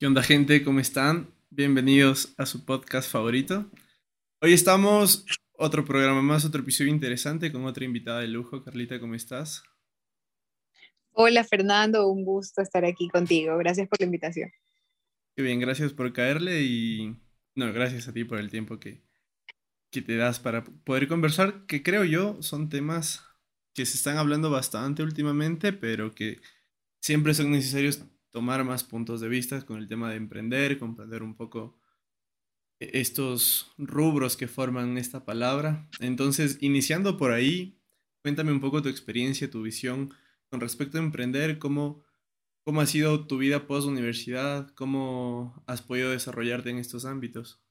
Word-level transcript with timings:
¿Qué 0.00 0.06
onda 0.06 0.22
gente? 0.22 0.64
¿Cómo 0.64 0.80
están? 0.80 1.28
Bienvenidos 1.50 2.32
a 2.38 2.46
su 2.46 2.64
podcast 2.64 3.12
favorito. 3.12 3.70
Hoy 4.40 4.54
estamos, 4.54 5.26
otro 5.52 5.84
programa 5.84 6.22
más, 6.22 6.46
otro 6.46 6.62
episodio 6.62 6.90
interesante 6.90 7.52
con 7.52 7.66
otra 7.66 7.84
invitada 7.84 8.20
de 8.20 8.28
lujo. 8.28 8.64
Carlita, 8.64 8.98
¿cómo 8.98 9.14
estás? 9.14 9.62
Hola 11.10 11.44
Fernando, 11.44 12.08
un 12.08 12.24
gusto 12.24 12.62
estar 12.62 12.82
aquí 12.86 13.10
contigo. 13.10 13.58
Gracias 13.58 13.88
por 13.88 14.00
la 14.00 14.06
invitación. 14.06 14.50
Qué 15.36 15.42
bien, 15.42 15.60
gracias 15.60 15.92
por 15.92 16.10
caerle 16.14 16.62
y 16.62 17.14
no, 17.54 17.70
gracias 17.70 18.08
a 18.08 18.14
ti 18.14 18.24
por 18.24 18.38
el 18.38 18.50
tiempo 18.50 18.80
que, 18.80 19.02
que 19.90 20.00
te 20.00 20.16
das 20.16 20.40
para 20.40 20.64
poder 20.64 21.08
conversar, 21.08 21.66
que 21.66 21.82
creo 21.82 22.06
yo 22.06 22.40
son 22.40 22.70
temas 22.70 23.22
que 23.74 23.84
se 23.84 23.98
están 23.98 24.16
hablando 24.16 24.50
bastante 24.50 25.02
últimamente, 25.02 25.74
pero 25.74 26.14
que 26.14 26.40
siempre 27.02 27.34
son 27.34 27.50
necesarios 27.50 28.02
tomar 28.30 28.64
más 28.64 28.84
puntos 28.84 29.20
de 29.20 29.28
vista 29.28 29.60
con 29.62 29.78
el 29.78 29.88
tema 29.88 30.10
de 30.10 30.16
emprender, 30.16 30.78
comprender 30.78 31.22
un 31.22 31.34
poco 31.34 31.78
e-, 32.80 33.00
estos 33.00 33.72
rubros 33.78 34.36
que 34.36 34.48
forman 34.48 34.98
esta 34.98 35.24
palabra. 35.24 35.88
Entonces, 36.00 36.58
iniciando 36.60 37.16
por 37.16 37.32
ahí, 37.32 37.80
cuéntame 38.22 38.52
un 38.52 38.60
poco 38.60 38.82
tu 38.82 38.88
experiencia, 38.88 39.50
tu 39.50 39.62
visión 39.62 40.14
con 40.50 40.60
respecto 40.60 40.98
a 40.98 41.02
emprender, 41.02 41.58
cómo, 41.58 42.02
cómo 42.64 42.80
ha 42.80 42.86
sido 42.86 43.26
tu 43.26 43.38
vida 43.38 43.66
post 43.66 43.86
universidad, 43.86 44.68
cómo 44.74 45.62
has 45.66 45.82
podido 45.82 46.10
desarrollarte 46.10 46.70
en 46.70 46.78
estos 46.78 47.04
ámbitos. 47.04 47.62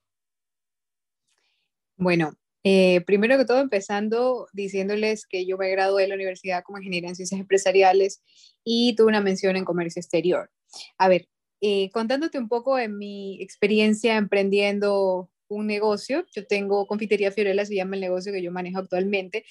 Bueno, 1.98 2.32
eh, 2.64 3.02
primero 3.06 3.38
que 3.38 3.46
todo, 3.46 3.60
empezando 3.60 4.48
diciéndoles 4.54 5.26
que 5.26 5.46
yo 5.46 5.58
me 5.58 5.70
gradué 5.70 6.04
de 6.04 6.10
la 6.10 6.16
universidad 6.16 6.64
como 6.64 6.78
ingeniera 6.78 7.08
en 7.08 7.16
ciencias 7.16 7.40
empresariales 7.40 8.22
y 8.64 8.96
tuve 8.96 9.08
una 9.08 9.22
mención 9.22 9.56
en 9.56 9.66
comercio 9.66 10.00
exterior. 10.00 10.52
A 10.98 11.08
ver, 11.08 11.28
eh, 11.62 11.90
contándote 11.92 12.38
un 12.38 12.48
poco 12.48 12.78
en 12.80 12.98
mi 12.98 13.42
experiencia 13.42 14.18
emprendiendo 14.18 15.30
un 15.48 15.68
negocio, 15.68 16.26
yo 16.34 16.46
tengo 16.46 16.86
Confitería 16.86 17.32
Fiorella, 17.32 17.66
se 17.66 17.76
llama 17.76 17.96
el 17.96 18.02
negocio 18.02 18.32
que 18.32 18.42
yo 18.42 18.52
manejo 18.52 18.80
actualmente. 18.80 19.46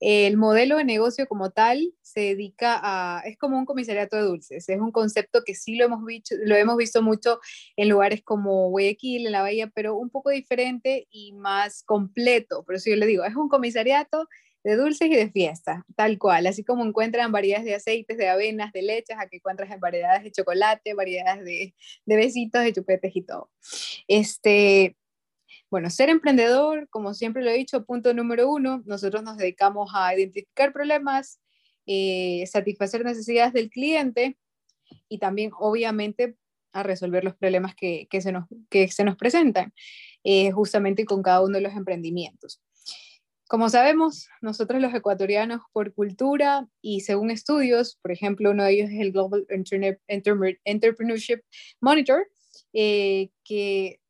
El 0.00 0.36
modelo 0.36 0.76
de 0.76 0.84
negocio 0.84 1.26
como 1.26 1.50
tal 1.50 1.92
se 2.02 2.20
dedica 2.20 2.78
a, 2.82 3.20
es 3.26 3.36
como 3.36 3.58
un 3.58 3.64
comisariato 3.64 4.16
de 4.16 4.22
dulces, 4.22 4.68
es 4.68 4.80
un 4.80 4.92
concepto 4.92 5.42
que 5.44 5.54
sí 5.54 5.76
lo 5.76 5.84
hemos, 5.84 6.04
visto, 6.04 6.34
lo 6.44 6.54
hemos 6.54 6.76
visto 6.76 7.02
mucho 7.02 7.40
en 7.76 7.88
lugares 7.88 8.22
como 8.22 8.70
Guayaquil, 8.70 9.26
en 9.26 9.32
la 9.32 9.42
Bahía, 9.42 9.70
pero 9.74 9.96
un 9.96 10.10
poco 10.10 10.30
diferente 10.30 11.06
y 11.10 11.32
más 11.32 11.82
completo. 11.82 12.64
Por 12.64 12.76
eso 12.76 12.90
yo 12.90 12.96
le 12.96 13.06
digo, 13.06 13.24
es 13.24 13.36
un 13.36 13.48
comisariato 13.48 14.28
de 14.64 14.76
dulces 14.76 15.08
y 15.08 15.14
de 15.14 15.30
fiesta, 15.30 15.84
tal 15.96 16.18
cual, 16.18 16.46
así 16.46 16.64
como 16.64 16.84
encuentran 16.84 17.32
variedades 17.32 17.64
de 17.64 17.74
aceites, 17.74 18.18
de 18.18 18.28
avenas, 18.28 18.72
de 18.72 18.82
leches, 18.82 19.16
aquí 19.18 19.36
encuentras 19.36 19.68
variedades 19.80 20.24
de 20.24 20.32
chocolate, 20.32 20.94
variedades 20.94 21.44
de, 21.44 21.74
de 22.04 22.16
besitos, 22.16 22.62
de 22.62 22.72
chupetes 22.72 23.14
y 23.14 23.22
todo. 23.22 23.50
Este, 24.08 24.96
bueno, 25.70 25.90
ser 25.90 26.08
emprendedor, 26.08 26.88
como 26.90 27.14
siempre 27.14 27.42
lo 27.42 27.50
he 27.50 27.54
dicho, 27.54 27.84
punto 27.84 28.14
número 28.14 28.50
uno, 28.50 28.82
nosotros 28.86 29.22
nos 29.22 29.36
dedicamos 29.36 29.90
a 29.94 30.14
identificar 30.14 30.72
problemas, 30.72 31.40
eh, 31.86 32.44
satisfacer 32.46 33.04
necesidades 33.04 33.52
del 33.52 33.70
cliente 33.70 34.38
y 35.08 35.18
también, 35.18 35.50
obviamente, 35.58 36.36
a 36.72 36.82
resolver 36.82 37.24
los 37.24 37.34
problemas 37.34 37.74
que, 37.74 38.06
que, 38.10 38.20
se, 38.20 38.32
nos, 38.32 38.44
que 38.70 38.88
se 38.88 39.04
nos 39.04 39.16
presentan, 39.16 39.72
eh, 40.24 40.50
justamente 40.52 41.04
con 41.04 41.22
cada 41.22 41.42
uno 41.42 41.54
de 41.54 41.62
los 41.62 41.74
emprendimientos. 41.74 42.62
Como 43.48 43.70
sabemos, 43.70 44.28
nosotros 44.42 44.80
los 44.80 44.92
ecuatorianos, 44.92 45.62
por 45.72 45.94
cultura 45.94 46.68
y 46.82 47.00
según 47.00 47.30
estudios, 47.30 47.98
por 48.02 48.12
ejemplo, 48.12 48.50
uno 48.50 48.64
de 48.64 48.72
ellos 48.72 48.90
es 48.90 49.00
el 49.00 49.12
Global 49.12 49.46
Entrepreneurship 49.48 51.40
Monitor, 51.80 52.28
eh, 52.74 53.30
que 53.44 54.00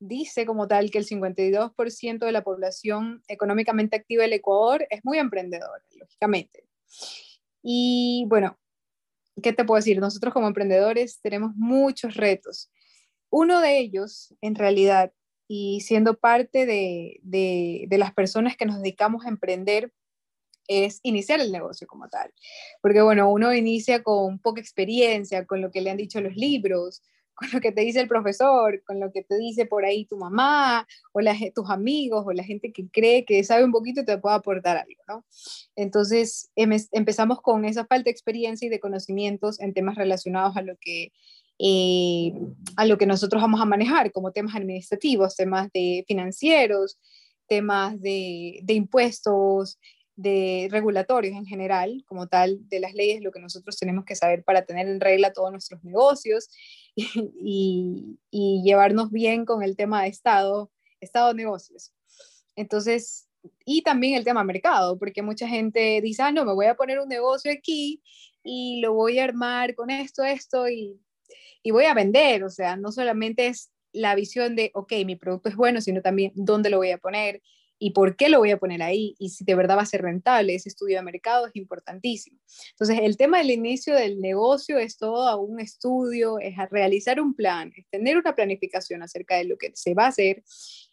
dice 0.00 0.46
como 0.46 0.68
tal 0.68 0.90
que 0.90 0.98
el 0.98 1.06
52% 1.06 2.18
de 2.18 2.32
la 2.32 2.42
población 2.44 3.22
económicamente 3.28 3.96
activa 3.96 4.22
del 4.22 4.34
Ecuador 4.34 4.86
es 4.90 5.04
muy 5.04 5.18
emprendedora, 5.18 5.82
lógicamente. 5.98 6.64
Y 7.62 8.24
bueno, 8.28 8.58
¿qué 9.42 9.52
te 9.52 9.64
puedo 9.64 9.78
decir? 9.78 9.98
Nosotros 9.98 10.32
como 10.32 10.46
emprendedores 10.46 11.20
tenemos 11.20 11.54
muchos 11.56 12.14
retos. 12.14 12.70
Uno 13.30 13.60
de 13.60 13.78
ellos, 13.78 14.34
en 14.40 14.54
realidad, 14.54 15.12
y 15.48 15.80
siendo 15.80 16.18
parte 16.18 16.66
de, 16.66 17.20
de, 17.22 17.98
las 17.98 18.12
personas 18.12 18.56
que 18.56 18.66
nos 18.66 18.80
dedicamos 18.80 19.24
a 19.24 19.28
emprender, 19.28 19.92
es 20.66 21.00
iniciar 21.02 21.40
el 21.40 21.50
negocio 21.50 21.86
como 21.86 22.08
tal. 22.08 22.32
Porque 22.82 23.00
bueno, 23.00 23.30
uno 23.30 23.54
inicia 23.54 24.02
con 24.02 24.38
poca 24.38 24.60
experiencia, 24.60 25.46
con 25.46 25.62
lo 25.62 25.70
que 25.70 25.80
le 25.80 25.90
han 25.90 25.96
dicho 25.96 26.20
los 26.20 26.36
libros, 26.36 27.02
con 27.38 27.48
lo 27.52 27.60
que 27.60 27.70
te 27.70 27.82
dice 27.82 28.00
el 28.00 28.08
profesor, 28.08 28.82
con 28.84 28.98
lo 28.98 29.12
que 29.12 29.22
te 29.22 29.38
dice 29.38 29.64
por 29.64 29.84
ahí 29.84 30.06
tu 30.06 30.16
mamá 30.16 30.86
o 31.12 31.20
tus 31.54 31.70
amigos 31.70 32.24
o 32.26 32.32
la 32.32 32.42
gente 32.42 32.72
que 32.72 32.88
cree 32.88 33.24
que 33.24 33.44
sabe 33.44 33.64
un 33.64 33.70
poquito 33.70 34.00
y 34.00 34.04
te 34.04 34.18
puede 34.18 34.34
aportar 34.34 34.76
algo, 34.76 35.02
¿no? 35.06 35.24
Entonces 35.76 36.50
em, 36.56 36.72
empezamos 36.90 37.40
con 37.40 37.64
esa 37.64 37.86
falta 37.86 38.04
de 38.04 38.10
experiencia 38.10 38.66
y 38.66 38.70
de 38.70 38.80
conocimientos 38.80 39.60
en 39.60 39.72
temas 39.72 39.94
relacionados 39.94 40.56
a 40.56 40.62
lo 40.62 40.76
que 40.80 41.12
eh, 41.60 42.32
a 42.76 42.86
lo 42.86 42.98
que 42.98 43.06
nosotros 43.06 43.42
vamos 43.42 43.60
a 43.60 43.64
manejar, 43.64 44.12
como 44.12 44.32
temas 44.32 44.54
administrativos, 44.54 45.34
temas 45.36 45.70
de 45.72 46.04
financieros, 46.06 46.98
temas 47.48 48.00
de, 48.00 48.60
de 48.62 48.74
impuestos, 48.74 49.78
de 50.18 50.66
regulatorios 50.72 51.36
en 51.36 51.46
general, 51.46 52.02
como 52.04 52.26
tal, 52.26 52.68
de 52.68 52.80
las 52.80 52.92
leyes, 52.92 53.22
lo 53.22 53.30
que 53.30 53.38
nosotros 53.38 53.78
tenemos 53.78 54.04
que 54.04 54.16
saber 54.16 54.42
para 54.42 54.62
tener 54.62 54.88
en 54.88 55.00
regla 55.00 55.32
todos 55.32 55.52
nuestros 55.52 55.84
negocios 55.84 56.50
y, 56.96 58.18
llevarnos 58.32 59.12
bien 59.12 59.44
con 59.44 59.62
el 59.62 59.76
tema 59.76 60.02
de 60.02 60.08
Estado, 60.08 60.72
Estado 61.00 61.34
negocios. 61.34 61.92
Entonces, 62.56 63.28
y 63.64 63.82
también 63.82 64.14
el 64.14 64.24
tema 64.24 64.42
mercado, 64.42 64.98
porque 64.98 65.22
mucha 65.22 65.46
gente 65.46 66.00
dice, 66.02 66.22
ah, 66.24 66.32
no, 66.32 66.44
me 66.44 66.52
voy 66.52 66.66
a 66.66 66.74
poner 66.74 66.98
un 66.98 67.08
negocio 67.08 67.52
aquí 67.52 68.02
y 68.42 68.80
lo 68.80 68.94
voy 68.94 69.20
a 69.20 69.24
armar 69.24 69.76
con 69.76 69.88
esto, 69.88 70.24
esto 70.24 70.68
y, 70.68 71.00
y 71.62 71.70
voy 71.70 71.84
a 71.84 71.94
vender. 71.94 72.42
O 72.42 72.50
sea, 72.50 72.74
no 72.74 72.90
solamente 72.90 73.46
es 73.46 73.70
la 73.92 74.16
visión 74.16 74.56
de, 74.56 74.72
ok, 74.74 74.92
mi 75.06 75.14
producto 75.14 75.48
es 75.48 75.54
bueno, 75.54 75.80
sino 75.80 76.02
también 76.02 76.32
dónde 76.34 76.70
lo 76.70 76.78
voy 76.78 76.90
a 76.90 76.98
poner, 76.98 77.40
y 77.78 77.92
por 77.92 78.16
qué 78.16 78.28
lo 78.28 78.38
voy 78.38 78.50
a 78.50 78.58
poner 78.58 78.82
ahí 78.82 79.14
y 79.18 79.30
si 79.30 79.44
de 79.44 79.54
verdad 79.54 79.76
va 79.76 79.82
a 79.82 79.86
ser 79.86 80.02
rentable. 80.02 80.54
Ese 80.54 80.68
estudio 80.68 80.96
de 80.96 81.02
mercado 81.02 81.46
es 81.46 81.56
importantísimo. 81.56 82.38
Entonces, 82.70 82.98
el 83.02 83.16
tema 83.16 83.38
del 83.38 83.50
inicio 83.50 83.94
del 83.94 84.20
negocio 84.20 84.78
es 84.78 84.96
todo 84.96 85.40
un 85.40 85.60
estudio, 85.60 86.38
es 86.38 86.56
realizar 86.70 87.20
un 87.20 87.34
plan, 87.34 87.72
es 87.76 87.86
tener 87.90 88.16
una 88.16 88.34
planificación 88.34 89.02
acerca 89.02 89.36
de 89.36 89.44
lo 89.44 89.56
que 89.56 89.70
se 89.74 89.94
va 89.94 90.06
a 90.06 90.08
hacer 90.08 90.42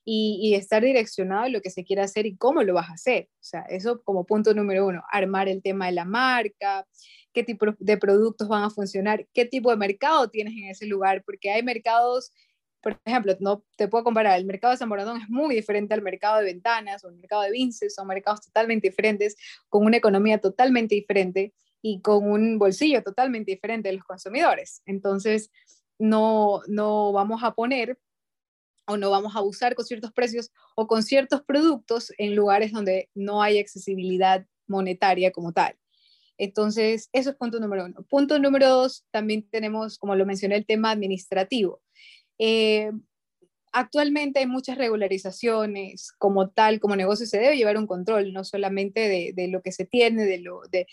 y, 0.06 0.54
estar 0.56 0.84
direccionado 0.84 1.48
en 1.48 1.54
lo 1.54 1.62
que 1.62 1.72
se 1.72 1.84
quiere 1.84 2.04
hacer 2.04 2.26
y 2.26 2.38
cómo 2.38 2.64
lo 2.64 2.76
vas 2.76 2.90
a 2.90 2.94
hacer. 2.94 3.30
O 3.40 3.44
sea, 3.44 3.62
eso 3.62 4.02
como 4.04 4.26
punto 4.26 4.54
número 4.54 4.86
uno, 4.86 5.04
armar 5.12 5.50
el 5.50 5.62
tema 5.62 5.88
de 5.88 5.94
la 5.94 6.06
marca, 6.06 6.88
qué 7.34 7.44
tipo 7.44 7.66
de 7.80 7.98
productos 7.98 8.48
van 8.48 8.64
a 8.64 8.70
funcionar, 8.70 9.28
qué 9.34 9.46
tipo 9.46 9.72
de 9.72 9.78
mercado 9.78 10.30
tienes 10.30 10.54
en 10.54 10.66
ese 10.66 10.86
lugar, 10.86 11.24
porque 11.26 11.52
hay 11.52 11.64
mercados 11.64 12.32
por 12.86 13.02
ejemplo, 13.04 13.36
no 13.40 13.66
te 13.78 13.88
puedo 13.88 14.04
comparar, 14.04 14.38
el 14.38 14.46
mercado 14.46 14.70
de 14.70 14.78
San 14.78 14.90
Borondón 14.90 15.20
es 15.20 15.28
muy 15.28 15.56
diferente 15.56 15.96
al 15.96 16.04
mercado 16.04 16.38
de 16.38 16.46
Ventanas 16.46 17.04
o 17.04 17.10
el 17.10 17.16
mercado 17.16 17.42
de 17.42 17.50
Vinces, 17.50 17.96
son 17.96 18.06
mercados 18.06 18.42
totalmente 18.42 18.90
diferentes, 18.90 19.36
con 19.70 19.86
una 19.86 19.98
economía 19.98 20.38
totalmente 20.38 20.94
diferente 20.94 21.52
y 21.82 22.02
con 22.02 22.30
un 22.30 22.60
bolsillo 22.60 23.02
totalmente 23.02 23.50
diferente 23.50 23.90
de 23.90 23.96
los 23.96 24.04
consumidores. 24.04 24.84
Entonces, 24.86 25.50
no, 25.98 26.62
no 26.68 27.12
vamos 27.12 27.42
a 27.44 27.56
poner 27.56 27.98
o 28.86 28.98
no 28.98 29.10
vamos 29.10 29.36
a 29.36 29.40
abusar 29.40 29.74
con 29.74 29.84
ciertos 29.84 30.12
precios 30.12 30.52
o 30.76 30.86
con 30.86 31.02
ciertos 31.02 31.42
productos 31.42 32.14
en 32.20 32.36
lugares 32.36 32.72
donde 32.72 33.10
no 33.16 33.42
hay 33.42 33.58
accesibilidad 33.58 34.46
monetaria 34.68 35.32
como 35.32 35.54
tal. 35.54 35.76
Entonces, 36.38 37.10
eso 37.14 37.32
es 37.32 37.36
punto 37.36 37.60
número 37.60 37.86
uno. 37.86 38.04
Punto 38.08 38.38
número 38.38 38.70
dos, 38.70 39.08
también 39.10 39.50
tenemos, 39.50 39.98
como 39.98 40.16
lo 40.16 40.28
mencioné, 40.28 40.58
el 40.58 40.68
tema 40.68 40.92
administrativo. 40.92 41.82
Eh, 42.40 42.92
actualmente 43.76 44.40
hay 44.40 44.48
muchas 44.48 44.78
regularizaciones, 44.78 46.14
como 46.18 46.50
tal, 46.50 46.80
como 46.80 46.96
negocio 46.96 47.26
se 47.26 47.40
debe 47.40 47.58
llevar 47.58 47.78
un 47.78 47.88
control, 47.88 48.32
no 48.32 48.46
solamente 48.46 49.34
de, 49.36 49.48
lo 49.50 49.62
que 49.62 49.74
se 49.74 49.86
tiene, 49.86 50.26
de, 50.26 50.40
lo, 50.40 50.62
de, 50.72 50.88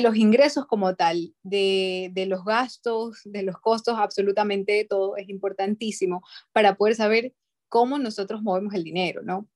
los 0.00 0.16
ingresos 0.16 0.66
como 0.66 0.94
tal, 0.94 1.34
de, 1.42 2.12
los 2.28 2.44
gastos, 2.44 3.20
de 3.24 3.42
los 3.42 3.58
costos, 3.58 3.98
absolutamente 3.98 4.86
todo 4.88 5.16
es 5.16 5.28
importantísimo 5.28 6.22
para 6.52 6.76
poder 6.76 6.94
saber 6.94 7.34
cómo 7.68 7.98
nosotros 7.98 8.42
movemos 8.42 8.74
el 8.74 8.84
dinero, 8.84 9.22
¿no? 9.22 9.48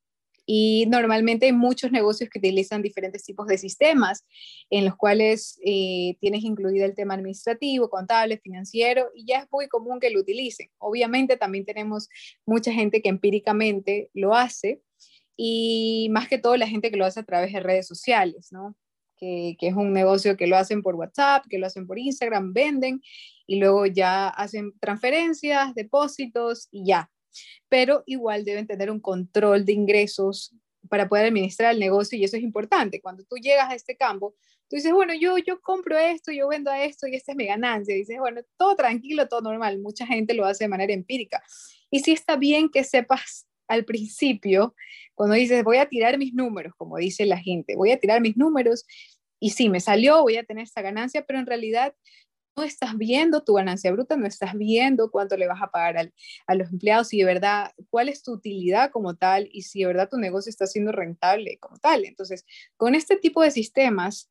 Y 0.45 0.87
normalmente 0.89 1.47
hay 1.47 1.53
muchos 1.53 1.93
negocios 1.93 2.29
que 2.29 2.39
utilizan 2.39 2.83
diferentes 2.83 3.25
tipos 3.25 3.47
de 3.47 3.59
sistemas 3.59 4.27
en 4.71 4.85
los 4.85 4.97
cuales 4.97 5.59
eh, 5.65 6.17
tienes 6.21 6.43
incluido 6.43 6.85
el 6.85 6.95
tema 6.95 7.15
administrativo, 7.15 7.89
contable, 7.89 8.39
financiero, 8.39 9.11
y 9.15 9.25
ya 9.25 9.39
es 9.39 9.47
muy 9.53 9.69
común 9.69 10.01
que 10.01 10.11
lo 10.11 10.21
utilicen. 10.21 10.69
Obviamente 10.79 11.37
también 11.37 11.65
tenemos 11.65 12.09
mucha 12.45 12.73
gente 12.73 13.03
que 13.03 13.09
empíricamente 13.09 14.11
lo 14.15 14.35
hace 14.35 14.83
y 15.37 16.09
más 16.11 16.29
que 16.29 16.39
todo 16.39 16.57
la 16.57 16.69
gente 16.69 16.91
que 16.91 16.97
lo 16.97 17.07
hace 17.07 17.21
a 17.21 17.25
través 17.25 17.53
de 17.53 17.61
redes 17.61 17.87
sociales, 17.87 18.49
¿no? 18.51 18.77
Que, 19.17 19.57
que, 19.59 19.69
es 19.69 19.75
un 19.75 19.93
negocio 19.93 20.37
que 20.37 20.49
lo 20.49 20.57
hacen 20.57 20.83
por 20.83 20.97
WhatsApp, 20.97 21.45
que 21.49 21.59
lo 21.59 21.67
hacen 21.67 21.87
por 21.87 21.99
Instagram, 21.99 22.53
venden 22.53 23.01
y 23.47 23.57
luego 23.57 23.87
ya 23.87 24.29
hacen 24.29 24.73
transferencias, 24.81 25.75
depósitos 25.75 26.69
y 26.73 26.87
ya. 26.87 27.09
Pero 27.69 28.03
igual 28.07 28.45
deben 28.45 28.67
tener 28.67 28.91
un 28.91 29.01
control 29.01 29.65
de 29.65 29.73
ingresos 29.73 30.55
para 30.89 31.09
poder 31.09 31.27
administrar 31.27 31.73
el 31.73 31.81
negocio 31.81 32.19
y 32.19 32.25
eso 32.25 32.37
es 32.37 32.43
importante. 32.43 33.01
Cuando 33.01 33.25
tú 33.25 33.37
llegas 33.37 33.71
a 33.71 33.75
este 33.75 33.97
campo, 33.97 34.35
tú 34.69 34.77
dices, 34.77 34.93
bueno, 34.93 35.15
yo, 35.15 35.39
yo 35.39 35.61
compro 35.61 35.97
esto, 35.99 36.33
yo 36.33 36.49
vendo 36.49 36.73
esto 36.73 37.07
y 37.07 37.15
esta 37.15 37.33
es 37.33 37.37
mi 37.37 37.47
ganancia. 37.47 37.95
dices, 37.95 38.19
bueno, 38.19 38.41
todo 38.57 38.75
tranquilo, 38.75 39.29
todo 39.29 39.43
normal. 39.43 39.79
Mucha 39.79 40.07
gente 40.07 40.35
lo 40.35 40.45
hace 40.45 40.65
de 40.65 40.69
manera 40.69 40.93
empírica. 40.93 41.43
Y 41.91 42.01
sí 42.01 42.13
está 42.13 42.37
bien 42.37 42.69
que 42.69 42.85
sepas 42.85 43.47
al 43.69 43.85
principio, 43.85 44.75
cuando 45.15 45.35
dices, 45.35 45.65
voy 45.65 45.79
a 45.79 45.89
tirar 45.89 46.19
mis 46.19 46.35
números, 46.35 46.75
como 46.77 46.99
dice 46.99 47.25
la 47.27 47.39
gente, 47.39 47.77
voy 47.77 47.91
a 47.91 47.99
tirar 47.99 48.21
mis 48.21 48.37
números 48.37 48.85
y 49.41 49.51
sí, 49.51 49.69
me 49.69 49.81
salió, 49.81 50.23
voy 50.23 50.37
a 50.37 50.45
tener 50.45 50.65
esta 50.65 50.83
ganancia, 50.83 51.25
pero 51.25 51.39
en 51.39 51.47
realidad 51.47 51.95
no 52.57 52.63
estás 52.63 52.97
viendo 52.97 53.43
tu 53.43 53.55
ganancia 53.55 53.93
bruta, 53.93 54.17
no 54.17 54.27
estás 54.27 54.55
viendo 54.55 55.11
cuánto 55.11 55.37
le 55.37 55.47
vas 55.47 55.63
a 55.63 55.71
pagar 55.71 56.13
a 56.47 56.55
los 56.55 56.71
empleados 56.71 57.13
y 57.13 57.19
de 57.19 57.25
verdad 57.25 57.73
cuál 57.91 58.09
es 58.09 58.23
tu 58.23 58.33
utilidad 58.33 58.91
como 58.91 59.15
tal 59.17 59.49
y 59.53 59.63
si 59.63 59.81
de 59.81 59.87
verdad 59.87 60.09
tu 60.11 60.19
negocio 60.19 60.51
está 60.51 60.67
siendo 60.67 60.93
rentable 60.93 61.59
como 61.59 61.79
tal. 61.79 62.05
Entonces, 62.05 62.45
con 62.77 62.95
este 62.95 63.17
tipo 63.17 63.43
de 63.43 63.51
sistemas 63.51 64.31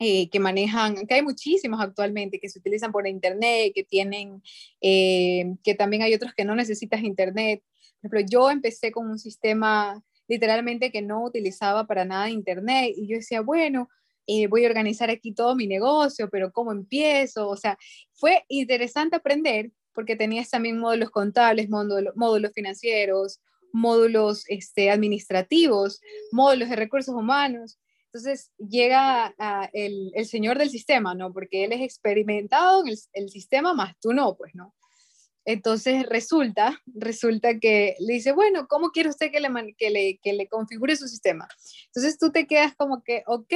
eh, 0.00 0.30
que 0.30 0.40
manejan, 0.40 1.06
que 1.06 1.14
hay 1.14 1.22
muchísimos 1.22 1.80
actualmente 1.80 2.38
que 2.38 2.48
se 2.48 2.58
utilizan 2.60 2.92
por 2.92 3.06
internet, 3.08 3.72
que 3.74 3.82
tienen, 3.84 4.42
eh, 4.80 5.56
que 5.64 5.74
también 5.74 6.02
hay 6.02 6.14
otros 6.14 6.34
que 6.34 6.44
no 6.44 6.54
necesitas 6.54 7.02
internet. 7.02 7.62
Por 8.00 8.16
ejemplo, 8.16 8.20
yo 8.30 8.50
empecé 8.50 8.92
con 8.92 9.08
un 9.10 9.18
sistema 9.18 10.02
literalmente 10.28 10.92
que 10.92 11.02
no 11.02 11.24
utilizaba 11.24 11.86
para 11.86 12.04
nada 12.04 12.30
internet 12.30 12.92
y 12.96 13.08
yo 13.08 13.16
decía, 13.16 13.40
bueno, 13.40 13.88
eh, 14.28 14.46
voy 14.46 14.64
a 14.64 14.68
organizar 14.68 15.08
aquí 15.08 15.32
todo 15.32 15.56
mi 15.56 15.66
negocio, 15.66 16.28
pero 16.30 16.52
¿cómo 16.52 16.70
empiezo? 16.70 17.48
O 17.48 17.56
sea, 17.56 17.78
fue 18.12 18.44
interesante 18.48 19.16
aprender 19.16 19.72
porque 19.94 20.16
tenías 20.16 20.50
también 20.50 20.78
módulos 20.78 21.10
contables, 21.10 21.70
módulos, 21.70 22.14
módulos 22.14 22.52
financieros, 22.52 23.40
módulos 23.72 24.44
este, 24.48 24.90
administrativos, 24.90 26.00
módulos 26.30 26.68
de 26.68 26.76
recursos 26.76 27.14
humanos. 27.14 27.78
Entonces 28.12 28.52
llega 28.58 29.34
el, 29.72 30.12
el, 30.14 30.26
señor 30.26 30.58
del 30.58 30.70
sistema, 30.70 31.14
¿no? 31.14 31.32
Porque 31.32 31.64
él 31.64 31.72
es 31.72 31.80
experimentado 31.80 32.82
en 32.82 32.88
el, 32.88 32.98
el, 33.14 33.30
sistema, 33.30 33.72
más 33.72 33.94
tú 33.98 34.12
no, 34.12 34.36
pues, 34.36 34.54
¿no? 34.54 34.74
Entonces 35.46 36.06
resulta, 36.06 36.82
resulta 36.84 37.58
que 37.58 37.96
le 38.00 38.12
dice, 38.12 38.32
bueno, 38.32 38.68
¿cómo 38.68 38.90
quiere 38.90 39.08
usted 39.08 39.30
que 39.30 39.40
le, 39.40 39.74
que 39.78 39.88
le, 39.88 40.18
que 40.22 40.34
le 40.34 40.46
configure 40.46 40.94
su 40.94 41.08
sistema? 41.08 41.48
Entonces 41.86 42.18
tú 42.18 42.30
te 42.30 42.46
quedas 42.46 42.76
como 42.76 43.02
que, 43.02 43.22
ok, 43.26 43.54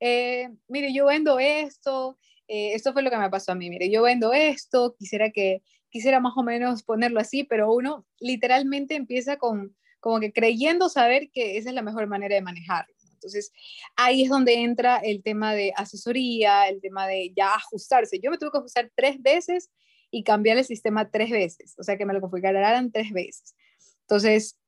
eh, 0.00 0.50
mire, 0.68 0.92
yo 0.92 1.06
vendo 1.06 1.38
esto, 1.38 2.18
eh, 2.48 2.74
esto 2.74 2.92
fue 2.92 3.02
lo 3.02 3.10
que 3.10 3.18
me 3.18 3.30
pasó 3.30 3.52
a 3.52 3.54
mí, 3.54 3.70
mire, 3.70 3.90
yo 3.90 4.02
vendo 4.02 4.32
esto, 4.32 4.94
quisiera 4.98 5.30
que, 5.30 5.62
quisiera 5.88 6.18
más 6.18 6.32
o 6.36 6.42
menos 6.42 6.82
ponerlo 6.82 7.20
así, 7.20 7.44
pero 7.44 7.72
uno 7.72 8.04
literalmente 8.18 8.96
empieza 8.96 9.36
con, 9.36 9.76
como 10.00 10.18
que 10.18 10.32
creyendo 10.32 10.88
saber 10.88 11.30
que 11.30 11.56
esa 11.56 11.68
es 11.68 11.74
la 11.74 11.82
mejor 11.82 12.08
manera 12.08 12.34
de 12.34 12.42
manejarlo. 12.42 12.92
Entonces, 13.12 13.52
ahí 13.96 14.24
es 14.24 14.28
donde 14.28 14.54
entra 14.54 14.98
el 14.98 15.22
tema 15.22 15.54
de 15.54 15.72
asesoría, 15.76 16.68
el 16.68 16.80
tema 16.82 17.06
de 17.06 17.32
ya 17.34 17.54
ajustarse. 17.54 18.18
Yo 18.20 18.30
me 18.30 18.38
tuve 18.38 18.50
que 18.50 18.58
ajustar 18.58 18.90
tres 18.94 19.22
veces 19.22 19.70
y 20.10 20.24
cambiar 20.24 20.58
el 20.58 20.64
sistema 20.64 21.10
tres 21.10 21.30
veces, 21.30 21.74
o 21.78 21.82
sea, 21.82 21.96
que 21.96 22.04
me 22.04 22.12
lo 22.12 22.20
configuraran 22.20 22.92
tres 22.92 23.12
veces. 23.12 23.54
Entonces, 24.02 24.58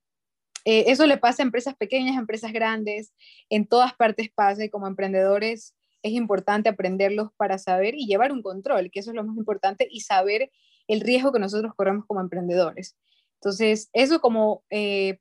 eh, 0.66 0.90
eso 0.90 1.06
le 1.06 1.16
pasa 1.16 1.44
a 1.44 1.46
empresas 1.46 1.76
pequeñas, 1.76 2.16
a 2.16 2.20
empresas 2.20 2.52
grandes, 2.52 3.14
en 3.48 3.68
todas 3.68 3.94
partes 3.94 4.30
pasa 4.34 4.64
y 4.64 4.68
como 4.68 4.88
emprendedores 4.88 5.76
es 6.02 6.12
importante 6.12 6.68
aprenderlos 6.68 7.30
para 7.36 7.56
saber 7.56 7.94
y 7.94 8.06
llevar 8.06 8.32
un 8.32 8.42
control, 8.42 8.90
que 8.90 8.98
eso 8.98 9.10
es 9.10 9.16
lo 9.16 9.24
más 9.24 9.36
importante, 9.36 9.86
y 9.88 10.00
saber 10.00 10.50
el 10.88 11.00
riesgo 11.02 11.32
que 11.32 11.38
nosotros 11.38 11.72
corremos 11.76 12.04
como 12.06 12.20
emprendedores. 12.20 12.96
Entonces, 13.34 13.90
eso 13.92 14.20
como 14.20 14.64
eh, 14.70 15.18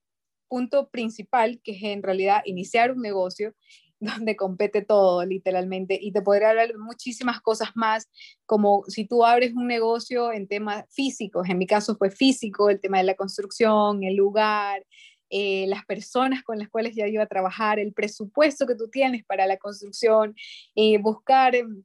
punto 0.47 0.89
principal, 0.89 1.61
que 1.63 1.73
es 1.73 1.83
en 1.83 2.01
realidad 2.01 2.41
iniciar 2.45 2.91
un 2.91 3.03
negocio 3.03 3.53
donde 3.99 4.35
compete 4.35 4.81
todo, 4.81 5.25
literalmente, 5.25 5.99
y 6.01 6.11
te 6.11 6.23
podría 6.23 6.49
hablar 6.49 6.69
de 6.69 6.77
muchísimas 6.79 7.39
cosas 7.39 7.69
más, 7.75 8.09
como 8.47 8.83
si 8.87 9.05
tú 9.05 9.23
abres 9.23 9.53
un 9.53 9.67
negocio 9.67 10.31
en 10.33 10.47
temas 10.47 10.85
físicos, 10.89 11.47
en 11.49 11.59
mi 11.59 11.67
caso 11.67 11.95
fue 11.97 12.09
físico, 12.09 12.71
el 12.71 12.81
tema 12.81 12.97
de 12.97 13.03
la 13.03 13.15
construcción, 13.15 14.03
el 14.03 14.15
lugar, 14.15 14.83
eh, 15.29 15.65
las 15.67 15.85
personas 15.85 16.43
con 16.43 16.59
las 16.59 16.69
cuales 16.69 16.95
ya 16.95 17.07
iba 17.07 17.23
a 17.23 17.27
trabajar, 17.27 17.79
el 17.79 17.93
presupuesto 17.93 18.67
que 18.67 18.75
tú 18.75 18.89
tienes 18.89 19.25
para 19.25 19.47
la 19.47 19.57
construcción, 19.57 20.35
eh, 20.75 20.97
buscar 20.99 21.55
em, 21.55 21.83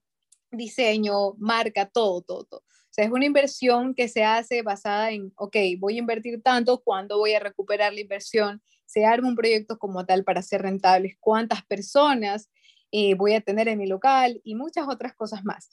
diseño, 0.51 1.35
marca, 1.39 1.87
todo, 1.87 2.23
todo, 2.23 2.45
todo. 2.45 2.61
O 2.61 2.93
sea, 2.93 3.05
es 3.05 3.13
una 3.13 3.25
inversión 3.25 3.95
que 3.95 4.09
se 4.09 4.25
hace 4.25 4.63
basada 4.63 5.13
en, 5.13 5.33
ok, 5.37 5.57
voy 5.79 5.97
a 5.97 6.01
invertir 6.01 6.43
tanto, 6.43 6.83
¿cuándo 6.83 7.19
voy 7.19 7.35
a 7.35 7.41
recuperar 7.41 7.93
la 7.95 8.01
inversión? 8.01 8.61
Se 8.85 9.07
arma 9.07 9.29
un 9.29 9.37
proyecto 9.37 9.79
como 9.79 10.05
tal 10.07 10.25
para 10.25 10.43
ser 10.43 10.63
rentables, 10.63 11.17
cuántas 11.21 11.65
personas 11.65 12.51
eh, 12.91 13.15
voy 13.15 13.35
a 13.35 13.41
tener 13.41 13.69
en 13.69 13.79
mi 13.79 13.87
local 13.87 14.41
y 14.43 14.57
muchas 14.57 14.89
otras 14.89 15.15
cosas 15.15 15.45
más. 15.45 15.71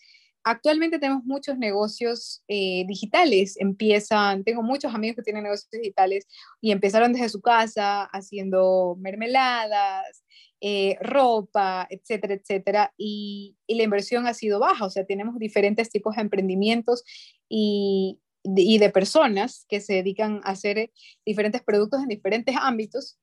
Actualmente 0.49 0.97
tenemos 0.97 1.25
muchos 1.25 1.57
negocios 1.57 2.41
eh, 2.47 2.85
digitales, 2.87 3.57
empiezan, 3.59 4.45
tengo 4.45 4.63
muchos 4.63 4.95
amigos 4.95 5.17
que 5.17 5.23
tienen 5.23 5.43
negocios 5.43 5.69
digitales 5.69 6.25
y 6.61 6.71
empezaron 6.71 7.11
desde 7.11 7.27
su 7.27 7.41
casa 7.41 8.05
haciendo 8.13 8.95
mermeladas, 8.97 10.23
eh, 10.61 10.95
ropa, 11.01 11.85
etcétera, 11.89 12.35
etcétera, 12.35 12.93
y, 12.97 13.57
la 13.67 13.83
inversión 13.83 14.25
ha 14.25 14.33
sido 14.33 14.61
baja, 14.61 14.85
o 14.85 14.89
sea, 14.89 15.05
tenemos 15.05 15.37
diferentes 15.37 15.89
tipos 15.89 16.15
de 16.15 16.21
emprendimientos 16.21 17.03
y, 17.49 18.21
y 18.43 18.77
de 18.77 18.89
personas 18.89 19.65
que 19.67 19.81
se 19.81 19.95
dedican 19.95 20.39
a 20.45 20.51
hacer 20.51 20.93
diferentes 21.25 21.61
productos 21.61 22.01
en 22.01 22.07
diferentes 22.07 22.55
ámbitos 22.57 23.19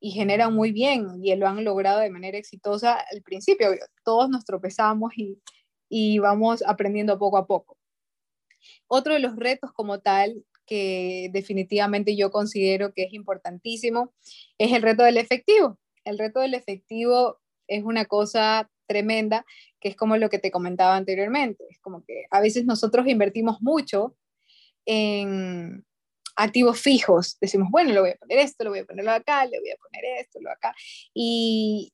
y 0.00 0.10
generan 0.10 0.54
muy 0.54 0.70
bien 0.70 1.24
y 1.24 1.34
lo 1.34 1.48
han 1.48 1.64
logrado 1.64 2.00
de 2.00 2.10
manera 2.10 2.36
exitosa 2.36 2.98
al 3.10 3.22
principio. 3.22 3.68
Todos 4.04 4.28
nos 4.28 4.44
tropezamos 4.44 5.16
y, 5.16 5.38
y 5.88 6.18
vamos 6.18 6.62
aprendiendo 6.66 7.18
poco 7.18 7.38
a 7.38 7.46
poco. 7.46 7.76
Otro 8.88 9.14
de 9.14 9.20
los 9.20 9.36
retos 9.36 9.72
como 9.72 10.00
tal 10.00 10.44
que 10.66 11.30
definitivamente 11.32 12.16
yo 12.16 12.30
considero 12.30 12.92
que 12.92 13.04
es 13.04 13.12
importantísimo 13.12 14.12
es 14.58 14.72
el 14.72 14.82
reto 14.82 15.04
del 15.04 15.16
efectivo. 15.16 15.78
El 16.04 16.18
reto 16.18 16.40
del 16.40 16.54
efectivo 16.54 17.38
es 17.68 17.84
una 17.84 18.04
cosa 18.04 18.70
tremenda, 18.86 19.44
que 19.80 19.88
es 19.88 19.96
como 19.96 20.16
lo 20.16 20.28
que 20.28 20.38
te 20.38 20.50
comentaba 20.50 20.96
anteriormente. 20.96 21.64
Es 21.70 21.80
como 21.80 22.04
que 22.04 22.24
a 22.30 22.40
veces 22.40 22.64
nosotros 22.64 23.06
invertimos 23.06 23.60
mucho 23.60 24.16
en 24.84 25.84
activos 26.36 26.80
fijos. 26.80 27.38
Decimos, 27.40 27.68
bueno, 27.70 27.92
lo 27.92 28.02
voy 28.02 28.10
a 28.10 28.16
poner 28.16 28.38
esto, 28.38 28.64
lo 28.64 28.70
voy 28.70 28.80
a 28.80 28.84
ponerlo 28.84 29.10
acá, 29.10 29.44
le 29.46 29.58
voy 29.58 29.70
a 29.70 29.76
poner 29.76 30.04
esto, 30.20 30.38
lo 30.40 30.50
acá. 30.50 30.74
Y, 31.14 31.92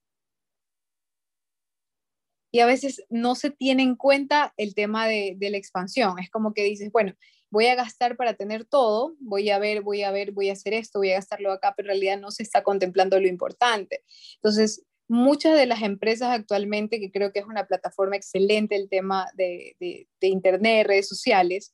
y 2.52 2.60
a 2.60 2.66
veces 2.66 3.02
no 3.08 3.34
se 3.34 3.50
tiene 3.50 3.82
en 3.82 3.96
cuenta 3.96 4.52
el 4.58 4.74
tema 4.74 5.08
de, 5.08 5.36
la 5.40 5.56
expansión. 5.56 6.18
Es 6.18 6.30
como 6.30 6.52
que 6.52 6.62
dices, 6.62 6.92
bueno, 6.92 7.14
voy 7.50 7.66
a 7.66 7.74
gastar 7.74 8.16
para 8.16 8.34
tener 8.34 8.66
todo, 8.66 9.16
voy 9.20 9.48
a 9.48 9.58
ver, 9.58 9.80
voy 9.80 10.02
a 10.02 10.10
ver, 10.10 10.32
voy 10.32 10.50
a 10.50 10.52
hacer 10.52 10.74
esto, 10.74 10.98
voy 10.98 11.12
a 11.12 11.16
gastarlo 11.16 11.50
acá, 11.50 11.72
pero 11.74 11.86
en 11.86 11.94
realidad 11.94 12.20
no 12.20 12.30
se 12.30 12.42
está 12.42 12.62
contemplando 12.62 13.18
lo 13.18 13.26
importante. 13.26 14.04
Entonces, 14.34 14.84
muchas 15.08 15.56
de 15.56 15.64
las 15.64 15.80
empresas 15.80 16.28
actualmente, 16.28 17.00
que 17.00 17.10
creo 17.10 17.32
que 17.32 17.38
es 17.38 17.46
una 17.46 17.66
plataforma 17.66 18.16
excelente 18.16 18.76
el 18.76 18.90
tema 18.90 19.28
de, 19.34 19.74
de, 19.80 20.28
Internet, 20.28 20.86
redes 20.86 21.08
sociales, 21.08 21.72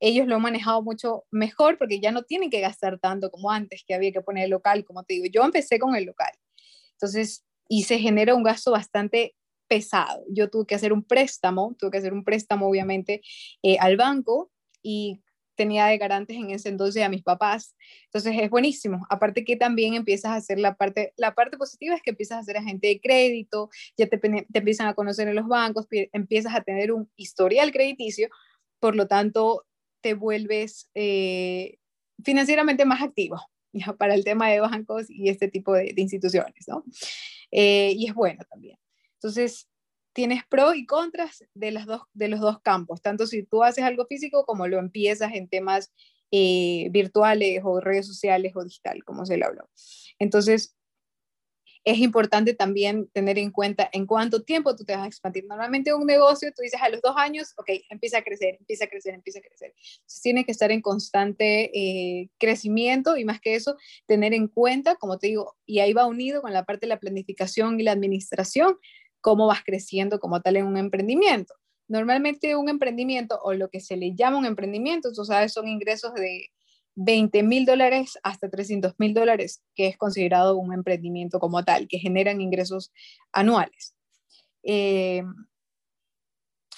ellos 0.00 0.26
lo 0.26 0.34
han 0.36 0.42
manejado 0.42 0.82
mucho 0.82 1.24
mejor 1.30 1.78
porque 1.78 2.00
ya 2.00 2.10
no 2.10 2.24
tienen 2.24 2.50
que 2.50 2.60
gastar 2.60 2.98
tanto 2.98 3.30
como 3.30 3.52
antes, 3.52 3.84
que 3.86 3.94
había 3.94 4.10
que 4.10 4.22
poner 4.22 4.44
el 4.44 4.50
local, 4.50 4.84
como 4.84 5.04
te 5.04 5.14
digo. 5.14 5.26
Yo 5.32 5.44
empecé 5.44 5.78
con 5.78 5.94
el 5.94 6.04
local. 6.04 6.32
Entonces, 6.94 7.44
y 7.68 7.84
se 7.84 8.00
genera 8.00 8.34
un 8.34 8.42
gasto 8.42 8.72
bastante 8.72 9.36
pesado. 9.68 10.24
Yo 10.28 10.50
tuve 10.50 10.66
que 10.66 10.74
hacer 10.74 10.92
un 10.92 11.02
préstamo, 11.02 11.74
tuve 11.78 11.90
que 11.90 11.98
hacer 11.98 12.12
un 12.12 12.24
préstamo 12.24 12.68
obviamente 12.68 13.22
eh, 13.62 13.78
al 13.78 13.96
banco 13.96 14.50
y 14.82 15.20
tenía 15.56 15.86
de 15.86 15.98
garantes 15.98 16.36
en 16.36 16.50
ese 16.50 16.68
entonces 16.68 17.02
a 17.02 17.08
mis 17.08 17.22
papás. 17.22 17.74
Entonces 18.04 18.36
es 18.40 18.50
buenísimo. 18.50 19.04
Aparte 19.10 19.44
que 19.44 19.56
también 19.56 19.94
empiezas 19.94 20.32
a 20.32 20.36
hacer 20.36 20.58
la 20.58 20.76
parte, 20.76 21.12
la 21.16 21.34
parte 21.34 21.56
positiva 21.56 21.94
es 21.94 22.02
que 22.02 22.10
empiezas 22.10 22.38
a 22.38 22.42
ser 22.44 22.58
agente 22.58 22.86
de 22.86 23.00
crédito, 23.00 23.70
ya 23.96 24.06
te, 24.06 24.18
te 24.18 24.46
empiezan 24.52 24.86
a 24.86 24.94
conocer 24.94 25.26
en 25.28 25.34
los 25.34 25.48
bancos, 25.48 25.86
empiezas 25.90 26.54
a 26.54 26.62
tener 26.62 26.92
un 26.92 27.10
historial 27.16 27.72
crediticio, 27.72 28.28
por 28.78 28.94
lo 28.94 29.08
tanto 29.08 29.66
te 30.00 30.14
vuelves 30.14 30.88
eh, 30.94 31.78
financieramente 32.22 32.84
más 32.84 33.02
activo 33.02 33.40
ya, 33.72 33.92
para 33.94 34.14
el 34.14 34.24
tema 34.24 34.48
de 34.48 34.60
bancos 34.60 35.10
y 35.10 35.28
este 35.28 35.48
tipo 35.48 35.74
de, 35.74 35.92
instituciones, 35.96 36.66
¿no? 36.68 36.84
Eh, 37.50 37.92
y 37.96 38.06
es 38.06 38.14
bueno 38.14 38.42
también. 38.48 38.78
Entonces, 39.16 39.68
tienes 40.12 40.44
pros 40.48 40.76
y 40.76 40.86
contras 40.86 41.44
de, 41.54 41.70
las 41.70 41.86
dos, 41.86 42.02
de 42.14 42.28
los 42.28 42.40
dos 42.40 42.60
campos, 42.60 43.02
tanto 43.02 43.26
si 43.26 43.42
tú 43.42 43.62
haces 43.62 43.84
algo 43.84 44.06
físico 44.06 44.46
como 44.46 44.66
lo 44.66 44.78
empiezas 44.78 45.34
en 45.34 45.48
temas 45.48 45.92
eh, 46.30 46.88
virtuales 46.90 47.60
o 47.64 47.80
redes 47.80 48.06
sociales 48.06 48.52
o 48.56 48.64
digital, 48.64 49.04
como 49.04 49.26
se 49.26 49.36
le 49.36 49.44
habló. 49.44 49.68
Entonces, 50.18 50.76
es 51.86 51.98
importante 51.98 52.52
también 52.52 53.08
tener 53.12 53.38
en 53.38 53.52
cuenta 53.52 53.88
en 53.92 54.06
cuánto 54.06 54.42
tiempo 54.42 54.74
tú 54.74 54.84
te 54.84 54.96
vas 54.96 55.04
a 55.04 55.06
expandir. 55.06 55.44
Normalmente 55.46 55.94
un 55.94 56.04
negocio, 56.04 56.50
tú 56.52 56.62
dices 56.62 56.80
a 56.82 56.88
los 56.88 57.00
dos 57.00 57.14
años, 57.16 57.54
ok, 57.56 57.70
empieza 57.90 58.18
a 58.18 58.22
crecer, 58.22 58.56
empieza 58.58 58.86
a 58.86 58.88
crecer, 58.88 59.14
empieza 59.14 59.38
a 59.38 59.42
crecer. 59.42 59.72
Entonces 59.76 60.20
tiene 60.20 60.44
que 60.44 60.50
estar 60.50 60.72
en 60.72 60.80
constante 60.80 61.70
eh, 61.72 62.28
crecimiento 62.38 63.16
y 63.16 63.24
más 63.24 63.40
que 63.40 63.54
eso, 63.54 63.76
tener 64.06 64.34
en 64.34 64.48
cuenta, 64.48 64.96
como 64.96 65.18
te 65.18 65.28
digo, 65.28 65.56
y 65.64 65.78
ahí 65.78 65.92
va 65.92 66.06
unido 66.06 66.42
con 66.42 66.52
la 66.52 66.64
parte 66.64 66.86
de 66.86 66.88
la 66.88 66.98
planificación 66.98 67.78
y 67.78 67.84
la 67.84 67.92
administración, 67.92 68.78
cómo 69.26 69.48
vas 69.48 69.64
creciendo 69.64 70.20
como 70.20 70.40
tal 70.40 70.56
en 70.56 70.66
un 70.66 70.76
emprendimiento. 70.76 71.52
Normalmente 71.88 72.54
un 72.54 72.68
emprendimiento 72.68 73.40
o 73.42 73.54
lo 73.54 73.68
que 73.68 73.80
se 73.80 73.96
le 73.96 74.14
llama 74.14 74.38
un 74.38 74.46
emprendimiento, 74.46 75.12
tú 75.12 75.24
sabes, 75.24 75.52
son 75.52 75.66
ingresos 75.66 76.14
de 76.14 76.52
20 76.94 77.42
mil 77.42 77.66
dólares 77.66 78.20
hasta 78.22 78.48
300 78.48 78.94
mil 78.98 79.14
dólares, 79.14 79.64
que 79.74 79.88
es 79.88 79.96
considerado 79.96 80.56
un 80.56 80.72
emprendimiento 80.72 81.40
como 81.40 81.64
tal, 81.64 81.88
que 81.88 81.98
generan 81.98 82.40
ingresos 82.40 82.92
anuales. 83.32 83.96
Eh, 84.62 85.24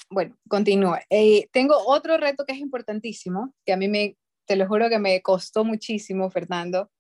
bueno, 0.09 0.35
continúo. 0.49 0.97
Eh, 1.11 1.51
tengo 1.53 1.75
otro 1.87 2.17
reto 2.17 2.47
que 2.47 2.55
es 2.55 2.61
importantísimo, 2.61 3.55
que 3.67 3.75
a 3.75 3.77
mí 3.77 3.89
me, 3.89 4.17
te 4.47 4.57
lo 4.57 4.67
juro 4.67 4.89
que 4.89 4.99
me 4.99 5.21
costó 5.21 5.65
muchísimo, 5.67 6.31
Fernando, 6.31 6.91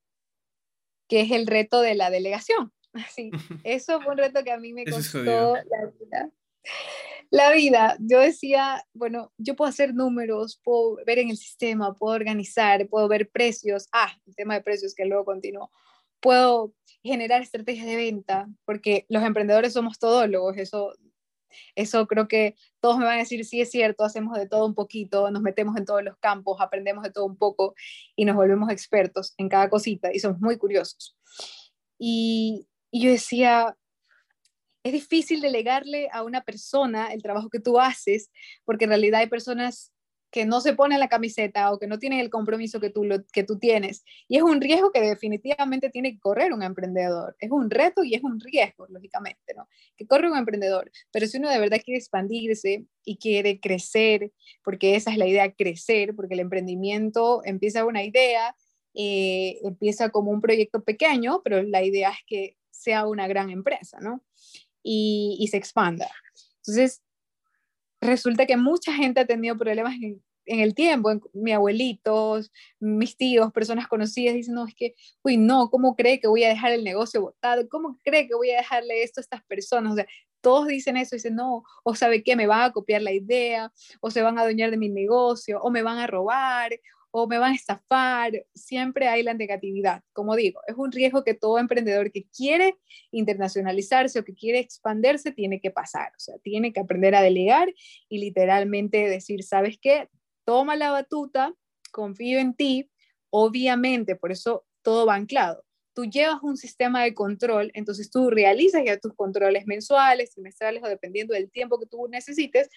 que 1.09 1.23
es 1.23 1.31
el 1.31 1.47
reto 1.47 1.81
de 1.81 1.95
la 1.95 2.11
delegación. 2.11 2.71
Así, 3.07 3.31
eso 3.64 4.00
fue 4.00 4.12
un 4.12 4.19
reto 4.19 4.43
que 4.45 4.52
a 4.52 4.59
mí 4.59 4.73
me 4.73 4.85
costó 4.85 5.55
la 5.55 5.93
vida. 5.99 6.31
La 7.31 7.52
vida, 7.52 7.97
yo 8.00 8.21
decía, 8.21 8.83
bueno, 8.95 9.33
yo 9.37 9.55
puedo 9.55 9.69
hacer 9.69 9.95
números, 9.95 10.61
puedo 10.64 10.97
ver 11.05 11.19
en 11.19 11.28
el 11.28 11.37
sistema, 11.37 11.95
puedo 11.95 12.14
organizar, 12.14 12.88
puedo 12.88 13.07
ver 13.07 13.28
precios, 13.28 13.88
ah, 13.93 14.11
el 14.26 14.35
tema 14.35 14.55
de 14.55 14.62
precios 14.62 14.95
que 14.95 15.05
luego 15.05 15.26
continuó, 15.26 15.71
puedo 16.21 16.73
generar 17.02 17.43
estrategias 17.43 17.87
de 17.87 17.97
venta, 17.97 18.49
porque 18.64 19.05
los 19.11 19.23
emprendedores 19.23 19.75
somos 19.75 19.99
todólogos, 19.99 20.57
eso, 20.57 20.95
eso 21.75 22.07
creo 22.07 22.28
que 22.28 22.55
todos 22.81 22.97
me 22.97 23.05
van 23.05 23.17
a 23.17 23.23
decir, 23.23 23.45
sí 23.45 23.61
es 23.61 23.71
cierto, 23.71 24.05
hacemos 24.05 24.38
de 24.38 24.49
todo 24.49 24.64
un 24.64 24.75
poquito, 24.75 25.31
nos 25.31 25.43
metemos 25.43 25.76
en 25.76 25.85
todos 25.85 26.02
los 26.02 26.17
campos, 26.19 26.61
aprendemos 26.61 27.05
de 27.05 27.11
todo 27.11 27.26
un 27.26 27.37
poco 27.37 27.75
y 28.17 28.25
nos 28.25 28.37
volvemos 28.37 28.71
expertos 28.71 29.35
en 29.37 29.50
cada 29.50 29.69
cosita 29.69 30.14
y 30.14 30.19
somos 30.19 30.40
muy 30.40 30.57
curiosos. 30.57 31.14
Y, 31.99 32.67
y 32.90 33.02
yo 33.02 33.11
decía, 33.11 33.76
es 34.83 34.92
difícil 34.92 35.40
delegarle 35.40 36.09
a 36.12 36.23
una 36.23 36.42
persona 36.42 37.12
el 37.12 37.23
trabajo 37.23 37.49
que 37.50 37.61
tú 37.61 37.78
haces, 37.78 38.30
porque 38.64 38.85
en 38.85 38.90
realidad 38.90 39.21
hay 39.21 39.28
personas 39.28 39.92
que 40.30 40.45
no 40.45 40.61
se 40.61 40.75
ponen 40.75 41.00
la 41.00 41.09
camiseta 41.09 41.73
o 41.73 41.78
que 41.78 41.87
no 41.87 41.99
tienen 41.99 42.18
el 42.21 42.30
compromiso 42.30 42.80
que 42.80 42.90
tú, 42.90 43.07
que 43.33 43.45
tú 43.45 43.59
tienes. 43.59 44.04
Y 44.28 44.37
es 44.37 44.42
un 44.42 44.61
riesgo 44.61 44.92
que 44.92 45.00
definitivamente 45.00 45.90
tiene 45.90 46.12
que 46.12 46.18
correr 46.18 46.52
un 46.52 46.62
emprendedor. 46.62 47.35
Es 47.40 47.50
un 47.50 47.71
reto 47.71 48.04
y 48.04 48.14
es 48.14 48.23
un 48.23 48.38
riesgo, 48.40 48.87
lógicamente, 48.88 49.54
¿no? 49.57 49.66
Que 49.97 50.07
corre 50.07 50.30
un 50.30 50.37
emprendedor. 50.37 50.90
Pero 51.11 51.26
si 51.26 51.38
uno 51.38 51.49
de 51.49 51.59
verdad 51.59 51.80
quiere 51.83 51.99
expandirse 51.99 52.85
y 53.04 53.16
quiere 53.16 53.59
crecer, 53.59 54.33
porque 54.62 54.97
esa 54.97 55.11
es 55.11 55.16
la 55.16 55.26
idea, 55.26 55.52
crecer, 55.52 56.14
porque 56.14 56.35
el 56.35 56.40
emprendimiento 56.40 57.40
empieza 57.45 57.87
una 57.87 58.04
idea, 58.04 58.54
eh, 58.99 59.59
empieza 59.62 60.11
como 60.11 60.31
un 60.31 60.43
proyecto 60.43 60.83
pequeño, 60.85 61.40
pero 61.43 61.62
la 61.62 61.83
idea 61.83 62.11
es 62.11 62.19
que 62.26 62.57
sea 62.71 63.07
una 63.07 63.26
gran 63.26 63.49
empresa, 63.49 63.99
¿no? 64.00 64.23
y, 64.83 65.49
se 65.50 65.57
expanda. 65.57 66.11
Entonces, 66.59 67.02
resulta 68.00 68.47
que 68.47 68.57
mucha 68.57 68.93
gente 68.93 69.21
ha 69.21 69.26
tenido 69.26 69.57
problemas 69.57 69.95
en, 69.95 70.23
el 70.47 70.75
tiempo, 70.75 71.11
en, 71.11 71.21
mi 71.35 71.52
abuelitos, 71.52 72.50
mis 72.81 73.17
tíos, 73.17 73.52
personas 73.52 73.87
conocidas, 73.87 74.35
dicen, 74.35 74.55
no, 74.55 74.67
es 74.67 74.75
que, 74.75 74.95
uy, 75.23 75.37
no, 75.37 75.69
¿cómo 75.71 75.95
cree 75.95 76.21
que 76.21 76.28
voy 76.28 76.45
a 76.45 76.49
dejar 76.49 76.73
el 76.73 76.85
negocio 76.85 77.21
botado? 77.21 77.69
¿Cómo 77.69 77.99
cree 78.02 78.26
que 78.26 78.35
voy 78.35 78.50
a 78.50 78.59
dejarle 78.59 79.02
esto 79.02 79.21
a 79.21 79.23
estas 79.23 79.45
personas? 79.45 79.93
O 79.93 79.97
sea, 79.97 80.07
todos 80.40 80.69
dicen 80.69 80.97
eso, 80.97 81.17
dicen, 81.17 81.35
no, 81.35 81.64
o 81.85 81.95
sabe 81.95 82.23
qué, 82.23 82.37
me 82.37 82.47
van 82.47 82.62
a 82.62 82.73
copiar 82.73 83.02
la 83.02 83.12
idea, 83.12 83.73
o 84.00 84.11
se 84.11 84.23
van 84.23 84.38
a 84.38 84.43
adueñar 84.43 84.71
de 84.71 84.76
mi 84.78 84.88
negocio, 84.88 85.61
o 85.61 85.71
me 85.71 85.83
van 85.83 85.99
a 85.99 86.07
robar, 86.07 86.73
o 87.10 87.26
me 87.26 87.38
van 87.38 87.52
a 87.52 87.54
estafar, 87.54 88.32
siempre 88.54 89.08
hay 89.08 89.22
la 89.22 89.34
negatividad. 89.34 90.02
Como 90.12 90.36
digo, 90.36 90.60
es 90.66 90.76
un 90.76 90.92
riesgo 90.92 91.24
que 91.24 91.34
todo 91.34 91.58
emprendedor 91.58 92.10
que 92.12 92.26
quiere 92.28 92.76
internacionalizarse 93.10 94.18
o 94.18 94.24
que 94.24 94.34
quiere 94.34 94.58
expandirse 94.58 95.32
tiene 95.32 95.60
que 95.60 95.70
pasar, 95.70 96.12
o 96.16 96.20
sea, 96.20 96.38
tiene 96.38 96.72
que 96.72 96.80
aprender 96.80 97.14
a 97.14 97.22
delegar 97.22 97.72
y 98.08 98.18
literalmente 98.18 99.08
decir, 99.08 99.42
¿sabes 99.42 99.78
qué? 99.80 100.08
Toma 100.44 100.76
la 100.76 100.90
batuta, 100.90 101.54
confío 101.92 102.38
en 102.38 102.54
ti, 102.54 102.90
obviamente, 103.30 104.16
por 104.16 104.32
eso 104.32 104.66
todo 104.82 105.06
va 105.06 105.14
anclado. 105.14 105.64
Tú 105.94 106.04
llevas 106.04 106.38
un 106.42 106.56
sistema 106.56 107.02
de 107.02 107.12
control, 107.12 107.72
entonces 107.74 108.10
tú 108.10 108.30
realizas 108.30 108.82
ya 108.86 109.00
tus 109.00 109.14
controles 109.14 109.66
mensuales, 109.66 110.30
trimestrales 110.30 110.82
o 110.84 110.88
dependiendo 110.88 111.34
del 111.34 111.50
tiempo 111.50 111.80
que 111.80 111.86
tú 111.86 112.06
necesites 112.08 112.68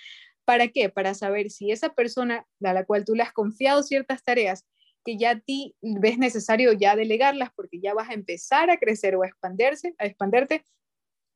¿Para 0.51 0.67
qué? 0.67 0.89
Para 0.89 1.13
saber 1.13 1.49
si 1.49 1.71
esa 1.71 1.93
persona 1.93 2.45
a 2.61 2.73
la 2.73 2.83
cual 2.83 3.05
tú 3.05 3.15
le 3.15 3.23
has 3.23 3.31
confiado 3.31 3.83
ciertas 3.83 4.21
tareas, 4.21 4.65
que 5.05 5.17
ya 5.17 5.29
a 5.29 5.39
ti 5.39 5.77
ves 5.81 6.17
necesario 6.17 6.73
ya 6.73 6.97
delegarlas 6.97 7.51
porque 7.55 7.79
ya 7.79 7.93
vas 7.93 8.09
a 8.09 8.15
empezar 8.15 8.69
a 8.69 8.77
crecer 8.77 9.15
o 9.15 9.23
a 9.23 9.27
expandirse, 9.27 9.95
a 9.97 10.05
expanderte 10.05 10.65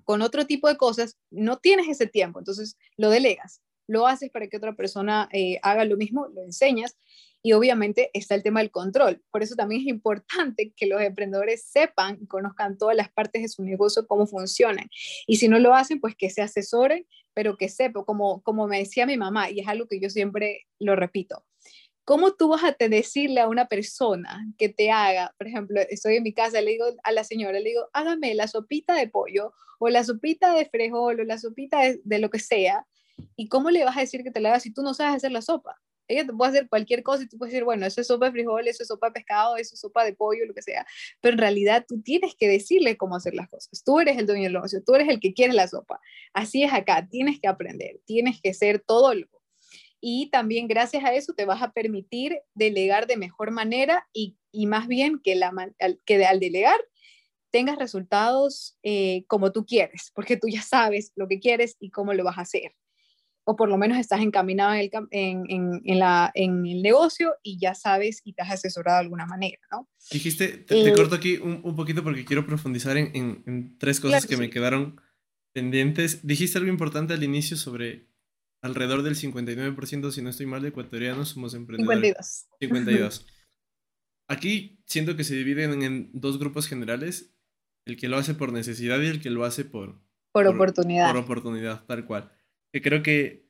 con 0.03 0.21
otro 0.21 0.45
tipo 0.45 0.67
de 0.67 0.75
cosas, 0.75 1.17
no 1.31 1.59
tienes 1.59 1.87
ese 1.87 2.07
tiempo, 2.07 2.39
entonces 2.39 2.75
lo 2.97 3.09
delegas, 3.09 3.61
lo 3.87 4.07
haces 4.07 4.29
para 4.31 4.47
que 4.47 4.57
otra 4.57 4.75
persona 4.75 5.29
eh, 5.31 5.59
haga 5.61 5.85
lo 5.85 5.97
mismo, 5.97 6.27
lo 6.27 6.41
enseñas 6.41 6.97
y 7.45 7.53
obviamente 7.53 8.09
está 8.13 8.33
el 8.33 8.41
tema 8.41 8.59
del 8.59 8.71
control. 8.71 9.21
Por 9.29 9.43
eso 9.43 9.55
también 9.55 9.81
es 9.81 9.87
importante 9.87 10.73
que 10.75 10.87
los 10.87 10.99
emprendedores 10.99 11.63
sepan 11.63 12.17
y 12.19 12.25
conozcan 12.25 12.75
todas 12.75 12.95
las 12.95 13.11
partes 13.11 13.43
de 13.43 13.49
su 13.49 13.63
negocio, 13.63 14.07
cómo 14.07 14.25
funcionan. 14.25 14.89
Y 15.27 15.35
si 15.35 15.47
no 15.47 15.59
lo 15.59 15.75
hacen, 15.75 15.99
pues 15.99 16.15
que 16.15 16.31
se 16.31 16.41
asesoren, 16.41 17.05
pero 17.35 17.55
que 17.55 17.69
sepan, 17.69 18.03
como, 18.03 18.41
como 18.41 18.65
me 18.65 18.79
decía 18.79 19.05
mi 19.05 19.15
mamá, 19.15 19.51
y 19.51 19.59
es 19.59 19.67
algo 19.67 19.87
que 19.87 19.99
yo 19.99 20.09
siempre 20.09 20.65
lo 20.79 20.95
repito. 20.95 21.45
¿Cómo 22.03 22.33
tú 22.33 22.47
vas 22.47 22.63
a 22.63 22.75
decirle 22.79 23.41
a 23.41 23.47
una 23.47 23.67
persona 23.67 24.43
que 24.57 24.69
te 24.69 24.89
haga, 24.89 25.31
por 25.37 25.45
ejemplo, 25.45 25.81
estoy 25.89 26.15
en 26.15 26.23
mi 26.23 26.33
casa, 26.33 26.61
le 26.61 26.71
digo 26.71 26.85
a 27.03 27.11
la 27.11 27.23
señora, 27.23 27.59
le 27.59 27.69
digo, 27.69 27.89
hágame 27.93 28.33
la 28.33 28.47
sopita 28.47 28.95
de 28.95 29.07
pollo 29.07 29.53
o 29.77 29.89
la 29.89 30.03
sopita 30.03 30.55
de 30.55 30.65
frijol 30.65 31.19
o 31.19 31.23
la 31.23 31.37
sopita 31.37 31.81
de, 31.83 32.01
de 32.03 32.17
lo 32.17 32.31
que 32.31 32.39
sea, 32.39 32.87
¿y 33.35 33.47
cómo 33.49 33.69
le 33.71 33.83
vas 33.83 33.97
a 33.97 34.01
decir 34.01 34.23
que 34.23 34.31
te 34.31 34.39
la 34.39 34.49
haga 34.49 34.59
si 34.59 34.73
tú 34.73 34.81
no 34.81 34.93
sabes 34.93 35.15
hacer 35.15 35.31
la 35.31 35.41
sopa? 35.41 35.79
ella 36.07 36.25
te 36.25 36.33
puede 36.33 36.51
hacer 36.51 36.69
cualquier 36.69 37.03
cosa 37.03 37.23
y 37.23 37.27
tú 37.27 37.37
puedes 37.37 37.53
decir, 37.53 37.63
bueno, 37.63 37.85
eso 37.85 38.01
es 38.01 38.07
sopa 38.07 38.27
de 38.27 38.31
frijol, 38.31 38.67
eso 38.67 38.83
es 38.83 38.87
sopa 38.87 39.07
de 39.07 39.13
pescado, 39.13 39.57
eso 39.57 39.73
es 39.73 39.79
sopa 39.79 40.03
de 40.03 40.13
pollo, 40.13 40.45
lo 40.45 40.53
que 40.53 40.61
sea. 40.61 40.85
Pero 41.21 41.33
en 41.33 41.39
realidad 41.39 41.85
tú 41.87 42.01
tienes 42.01 42.35
que 42.35 42.47
decirle 42.47 42.97
cómo 42.97 43.15
hacer 43.15 43.33
las 43.33 43.49
cosas. 43.49 43.83
Tú 43.83 43.99
eres 43.99 44.17
el 44.17 44.27
dueño 44.27 44.43
del 44.43 44.53
negocio, 44.53 44.83
tú 44.83 44.95
eres 44.95 45.09
el 45.09 45.19
que 45.19 45.33
quiere 45.33 45.53
la 45.53 45.67
sopa. 45.67 45.99
Así 46.33 46.63
es 46.63 46.73
acá, 46.73 47.07
tienes 47.09 47.39
que 47.39 47.47
aprender, 47.47 47.99
tienes 48.05 48.41
que 48.41 48.53
ser 48.53 48.79
todo 48.79 49.13
lo. 49.13 49.27
Y 49.99 50.29
también 50.29 50.67
gracias 50.67 51.03
a 51.03 51.13
eso 51.13 51.33
te 51.33 51.45
vas 51.45 51.63
a 51.63 51.71
permitir 51.71 52.39
delegar 52.53 53.07
de 53.07 53.17
mejor 53.17 53.49
manera 53.51 54.07
y, 54.13 54.37
y 54.51 54.67
más 54.67 54.87
bien 54.87 55.19
que 55.23 55.41
al 55.43 56.39
delegar 56.39 56.79
tengas 57.49 57.77
resultados 57.77 58.77
eh, 58.83 59.23
como 59.27 59.51
tú 59.51 59.65
quieres, 59.65 60.11
porque 60.13 60.37
tú 60.37 60.47
ya 60.47 60.61
sabes 60.61 61.11
lo 61.15 61.27
que 61.27 61.39
quieres 61.39 61.77
y 61.79 61.89
cómo 61.89 62.13
lo 62.13 62.23
vas 62.23 62.37
a 62.37 62.41
hacer 62.41 62.75
o 63.47 63.55
por 63.55 63.69
lo 63.69 63.77
menos 63.77 63.99
estás 63.99 64.21
encaminado 64.21 64.73
en 64.73 64.79
el, 64.79 64.91
en, 65.11 65.81
en, 65.85 65.99
la, 65.99 66.31
en 66.33 66.65
el 66.65 66.81
negocio 66.81 67.35
y 67.43 67.59
ya 67.59 67.75
sabes 67.75 68.21
y 68.25 68.33
te 68.33 68.41
has 68.41 68.51
asesorado 68.51 68.97
de 68.97 69.03
alguna 69.03 69.27
manera, 69.27 69.59
¿no? 69.71 69.87
Dijiste, 70.11 70.47
te, 70.49 70.89
eh, 70.89 70.93
corto 70.93 71.15
aquí 71.15 71.37
un, 71.37 71.61
un, 71.63 71.75
poquito 71.75 72.03
porque 72.03 72.25
quiero 72.25 72.45
profundizar 72.45 72.97
en, 72.97 73.77
tres 73.77 73.99
cosas 73.99 74.25
que 74.25 74.37
me 74.37 74.49
quedaron 74.49 74.99
pendientes. 75.53 76.25
Dijiste 76.25 76.57
algo 76.57 76.71
importante 76.71 77.13
al 77.13 77.23
inicio 77.23 77.55
sobre 77.55 78.07
alrededor 78.63 79.03
del 79.03 79.15
59%, 79.15 80.11
si 80.11 80.21
no 80.23 80.31
estoy 80.31 80.47
mal, 80.47 80.63
de 80.63 80.69
ecuatorianos 80.69 81.29
somos 81.29 81.53
emprendedores. 81.53 82.47
52. 82.59 83.21
52. 83.21 83.27
Aquí 84.27 84.81
siento 84.87 85.15
que 85.15 85.23
se 85.23 85.35
dividen 85.35 85.83
en 85.83 86.09
dos 86.13 86.39
grupos 86.39 86.67
generales, 86.67 87.35
el 87.85 87.95
que 87.95 88.07
lo 88.07 88.17
hace 88.17 88.33
por 88.33 88.51
necesidad 88.51 88.99
y 89.01 89.05
el 89.05 89.21
que 89.21 89.29
lo 89.29 89.45
hace 89.45 89.65
por... 89.65 90.03
Por, 90.31 90.45
por 90.45 90.55
oportunidad. 90.55 91.11
Por 91.11 91.21
oportunidad, 91.21 91.85
tal 91.85 92.05
cual 92.05 92.31
que 92.75 92.81
creo 92.81 93.03
que 93.03 93.47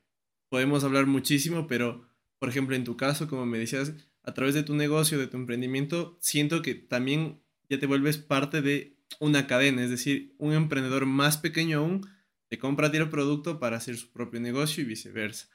podemos 0.50 0.84
hablar 0.84 1.08
muchísimo, 1.08 1.66
pero 1.66 2.08
por 2.38 2.48
ejemplo 2.48 2.76
en 2.76 2.84
tu 2.84 2.96
caso, 2.96 3.28
como 3.28 3.48
me 3.48 3.58
decías, 3.58 3.92
a 4.22 4.36
través 4.36 4.54
de 4.54 4.62
tu 4.62 4.76
negocio, 4.76 5.18
de 5.18 5.26
tu 5.26 5.36
emprendimiento, 5.36 6.20
siento 6.22 6.62
que 6.62 6.76
también 6.76 7.42
ya 7.68 7.80
te 7.80 7.88
vuelves 7.88 8.20
parte 8.20 8.62
de 8.62 9.00
una 9.20 9.48
cadena, 9.48 9.84
es 9.84 9.90
decir, 9.90 10.36
un 10.38 10.54
emprendedor 10.54 11.08
más 11.08 11.40
pequeño 11.40 11.80
aún 11.80 12.08
te 12.50 12.60
compra 12.60 12.86
a 12.86 12.92
ti 12.92 12.98
el 12.98 13.10
producto 13.10 13.60
para 13.60 13.78
hacer 13.78 13.98
su 13.98 14.12
propio 14.12 14.40
negocio 14.40 14.84
y 14.84 14.86
viceversa. 14.86 15.50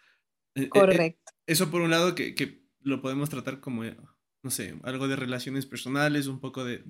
Eh, 0.57 0.63
eh, 0.63 0.65
eh, 0.65 0.69
Correcto. 0.69 1.33
Eso 1.47 1.71
por 1.71 1.83
un 1.83 1.91
lado 1.91 2.17
que, 2.17 2.35
que 2.35 2.65
lo 2.81 3.01
podemos 3.01 3.31
tratar 3.31 3.61
como, 3.61 3.85
no 3.85 4.51
sé, 4.51 4.81
algo 4.83 5.07
de 5.07 5.15
relaciones 5.15 5.65
personales, 5.67 6.27
un 6.27 6.41
poco 6.41 6.65
de, 6.65 6.83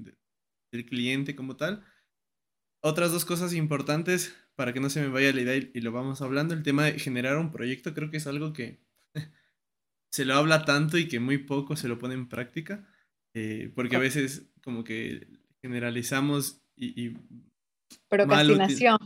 del 0.72 0.86
cliente 0.86 1.36
como 1.36 1.56
tal. 1.56 1.84
Otras 2.82 3.12
dos 3.12 3.26
cosas 3.26 3.52
importantes 3.52 4.34
para 4.60 4.74
que 4.74 4.80
no 4.80 4.90
se 4.90 5.00
me 5.00 5.08
vaya 5.08 5.32
la 5.32 5.40
idea 5.40 5.56
y, 5.56 5.80
lo 5.80 5.90
vamos 5.90 6.20
hablando, 6.20 6.52
el 6.52 6.62
tema 6.62 6.84
de 6.84 6.98
generar 6.98 7.38
un 7.38 7.50
proyecto 7.50 7.94
creo 7.94 8.10
que 8.10 8.18
es 8.18 8.26
algo 8.26 8.52
que 8.52 8.78
se 10.12 10.26
lo 10.26 10.34
habla 10.34 10.66
tanto 10.66 10.98
y 10.98 11.08
que 11.08 11.18
muy 11.18 11.38
poco 11.38 11.76
se 11.76 11.88
lo 11.88 11.98
pone 11.98 12.12
en 12.12 12.28
práctica, 12.28 12.86
eh, 13.32 13.72
porque 13.74 13.96
a 13.96 14.00
veces 14.00 14.52
como 14.62 14.84
que 14.84 15.28
generalizamos 15.62 16.60
y, 16.76 17.14
Procrastinación. 18.10 18.98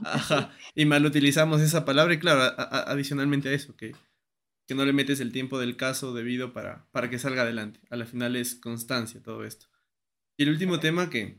y 0.74 0.86
mal 0.86 1.06
utilizamos 1.06 1.60
esa 1.60 1.84
palabra 1.84 2.14
y 2.14 2.18
claro, 2.18 2.52
adicionalmente 2.58 3.48
a 3.48 3.52
eso, 3.52 3.76
que, 3.76 3.92
que 4.66 4.74
no 4.74 4.84
le 4.84 4.92
metes 4.92 5.20
el 5.20 5.30
tiempo 5.30 5.60
del 5.60 5.76
caso 5.76 6.14
debido 6.14 6.52
para, 6.52 6.88
para 6.90 7.08
que 7.10 7.20
salga 7.20 7.42
adelante. 7.42 7.78
A 7.90 7.96
la 7.96 8.06
final 8.06 8.34
es 8.34 8.56
constancia 8.56 9.22
todo 9.22 9.44
esto. 9.44 9.66
Y 10.36 10.42
el 10.42 10.48
último 10.48 10.80
tema 10.80 11.10
que, 11.10 11.38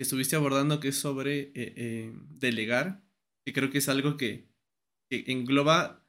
estuviste 0.00 0.34
abordando, 0.34 0.80
que 0.80 0.88
es 0.88 0.98
sobre 0.98 1.38
eh, 1.38 1.52
eh, 1.54 2.12
delegar, 2.28 3.04
que 3.50 3.52
creo 3.52 3.70
que 3.70 3.78
es 3.78 3.88
algo 3.88 4.16
que, 4.16 4.48
engloba 5.10 6.06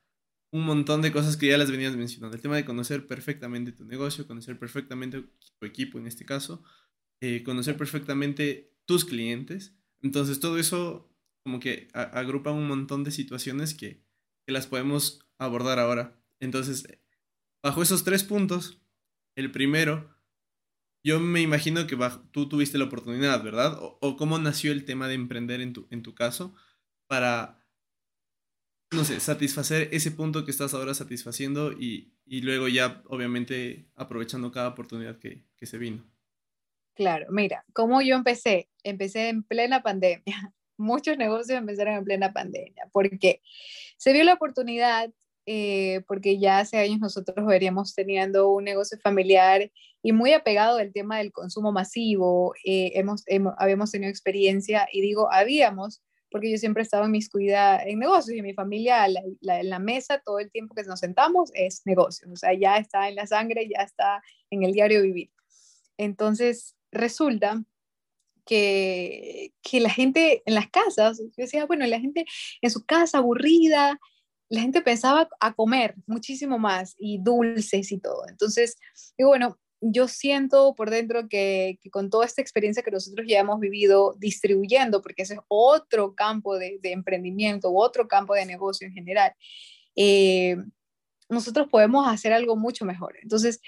un 0.51 0.63
montón 0.63 1.01
de 1.01 1.12
cosas 1.12 1.38
que 1.38 1.48
ya 1.48 1.57
las 1.57 1.71
venías 1.71 1.95
mencionando. 1.95 2.36
El 2.36 2.41
tema 2.41 2.55
de 2.55 2.65
conocer 2.65 3.07
perfectamente 3.07 3.71
tu 3.71 3.83
negocio, 3.83 4.27
conocer 4.27 4.60
perfectamente 4.60 5.24
tu 5.57 5.65
equipo 5.65 5.98
en 5.98 6.05
este 6.05 6.24
caso, 6.24 6.63
eh, 7.19 7.41
conocer 7.41 7.77
perfectamente 7.77 8.75
tus 8.86 9.05
clientes. 9.05 9.75
Entonces 10.03 10.39
todo 10.39 10.60
eso 10.60 11.12
como 11.43 11.60
que 11.60 11.88
agrupa 11.93 12.51
un 12.51 12.67
montón 12.67 13.03
de 13.03 13.10
situaciones 13.10 13.74
que, 13.74 14.03
que 14.45 14.53
las 14.53 14.67
podemos 14.67 15.25
abordar 15.39 15.79
ahora. 15.79 16.21
Entonces, 16.39 16.88
bajo 17.63 17.81
esos 17.81 18.03
tres 18.03 18.24
puntos, 18.24 18.83
el 19.36 19.50
primero, 19.50 20.15
yo 21.03 21.19
me 21.19 21.41
imagino 21.41 21.88
que 21.88 21.98
tú 22.29 22.48
tuviste 22.48 22.77
la 22.77 22.83
oportunidad, 22.83 23.43
¿verdad? 23.43 23.79
O, 23.79 24.15
cómo 24.15 24.38
nació 24.38 24.71
el 24.71 24.86
tema 24.86 25.07
de 25.07 25.15
emprender 25.15 25.62
en 25.62 25.74
tu, 25.74 25.88
en 25.89 26.03
tu 26.03 26.13
caso 26.13 26.53
para, 27.11 27.61
no 28.89 29.03
sé, 29.03 29.19
satisfacer 29.19 29.89
ese 29.91 30.11
punto 30.11 30.45
que 30.45 30.51
estás 30.51 30.73
ahora 30.73 30.93
satisfaciendo 30.93 31.73
y, 31.73 32.13
y 32.25 32.39
luego 32.39 32.69
ya, 32.69 33.03
obviamente, 33.09 33.89
aprovechando 33.97 34.49
cada 34.49 34.69
oportunidad 34.69 35.19
que, 35.19 35.43
que 35.57 35.65
se 35.65 35.77
vino. 35.77 36.09
Claro, 36.95 37.25
mira, 37.29 37.65
¿cómo 37.73 38.01
yo 38.01 38.15
empecé? 38.15 38.69
Empecé 38.83 39.27
en 39.27 39.43
plena 39.43 39.83
pandemia. 39.83 40.23
Muchos 40.77 41.17
negocios 41.17 41.59
empezaron 41.59 41.95
en 41.95 42.05
plena 42.05 42.31
pandemia 42.31 42.87
porque 42.93 43.41
se 43.97 44.13
vio 44.13 44.23
la 44.23 44.35
oportunidad, 44.35 45.11
eh, 45.45 46.03
porque 46.07 46.39
ya 46.39 46.59
hace 46.59 46.77
años 46.77 47.01
nosotros 47.01 47.45
veríamos 47.45 47.93
teniendo 47.93 48.47
un 48.47 48.63
negocio 48.63 48.97
familiar 49.03 49.69
y 50.01 50.13
muy 50.13 50.31
apegado 50.31 50.77
al 50.77 50.93
tema 50.93 51.17
del 51.17 51.33
consumo 51.33 51.73
masivo. 51.73 52.53
Eh, 52.63 52.93
hemos, 52.95 53.25
habíamos 53.57 53.91
tenido 53.91 54.09
experiencia 54.09 54.87
y 54.93 55.01
digo, 55.01 55.29
habíamos, 55.29 56.01
porque 56.31 56.50
yo 56.50 56.57
siempre 56.57 56.81
estaba 56.81 57.05
en 57.05 57.11
mis 57.11 57.29
cuidados 57.29 57.83
en 57.85 58.00
negocios 58.00 58.38
y 58.38 58.41
mi 58.41 58.53
familia, 58.53 59.05
en 59.05 59.69
la 59.69 59.79
mesa, 59.79 60.21
todo 60.23 60.39
el 60.39 60.50
tiempo 60.50 60.73
que 60.73 60.83
nos 60.83 61.00
sentamos 61.00 61.51
es 61.53 61.81
negocios. 61.85 62.31
O 62.31 62.35
sea, 62.35 62.53
ya 62.53 62.77
está 62.77 63.09
en 63.09 63.15
la 63.15 63.27
sangre, 63.27 63.67
ya 63.69 63.83
está 63.83 64.23
en 64.50 64.63
el 64.63 64.71
diario 64.71 65.01
vivir. 65.01 65.29
Entonces, 65.97 66.75
resulta 66.91 67.63
que, 68.45 69.53
que 69.61 69.79
la 69.81 69.89
gente 69.89 70.41
en 70.45 70.55
las 70.55 70.69
casas, 70.69 71.19
yo 71.19 71.31
decía, 71.35 71.65
bueno, 71.65 71.85
la 71.85 72.00
gente 72.00 72.25
en 72.61 72.71
su 72.71 72.85
casa 72.85 73.19
aburrida, 73.19 74.00
la 74.50 74.61
gente 74.61 74.81
pensaba 74.81 75.29
a 75.39 75.53
comer 75.53 75.95
muchísimo 76.07 76.57
más 76.57 76.95
y 76.97 77.19
dulces 77.21 77.91
y 77.91 78.00
todo. 78.00 78.23
Entonces, 78.29 78.77
digo, 79.17 79.29
bueno, 79.29 79.59
yo 79.81 80.07
siento 80.07 80.75
por 80.75 80.91
dentro 80.91 81.27
que, 81.27 81.79
con 81.91 82.09
toda 82.09 82.25
esta 82.25 82.41
experiencia 82.41 82.83
que 82.83 82.91
nosotros 82.91 83.25
ya 83.27 83.39
hemos 83.39 83.59
vivido 83.59 84.13
distribuyendo, 84.19 85.01
porque 85.01 85.23
ese 85.23 85.33
es 85.33 85.39
otro 85.47 86.13
campo 86.13 86.57
de, 86.57 86.79
emprendimiento, 86.83 87.73
otro 87.73 88.07
campo 88.07 88.35
de 88.35 88.45
negocio 88.45 88.88
en 88.88 88.93
general, 88.93 89.33
eh, 89.95 90.55
nosotros 91.29 91.67
podemos 91.69 92.07
hacer 92.07 92.31
algo 92.31 92.55
mucho 92.55 92.85
mejor. 92.85 93.15
Entonces, 93.21 93.59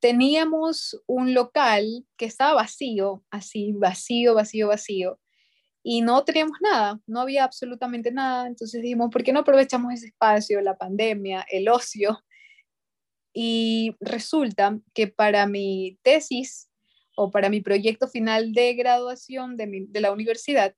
teníamos 0.00 1.00
un 1.06 1.32
local 1.34 2.04
que 2.16 2.24
estaba 2.24 2.54
vacío, 2.54 3.24
así, 3.30 3.72
vacío, 3.72 4.34
vacío, 4.34 4.68
vacío, 4.68 5.20
y 5.84 6.00
no 6.00 6.24
teníamos 6.24 6.58
nada, 6.60 7.00
no 7.06 7.20
había 7.20 7.44
absolutamente 7.44 8.10
nada. 8.12 8.46
Entonces 8.46 8.82
dijimos, 8.82 9.10
¿por 9.10 9.22
qué 9.22 9.32
no 9.32 9.40
aprovechamos 9.40 9.92
ese 9.92 10.06
espacio, 10.06 10.60
la 10.60 10.76
pandemia, 10.76 11.44
el 11.50 11.68
ocio? 11.68 12.18
Y 13.32 13.96
resulta 14.00 14.78
que 14.94 15.08
para 15.08 15.46
mi 15.46 15.98
tesis 16.02 16.70
o 17.16 17.30
para 17.30 17.50
mi 17.50 17.60
proyecto 17.60 18.08
final 18.08 18.52
de 18.52 18.74
graduación 18.74 19.56
de, 19.56 19.86
de 19.88 20.00
la 20.00 20.12
universidad, 20.12 20.74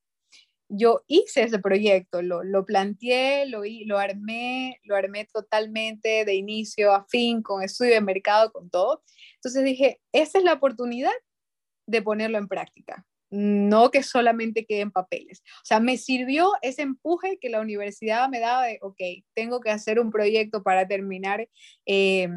yo 0.69 1.03
hice 1.07 1.43
ese 1.43 1.59
proyecto, 1.59 2.23
lo, 2.23 2.43
lo 2.43 2.65
planteé, 2.65 3.47
lo, 3.47 3.63
lo 3.87 3.99
armé, 3.99 4.81
lo 4.85 4.97
armé 4.97 5.27
totalmente 5.27 6.25
de 6.25 6.35
inicio 6.35 6.93
a 6.93 7.05
fin, 7.05 7.43
con 7.43 7.63
estudio 7.63 7.95
de 7.95 8.01
mercado, 8.01 8.53
con 8.53 8.71
todo. 8.71 9.03
Entonces 9.37 9.65
dije, 9.65 10.01
esa 10.13 10.39
es 10.39 10.45
la 10.45 10.55
oportunidad 10.55 11.13
de 11.87 12.03
ponerlo 12.03 12.39
en 12.39 12.49
práctica, 12.49 13.07
no 13.35 13.91
que 13.91 14.03
solamente 14.03 14.65
quede 14.65 14.81
en 14.81 14.93
papeles. 14.93 15.43
O 15.57 15.65
sea, 15.65 15.81
me 15.81 15.99
sirvió 15.99 16.53
ese 16.63 16.83
empuje 16.83 17.39
que 17.41 17.49
la 17.49 17.61
universidad 17.61 18.29
me 18.29 18.39
daba 18.39 18.65
de, 18.65 18.79
ok, 18.81 19.01
tengo 19.35 19.61
que 19.61 19.71
hacer 19.71 19.99
un 19.99 20.11
proyecto 20.11 20.63
para 20.63 20.87
terminar. 20.87 21.49
Eh, 21.85 22.29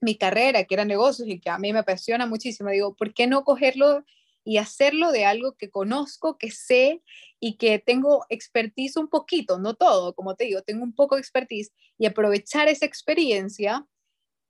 mi 0.00 0.16
carrera, 0.16 0.64
que 0.64 0.74
era 0.74 0.84
negocios 0.84 1.26
y 1.28 1.40
que 1.40 1.48
a 1.48 1.58
mí 1.58 1.72
me 1.72 1.78
apasiona 1.78 2.26
muchísimo, 2.26 2.68
digo, 2.68 2.94
¿por 2.94 3.14
qué 3.14 3.26
no 3.26 3.42
cogerlo 3.42 4.04
y 4.44 4.58
hacerlo 4.58 5.10
de 5.10 5.24
algo 5.24 5.56
que 5.56 5.70
conozco, 5.70 6.36
que 6.36 6.50
sé 6.50 7.02
y 7.40 7.56
que 7.56 7.78
tengo 7.78 8.26
expertise 8.28 8.98
un 8.98 9.08
poquito, 9.08 9.58
no 9.58 9.74
todo, 9.74 10.14
como 10.14 10.34
te 10.34 10.44
digo, 10.44 10.60
tengo 10.62 10.84
un 10.84 10.94
poco 10.94 11.14
de 11.14 11.22
expertise 11.22 11.72
y 11.96 12.06
aprovechar 12.06 12.68
esa 12.68 12.84
experiencia 12.84 13.86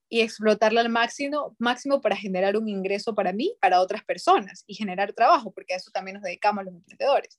y 0.08 0.20
explotarla 0.20 0.80
al 0.80 0.90
máximo, 0.90 1.56
máximo 1.58 2.00
para 2.00 2.16
generar 2.16 2.56
un 2.56 2.68
ingreso 2.68 3.14
para 3.14 3.32
mí, 3.32 3.56
para 3.60 3.80
otras 3.80 4.04
personas 4.04 4.64
y 4.66 4.74
generar 4.74 5.12
trabajo, 5.12 5.52
porque 5.52 5.74
a 5.74 5.76
eso 5.76 5.90
también 5.90 6.16
nos 6.16 6.22
dedicamos 6.24 6.64
los 6.64 6.74
emprendedores. 6.74 7.38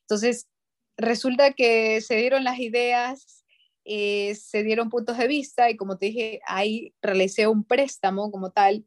Entonces, 0.00 0.48
resulta 0.96 1.52
que 1.52 2.00
se 2.00 2.16
dieron 2.16 2.44
las 2.44 2.58
ideas, 2.58 3.44
eh, 3.84 4.34
se 4.34 4.62
dieron 4.62 4.90
puntos 4.90 5.18
de 5.18 5.28
vista 5.28 5.70
y 5.70 5.76
como 5.76 5.98
te 5.98 6.06
dije, 6.06 6.40
ahí 6.46 6.94
realicé 7.02 7.46
un 7.46 7.64
préstamo 7.64 8.30
como 8.30 8.50
tal 8.50 8.84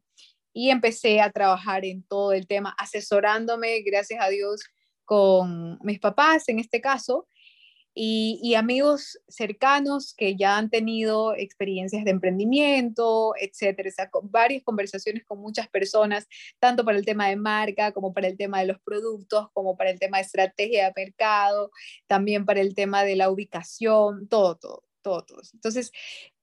y 0.52 0.70
empecé 0.70 1.20
a 1.20 1.30
trabajar 1.30 1.84
en 1.84 2.02
todo 2.02 2.32
el 2.32 2.46
tema, 2.46 2.74
asesorándome, 2.78 3.80
gracias 3.82 4.20
a 4.22 4.28
Dios, 4.28 4.62
con 5.04 5.78
mis 5.82 6.00
papás 6.00 6.48
en 6.48 6.58
este 6.58 6.80
caso, 6.80 7.26
y, 8.00 8.54
amigos 8.54 9.18
cercanos 9.26 10.14
que 10.14 10.36
ya 10.36 10.56
han 10.56 10.70
tenido 10.70 11.34
experiencias 11.34 12.04
de 12.04 12.12
emprendimiento, 12.12 13.34
etcétera. 13.36 13.90
varias 14.22 14.62
conversaciones 14.62 15.24
con 15.24 15.40
muchas 15.40 15.68
personas, 15.68 16.28
tanto 16.60 16.84
para 16.84 16.96
el 16.96 17.04
tema 17.04 17.28
de 17.28 17.34
marca, 17.34 17.90
como 17.92 18.12
para 18.14 18.28
el 18.28 18.36
tema 18.36 18.60
de 18.60 18.66
los 18.66 18.78
productos, 18.80 19.48
como 19.52 19.76
para 19.76 19.90
el 19.90 19.98
tema 19.98 20.18
de 20.18 20.24
estrategia 20.24 20.86
de 20.86 20.92
mercado, 20.94 21.72
también 22.06 22.46
para 22.46 22.60
el 22.60 22.76
tema 22.76 23.02
de 23.02 23.16
la 23.16 23.30
ubicación, 23.30 24.28
todo, 24.28 24.56
todo, 24.56 24.84
todo. 25.02 25.24
todo. 25.24 25.40
Entonces, 25.52 25.90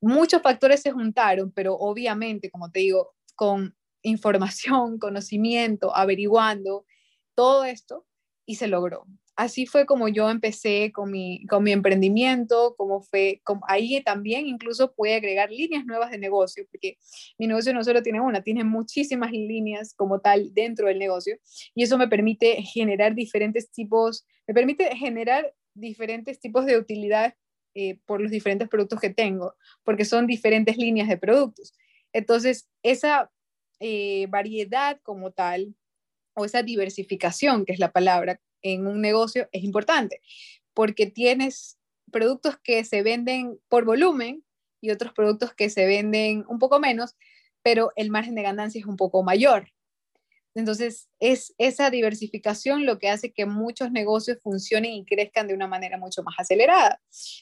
muchos 0.02 0.42
factores 0.42 0.82
se 0.82 0.92
juntaron, 0.92 1.52
pero 1.52 1.76
obviamente, 1.76 2.50
como 2.52 2.70
te 2.70 2.80
digo, 2.82 3.16
con 3.36 3.76
información, 4.02 5.00
conocimiento, 5.00 5.96
averiguando 5.96 6.86
todo 7.34 7.64
esto 7.64 8.06
y 8.46 8.56
se 8.56 8.68
logró. 8.68 9.06
Así 9.36 9.66
fue 9.66 9.86
como 9.86 10.08
yo 10.08 10.30
empecé 10.30 10.94
con 10.94 11.12
mi, 11.12 11.46
con 11.48 11.64
mi 11.64 11.74
emprendimiento, 11.74 12.74
como 12.78 13.02
fue, 13.02 13.42
como, 13.44 13.62
ahí 13.68 14.02
también 14.02 14.48
incluso 14.48 14.94
pude 14.94 15.16
agregar 15.16 15.52
líneas 15.52 15.86
nuevas 15.86 16.12
de 16.12 16.18
negocio, 16.18 16.66
porque 16.72 16.98
mi 17.38 17.48
negocio 17.48 17.74
no 17.74 17.84
solo 17.84 18.02
tiene 18.02 18.22
una, 18.22 18.44
tiene 18.44 18.64
muchísimas 18.64 19.32
líneas 19.32 19.94
como 19.94 20.22
tal 20.22 20.54
dentro 20.54 20.88
del 20.88 21.00
negocio, 21.00 21.38
y 21.74 21.84
eso 21.84 21.98
me 21.98 22.08
permite 22.08 22.62
generar 22.64 23.14
diferentes 23.14 23.70
tipos, 23.72 24.26
me 24.48 24.54
permite 24.54 24.96
generar 24.96 25.54
diferentes 25.74 26.40
tipos 26.40 26.66
de 26.66 26.78
utilidades 26.78 27.34
eh, 27.74 28.00
por 28.06 28.22
los 28.22 28.32
diferentes 28.32 28.70
productos 28.70 29.02
que 29.02 29.10
tengo, 29.10 29.54
porque 29.84 30.06
son 30.06 30.28
diferentes 30.28 30.78
líneas 30.78 31.10
de 31.10 31.18
productos. 31.18 31.74
Entonces, 32.14 32.70
esa 32.84 33.30
eh, 33.82 34.28
variedad 34.30 34.98
como 35.04 35.32
tal, 35.32 35.76
o 36.36 36.46
esa 36.46 36.64
diversificación, 36.64 37.66
que 37.66 37.74
es 37.74 37.80
la 37.80 37.92
palabra, 37.92 38.40
en 38.66 38.88
un 38.88 39.00
negocio 39.00 39.48
es 39.52 39.64
importante, 39.64 40.22
porque 40.74 41.06
tienes 41.06 41.78
productos 42.12 42.58
que 42.64 42.84
se 42.84 43.04
venden 43.04 43.60
por 43.70 43.86
volumen 43.86 44.44
y 44.82 44.92
otros 44.92 45.14
productos 45.14 45.54
que 45.54 45.70
se 45.70 45.86
venden 45.86 46.46
un 46.48 46.60
poco 46.60 46.80
menos, 46.80 47.16
pero 47.62 47.92
el 47.96 48.10
margen 48.10 48.36
de 48.36 48.42
ganancia 48.42 48.80
es 48.80 48.86
un 48.86 48.98
poco 48.98 49.24
mayor. 49.24 49.72
Entonces, 50.56 51.10
es 51.20 51.54
esa 51.58 51.90
diversificación 51.90 52.86
lo 52.86 52.98
que 52.98 53.10
hace 53.10 53.34
que 53.34 53.46
muchos 53.46 53.92
negocios 53.92 54.40
funcionen 54.42 54.94
y 54.94 55.06
crezcan 55.06 55.48
de 55.48 55.54
una 55.54 55.68
manera 55.68 55.98
mucho 55.98 56.24
más 56.24 56.36
acelerada. 56.38 57.02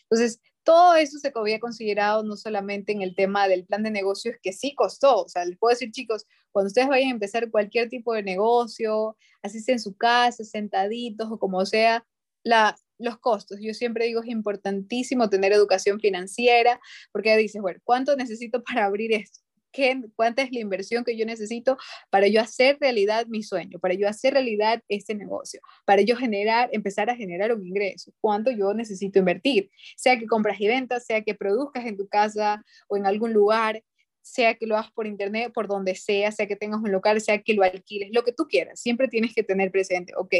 Entonces, 0.09 0.41
todo 0.63 0.95
eso 0.95 1.19
se 1.19 1.31
había 1.35 1.59
considerado 1.59 2.23
no 2.23 2.35
solamente 2.37 2.91
en 2.91 3.01
el 3.01 3.15
tema 3.15 3.47
del 3.47 3.65
plan 3.65 3.83
de 3.83 3.91
negocios, 3.91 4.35
que 4.41 4.53
sí 4.53 4.73
costó. 4.75 5.23
O 5.23 5.29
sea, 5.29 5.45
les 5.45 5.57
puedo 5.57 5.71
decir, 5.71 5.91
chicos, 5.91 6.25
cuando 6.51 6.67
ustedes 6.67 6.87
vayan 6.87 7.09
a 7.09 7.13
empezar 7.13 7.51
cualquier 7.51 7.89
tipo 7.89 8.13
de 8.13 8.23
negocio, 8.23 9.17
así 9.41 9.59
sea 9.59 9.75
en 9.75 9.79
su 9.79 9.95
casa, 9.95 10.43
sentaditos 10.43 11.29
o 11.31 11.39
como 11.39 11.65
sea, 11.65 12.05
la, 12.43 12.75
los 12.97 13.19
costos. 13.19 13.59
Yo 13.61 13.73
siempre 13.73 14.05
digo 14.05 14.21
es 14.21 14.29
importantísimo 14.29 15.29
tener 15.29 15.51
educación 15.53 15.99
financiera, 15.99 16.79
porque 17.11 17.35
dices, 17.37 17.61
bueno, 17.61 17.79
¿cuánto 17.83 18.15
necesito 18.15 18.63
para 18.63 18.85
abrir 18.85 19.13
esto? 19.13 19.42
Qué, 19.73 19.99
cuánta 20.15 20.43
es 20.43 20.51
la 20.53 20.59
inversión 20.59 21.03
que 21.03 21.17
yo 21.17 21.25
necesito 21.25 21.77
para 22.09 22.27
yo 22.27 22.39
hacer 22.39 22.77
realidad 22.79 23.25
mi 23.27 23.43
sueño, 23.43 23.79
para 23.79 23.95
yo 23.95 24.07
hacer 24.07 24.33
realidad 24.33 24.81
este 24.87 25.15
negocio, 25.15 25.59
para 25.85 26.01
yo 26.03 26.15
generar, 26.15 26.69
empezar 26.71 27.09
a 27.09 27.15
generar 27.15 27.53
un 27.53 27.65
ingreso, 27.65 28.13
cuánto 28.21 28.51
yo 28.51 28.73
necesito 28.73 29.19
invertir, 29.19 29.69
sea 29.97 30.17
que 30.17 30.27
compras 30.27 30.61
y 30.61 30.67
ventas, 30.67 31.05
sea 31.05 31.21
que 31.21 31.35
produzcas 31.35 31.85
en 31.85 31.97
tu 31.97 32.07
casa 32.07 32.63
o 32.87 32.95
en 32.95 33.05
algún 33.05 33.33
lugar, 33.33 33.83
sea 34.21 34.53
que 34.53 34.67
lo 34.67 34.77
hagas 34.77 34.91
por 34.91 35.07
internet, 35.07 35.51
por 35.53 35.67
donde 35.67 35.95
sea, 35.95 36.31
sea 36.31 36.47
que 36.47 36.55
tengas 36.55 36.79
un 36.81 36.91
local, 36.91 37.19
sea 37.19 37.41
que 37.41 37.53
lo 37.53 37.63
alquiles, 37.63 38.09
lo 38.13 38.23
que 38.23 38.31
tú 38.31 38.47
quieras, 38.47 38.79
siempre 38.79 39.09
tienes 39.09 39.33
que 39.33 39.43
tener 39.43 39.71
presente, 39.71 40.13
ok, 40.15 40.35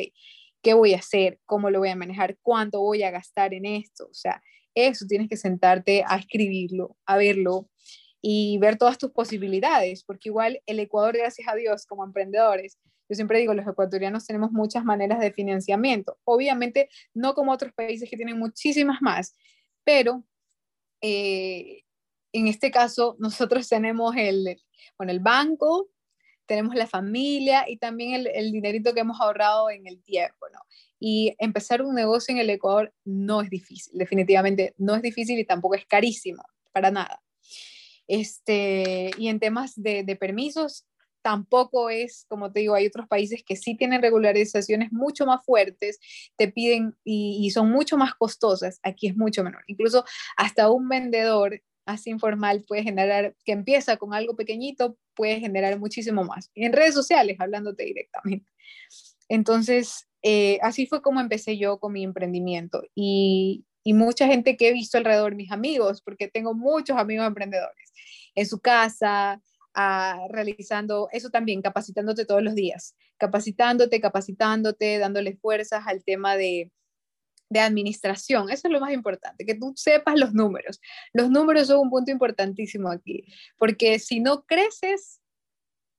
¿qué 0.62 0.74
voy 0.74 0.94
a 0.94 1.00
hacer? 1.00 1.40
¿Cómo 1.46 1.70
lo 1.70 1.80
voy 1.80 1.90
a 1.90 1.96
manejar? 1.96 2.38
¿Cuánto 2.42 2.80
voy 2.80 3.04
a 3.04 3.12
gastar 3.12 3.54
en 3.54 3.66
esto? 3.66 4.06
O 4.06 4.14
sea, 4.14 4.42
eso 4.76 5.06
tienes 5.08 5.28
que 5.28 5.38
sentarte 5.38 6.04
a 6.08 6.18
escribirlo, 6.18 6.96
a 7.06 7.18
verlo 7.18 7.70
y 8.26 8.58
ver 8.58 8.78
todas 8.78 8.98
tus 8.98 9.12
posibilidades, 9.12 10.06
porque 10.06 10.30
igual 10.30 10.62
el 10.66 10.80
Ecuador, 10.80 11.18
gracias 11.18 11.46
a 11.46 11.56
Dios, 11.56 11.86
como 11.86 12.06
emprendedores, 12.06 12.80
yo 13.10 13.16
siempre 13.16 13.38
digo, 13.40 13.54
los 13.54 13.68
ecuatorianos 13.68 14.26
tenemos 14.26 14.54
muchas 14.54 14.86
maneras 14.86 15.20
de 15.20 15.34
financiamiento. 15.34 16.18
Obviamente, 16.24 16.90
no 17.14 17.34
como 17.34 17.52
otros 17.52 17.74
países 17.74 18.10
que 18.10 18.16
tienen 18.16 18.40
muchísimas 18.40 19.02
más, 19.02 19.36
pero 19.84 20.24
eh, 21.02 21.84
en 22.32 22.48
este 22.48 22.72
caso, 22.72 23.18
nosotros 23.20 23.68
tenemos 23.68 24.16
el, 24.16 24.58
bueno, 24.98 25.12
el 25.12 25.20
banco, 25.20 25.90
tenemos 26.46 26.76
la 26.76 26.88
familia 26.88 27.66
y 27.68 27.76
también 27.76 28.14
el, 28.14 28.28
el, 28.28 28.54
dinerito 28.54 28.94
que 28.94 29.02
hemos 29.02 29.20
ahorrado 29.20 29.70
en 29.70 29.86
el 29.86 30.02
tiempo, 30.02 30.48
¿no? 30.54 30.60
Y 30.98 31.36
empezar 31.40 31.82
un 31.82 31.94
negocio 31.94 32.34
en 32.34 32.40
el 32.40 32.50
Ecuador 32.50 32.94
no 33.04 33.42
es 33.42 33.50
difícil, 33.50 33.98
definitivamente 33.98 34.74
no 34.78 34.96
es 34.96 35.02
difícil 35.02 35.38
y 35.38 35.46
tampoco 35.46 35.76
es 35.76 35.86
carísimo, 35.86 36.42
para 36.72 36.90
nada. 36.90 37.22
Este, 38.08 39.12
y 39.18 39.28
en 39.28 39.40
temas 39.40 39.74
de, 39.76 40.18
permisos, 40.20 40.86
tampoco 41.22 41.90
es, 41.90 42.26
como 42.28 42.52
te 42.52 42.62
digo, 42.62 42.76
hay 42.76 42.86
otros 42.86 43.08
países 43.08 43.44
que 43.46 43.56
sí 43.56 43.76
tienen 43.76 44.02
regularizaciones 44.02 44.92
mucho 44.92 45.26
más 45.26 45.44
fuertes, 45.46 46.00
te 46.36 46.50
piden 46.50 46.96
y, 47.04 47.40
y, 47.42 47.52
son 47.52 47.70
mucho 47.70 47.98
más 47.98 48.14
costosas, 48.16 48.80
aquí 48.84 49.08
es 49.08 49.16
mucho 49.16 49.44
menor. 49.44 49.64
Incluso 49.68 50.04
hasta 50.36 50.70
un 50.70 50.90
vendedor 50.90 51.62
así 51.86 52.10
informal 52.10 52.64
puede 52.68 52.84
generar, 52.84 53.36
que 53.46 53.52
empieza 53.52 53.98
con 53.98 54.14
algo 54.14 54.36
pequeñito, 54.36 54.98
puede 55.14 55.40
generar 55.40 55.80
muchísimo 55.80 56.24
más. 56.24 56.52
En 56.56 56.74
redes 56.74 56.94
sociales, 56.94 57.38
hablándote 57.40 57.84
directamente. 57.84 58.50
Entonces, 59.30 60.08
eh, 60.22 60.60
así 60.62 60.86
fue 60.86 61.02
como 61.02 61.20
empecé 61.20 61.58
yo 61.58 61.80
con 61.80 61.94
mi 61.94 62.04
emprendimiento. 62.04 62.84
Y, 62.96 63.66
y 63.84 63.94
mucha 63.94 64.28
gente 64.28 64.56
que 64.58 64.70
he 64.70 64.74
visto 64.74 64.98
alrededor, 64.98 65.36
mis 65.36 65.52
amigos, 65.52 66.02
porque 66.02 66.28
tengo 66.28 66.54
muchos 66.54 66.98
amigos 66.98 67.28
emprendedores, 67.28 67.92
en 68.36 68.46
su 68.46 68.60
casa, 68.60 69.42
a, 69.74 70.28
realizando 70.30 71.10
eso 71.12 71.30
también, 71.30 71.62
capacitándote 71.62 72.26
todos 72.26 72.44
los 72.44 72.56
días, 72.56 72.96
capacitándote, 73.18 74.00
capacitándote, 74.00 75.00
dándole 75.00 75.36
fuerzas 75.36 75.84
al 75.88 76.04
tema 76.04 76.38
de, 76.38 76.72
de 77.50 77.60
administración. 77.60 78.50
Eso 78.50 78.68
es 78.68 78.72
lo 78.72 78.80
más 78.80 78.94
importante, 78.94 79.46
que 79.46 79.56
tú 79.56 79.74
sepas 79.76 80.20
los 80.20 80.34
números. 80.34 80.80
Los 81.14 81.30
números 81.30 81.68
son 81.68 81.80
un 81.80 81.90
punto 81.90 82.12
importantísimo 82.12 82.90
aquí, 82.90 83.26
porque 83.58 84.00
si 84.00 84.20
no 84.20 84.46
creces, 84.46 85.22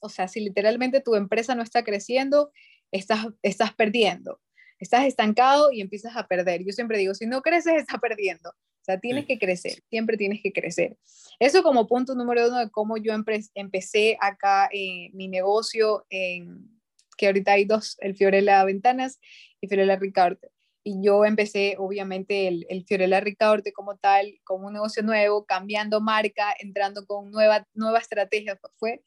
o 0.01 0.09
sea, 0.09 0.29
si 0.29 0.41
literalmente 0.41 1.01
tu 1.01 1.15
empresa 1.15 1.55
no 1.55 1.63
está 1.63 1.83
creciendo, 1.85 2.51
estás, 2.93 3.27
estás 3.43 3.75
perdiendo. 3.75 4.41
Estás 4.79 5.07
estancado 5.07 5.73
y 5.73 5.81
empiezas 5.81 6.17
a 6.17 6.27
perder. 6.27 6.65
Yo 6.65 6.73
siempre 6.73 6.99
digo, 6.99 7.15
si 7.15 7.27
no 7.27 7.43
creces, 7.43 7.75
estás 7.79 8.01
perdiendo. 8.01 8.51
O 8.51 8.85
sea, 8.85 9.01
tienes 9.01 9.25
que 9.25 9.39
crecer, 9.39 9.83
siempre 9.89 10.19
tienes 10.19 10.43
que 10.43 10.53
crecer. 10.53 10.99
Eso 11.39 11.63
como 11.63 11.87
punto 11.87 12.15
número 12.15 12.49
uno 12.49 12.59
de 12.59 12.71
cómo 12.71 12.99
yo 12.99 13.15
empecé 13.55 14.19
acá 14.21 14.69
en 14.71 15.11
mi 15.17 15.27
negocio, 15.27 16.05
en, 16.11 16.69
que 17.17 17.27
ahorita 17.27 17.53
hay 17.53 17.65
dos, 17.65 17.97
el 18.01 18.15
Fiorella 18.15 18.63
Ventanas 18.65 19.21
y 19.63 19.69
Fiorella 19.69 19.97
Ricardo 19.97 20.51
y 20.85 21.03
yo 21.03 21.25
empecé 21.25 21.77
obviamente 21.79 22.47
el, 22.47 22.67
el 22.69 22.85
Fiorella 22.85 23.19
Ricaurte 23.19 23.73
como 23.73 23.97
tal, 23.97 24.39
como 24.45 24.67
un 24.67 24.75
negocio 24.75 25.03
nuevo, 25.03 25.47
cambiando 25.47 26.03
marca, 26.03 26.55
entrando 26.61 27.07
con 27.07 27.31
nueva, 27.31 27.67
nueva 27.73 27.99
estrategia. 27.99 28.61
Fue, 28.77 29.03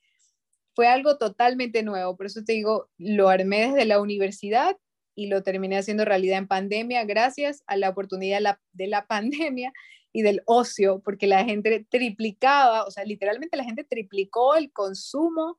fue 0.75 0.87
algo 0.87 1.17
totalmente 1.19 1.83
nuevo, 1.83 2.17
por 2.17 2.25
eso 2.25 2.43
te 2.43 2.53
digo, 2.53 2.89
lo 2.97 3.29
armé 3.29 3.67
desde 3.67 3.85
la 3.85 4.01
universidad 4.01 4.75
y 5.17 5.27
lo 5.27 5.41
terminé 5.41 5.79
haciendo 5.79 6.05
realidad 6.05 6.37
en 6.37 6.47
pandemia 6.47 7.03
gracias 7.03 7.63
a 7.65 7.75
la 7.75 7.89
oportunidad 7.89 8.37
de 8.37 8.41
la, 8.41 8.61
de 8.71 8.87
la 8.87 9.07
pandemia 9.07 9.73
y 10.13 10.21
del 10.21 10.43
ocio, 10.45 11.01
porque 11.03 11.27
la 11.27 11.43
gente 11.43 11.85
triplicaba, 11.89 12.85
o 12.85 12.91
sea, 12.91 13.03
literalmente 13.03 13.57
la 13.57 13.63
gente 13.63 13.83
triplicó 13.83 14.55
el 14.55 14.71
consumo, 14.71 15.57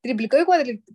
triplicó 0.00 0.38
y 0.38 0.44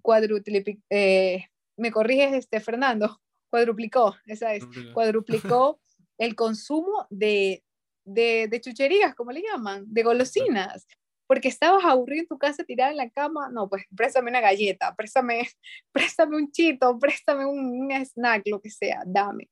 cuadruplicó, 0.02 0.78
eh, 0.90 1.46
me 1.76 1.92
corriges, 1.92 2.34
este, 2.34 2.60
Fernando, 2.62 3.22
cuadruplicó, 3.50 4.16
esa 4.26 4.56
es, 4.56 4.64
cuadruplicó. 4.94 5.80
el 6.18 6.34
consumo 6.36 7.08
de, 7.10 7.64
de, 8.06 8.48
de, 8.50 8.62
chucherías, 8.62 9.16
como 9.16 9.32
le 9.32 9.44
llaman, 9.44 9.84
de 9.88 10.04
golosinas, 10.04 10.88
porque 11.28 11.50
estabas 11.50 11.84
aburrido 11.86 12.22
en 12.22 12.28
tu 12.28 12.38
casa 12.38 12.64
tirada 12.64 12.92
en 12.92 12.98
la 12.98 13.10
cama, 13.10 13.50
no, 13.52 13.70
pues 13.70 13.84
préstame 13.96 14.30
una 14.30 14.42
galleta, 14.42 14.96
préstame, 14.96 15.48
préstame 15.92 16.38
un 16.38 16.52
chito, 16.52 16.98
préstame 17.00 17.46
un, 17.46 17.92
snack, 17.92 18.44
lo 18.46 18.62
que 18.62 18.70
sea, 18.70 19.04
dame. 19.06 19.50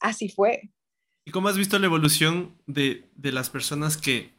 Así 0.00 0.28
fue. 0.28 0.70
¿Y 1.24 1.30
cómo 1.30 1.48
has 1.48 1.58
visto 1.58 1.78
la 1.78 1.86
evolución 1.86 2.56
de, 2.66 3.10
de 3.14 3.32
las 3.32 3.50
personas 3.50 3.96
que, 3.96 4.32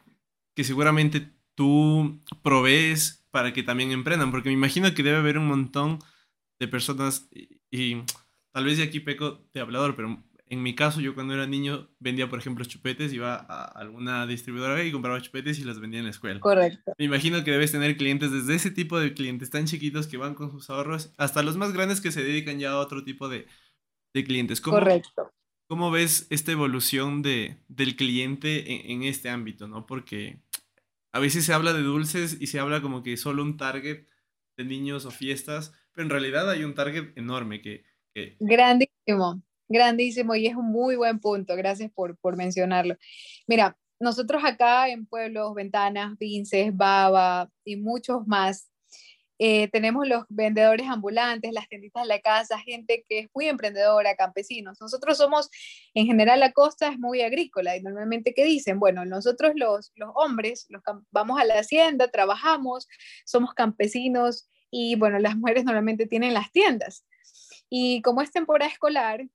que 0.54 0.64
seguramente 0.64 1.30
tú 1.54 2.20
provees 2.42 3.24
para 3.30 3.52
que 3.52 3.62
también 3.62 3.92
emprendan? 3.92 4.30
Porque 4.30 4.48
me 4.48 4.54
imagino 4.54 4.92
que 4.92 5.02
debe 5.02 5.18
haber 5.18 5.38
un 5.38 5.46
montón 5.46 6.00
de 6.58 6.68
personas 6.68 7.28
y 7.70 8.02
tal 8.52 8.64
vez 8.64 8.78
de 8.78 8.84
aquí 8.84 9.00
peco 9.00 9.46
de 9.52 9.60
hablador, 9.60 9.94
pero 9.94 10.22
en 10.50 10.64
mi 10.64 10.74
caso, 10.74 11.00
yo 11.00 11.14
cuando 11.14 11.32
era 11.32 11.46
niño 11.46 11.88
vendía, 12.00 12.28
por 12.28 12.40
ejemplo, 12.40 12.64
chupetes, 12.64 13.12
iba 13.12 13.36
a 13.36 13.64
alguna 13.66 14.26
distribuidora 14.26 14.82
y 14.82 14.90
compraba 14.90 15.20
chupetes 15.20 15.60
y 15.60 15.64
los 15.64 15.80
vendía 15.80 16.00
en 16.00 16.06
la 16.06 16.10
escuela. 16.10 16.40
Correcto. 16.40 16.92
Me 16.98 17.04
imagino 17.04 17.44
que 17.44 17.52
debes 17.52 17.70
tener 17.70 17.96
clientes 17.96 18.32
desde 18.32 18.56
ese 18.56 18.72
tipo 18.72 18.98
de 18.98 19.14
clientes 19.14 19.48
tan 19.48 19.66
chiquitos 19.66 20.08
que 20.08 20.16
van 20.16 20.34
con 20.34 20.50
sus 20.50 20.68
ahorros, 20.68 21.14
hasta 21.18 21.44
los 21.44 21.56
más 21.56 21.72
grandes 21.72 22.00
que 22.00 22.10
se 22.10 22.24
dedican 22.24 22.58
ya 22.58 22.72
a 22.72 22.78
otro 22.78 23.04
tipo 23.04 23.28
de, 23.28 23.46
de 24.12 24.24
clientes. 24.24 24.60
¿Cómo, 24.60 24.78
Correcto. 24.78 25.32
¿Cómo 25.68 25.92
ves 25.92 26.26
esta 26.30 26.50
evolución 26.50 27.22
de, 27.22 27.62
del 27.68 27.94
cliente 27.94 28.72
en, 28.72 28.90
en 28.90 29.08
este 29.08 29.28
ámbito? 29.28 29.68
¿no? 29.68 29.86
Porque 29.86 30.42
a 31.12 31.20
veces 31.20 31.44
se 31.44 31.52
habla 31.52 31.72
de 31.72 31.82
dulces 31.82 32.38
y 32.40 32.48
se 32.48 32.58
habla 32.58 32.82
como 32.82 33.04
que 33.04 33.16
solo 33.16 33.44
un 33.44 33.56
target 33.56 34.08
de 34.56 34.64
niños 34.64 35.06
o 35.06 35.12
fiestas, 35.12 35.72
pero 35.92 36.06
en 36.06 36.10
realidad 36.10 36.50
hay 36.50 36.64
un 36.64 36.74
target 36.74 37.16
enorme 37.16 37.62
que 37.62 37.88
Grandísimo, 38.40 39.42
grandísimo 39.70 40.34
y 40.34 40.46
es 40.46 40.56
un 40.56 40.70
muy 40.70 40.96
buen 40.96 41.18
punto. 41.20 41.56
Gracias 41.56 41.90
por, 41.92 42.18
por 42.18 42.36
mencionarlo. 42.36 42.96
Mira, 43.46 43.76
nosotros 43.98 44.42
acá 44.44 44.88
en 44.88 45.06
Pueblos, 45.06 45.54
Ventanas, 45.54 46.18
Vinces, 46.18 46.76
Baba 46.76 47.48
y 47.64 47.76
muchos 47.76 48.26
más, 48.26 48.70
eh, 49.42 49.68
tenemos 49.68 50.06
los 50.06 50.24
vendedores 50.28 50.86
ambulantes, 50.86 51.50
las 51.54 51.66
tienditas 51.66 52.02
de 52.02 52.08
la 52.08 52.20
casa, 52.20 52.58
gente 52.58 53.06
que 53.08 53.20
es 53.20 53.28
muy 53.34 53.48
emprendedora, 53.48 54.14
campesinos. 54.14 54.76
Nosotros 54.82 55.16
somos, 55.16 55.48
en 55.94 56.04
general, 56.04 56.40
la 56.40 56.52
costa 56.52 56.88
es 56.88 56.98
muy 56.98 57.22
agrícola 57.22 57.74
y 57.74 57.82
normalmente, 57.82 58.34
¿qué 58.34 58.44
dicen? 58.44 58.78
Bueno, 58.78 59.06
nosotros 59.06 59.52
los, 59.54 59.92
los 59.94 60.10
hombres 60.14 60.66
los 60.68 60.82
vamos 61.10 61.40
a 61.40 61.44
la 61.46 61.58
hacienda, 61.58 62.10
trabajamos, 62.10 62.86
somos 63.24 63.54
campesinos 63.54 64.46
y, 64.70 64.96
bueno, 64.96 65.18
las 65.18 65.38
mujeres 65.38 65.64
normalmente 65.64 66.06
tienen 66.06 66.34
las 66.34 66.52
tiendas. 66.52 67.06
Y 67.70 68.02
como 68.02 68.20
es 68.20 68.32
temporada 68.32 68.70
escolar, 68.70 69.26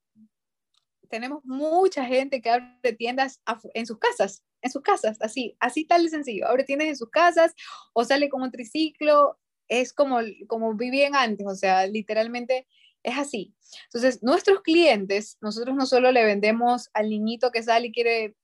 tenemos 1.10 1.44
mucha 1.46 2.06
gente 2.06 2.42
que 2.42 2.50
abre 2.50 2.94
tiendas 2.94 3.42
en 3.74 3.86
sus 3.86 3.98
casas, 3.98 4.44
en 4.62 4.72
sus 4.72 4.82
casas, 4.82 5.18
así, 5.22 5.56
así 5.60 5.86
tal 5.86 6.04
de 6.04 6.10
sencillo. 6.10 6.48
Abre 6.48 6.66
tiendas 6.66 6.90
en 6.90 6.98
sus 6.98 7.10
casas 7.10 7.54
o 7.94 8.04
sale 8.04 8.30
con 8.30 8.42
un 8.42 8.52
triciclo, 8.52 9.40
es 9.68 9.94
como, 9.94 10.20
como 10.48 10.76
vivían 10.76 11.16
antes, 11.16 11.48
o 11.48 11.56
sea, 11.56 11.88
literalmente 11.88 12.68
es 13.04 13.18
así. 13.18 13.56
Entonces, 13.86 14.22
nuestros 14.22 14.62
clientes, 14.62 15.38
nosotros 15.42 15.76
no 15.76 15.86
solo 15.86 16.12
le 16.12 16.26
vendemos 16.26 16.90
al 16.94 17.10
niñito 17.10 17.52
que 17.52 17.64
sale 17.64 17.88
y 17.88 17.92
quiere 17.92 18.36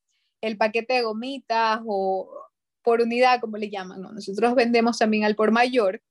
el 0.41 0.57
paquete 0.57 0.93
de 0.93 1.03
gomitas 1.03 1.81
o 1.85 2.29
por 2.83 3.01
unidad, 3.01 3.39
como 3.41 3.57
le 3.57 3.69
llaman, 3.69 4.01
¿no? 4.01 4.11
nosotros 4.11 4.55
vendemos 4.55 4.97
también 4.97 5.23
al 5.23 5.35
por 5.35 5.51
mayor 5.51 6.01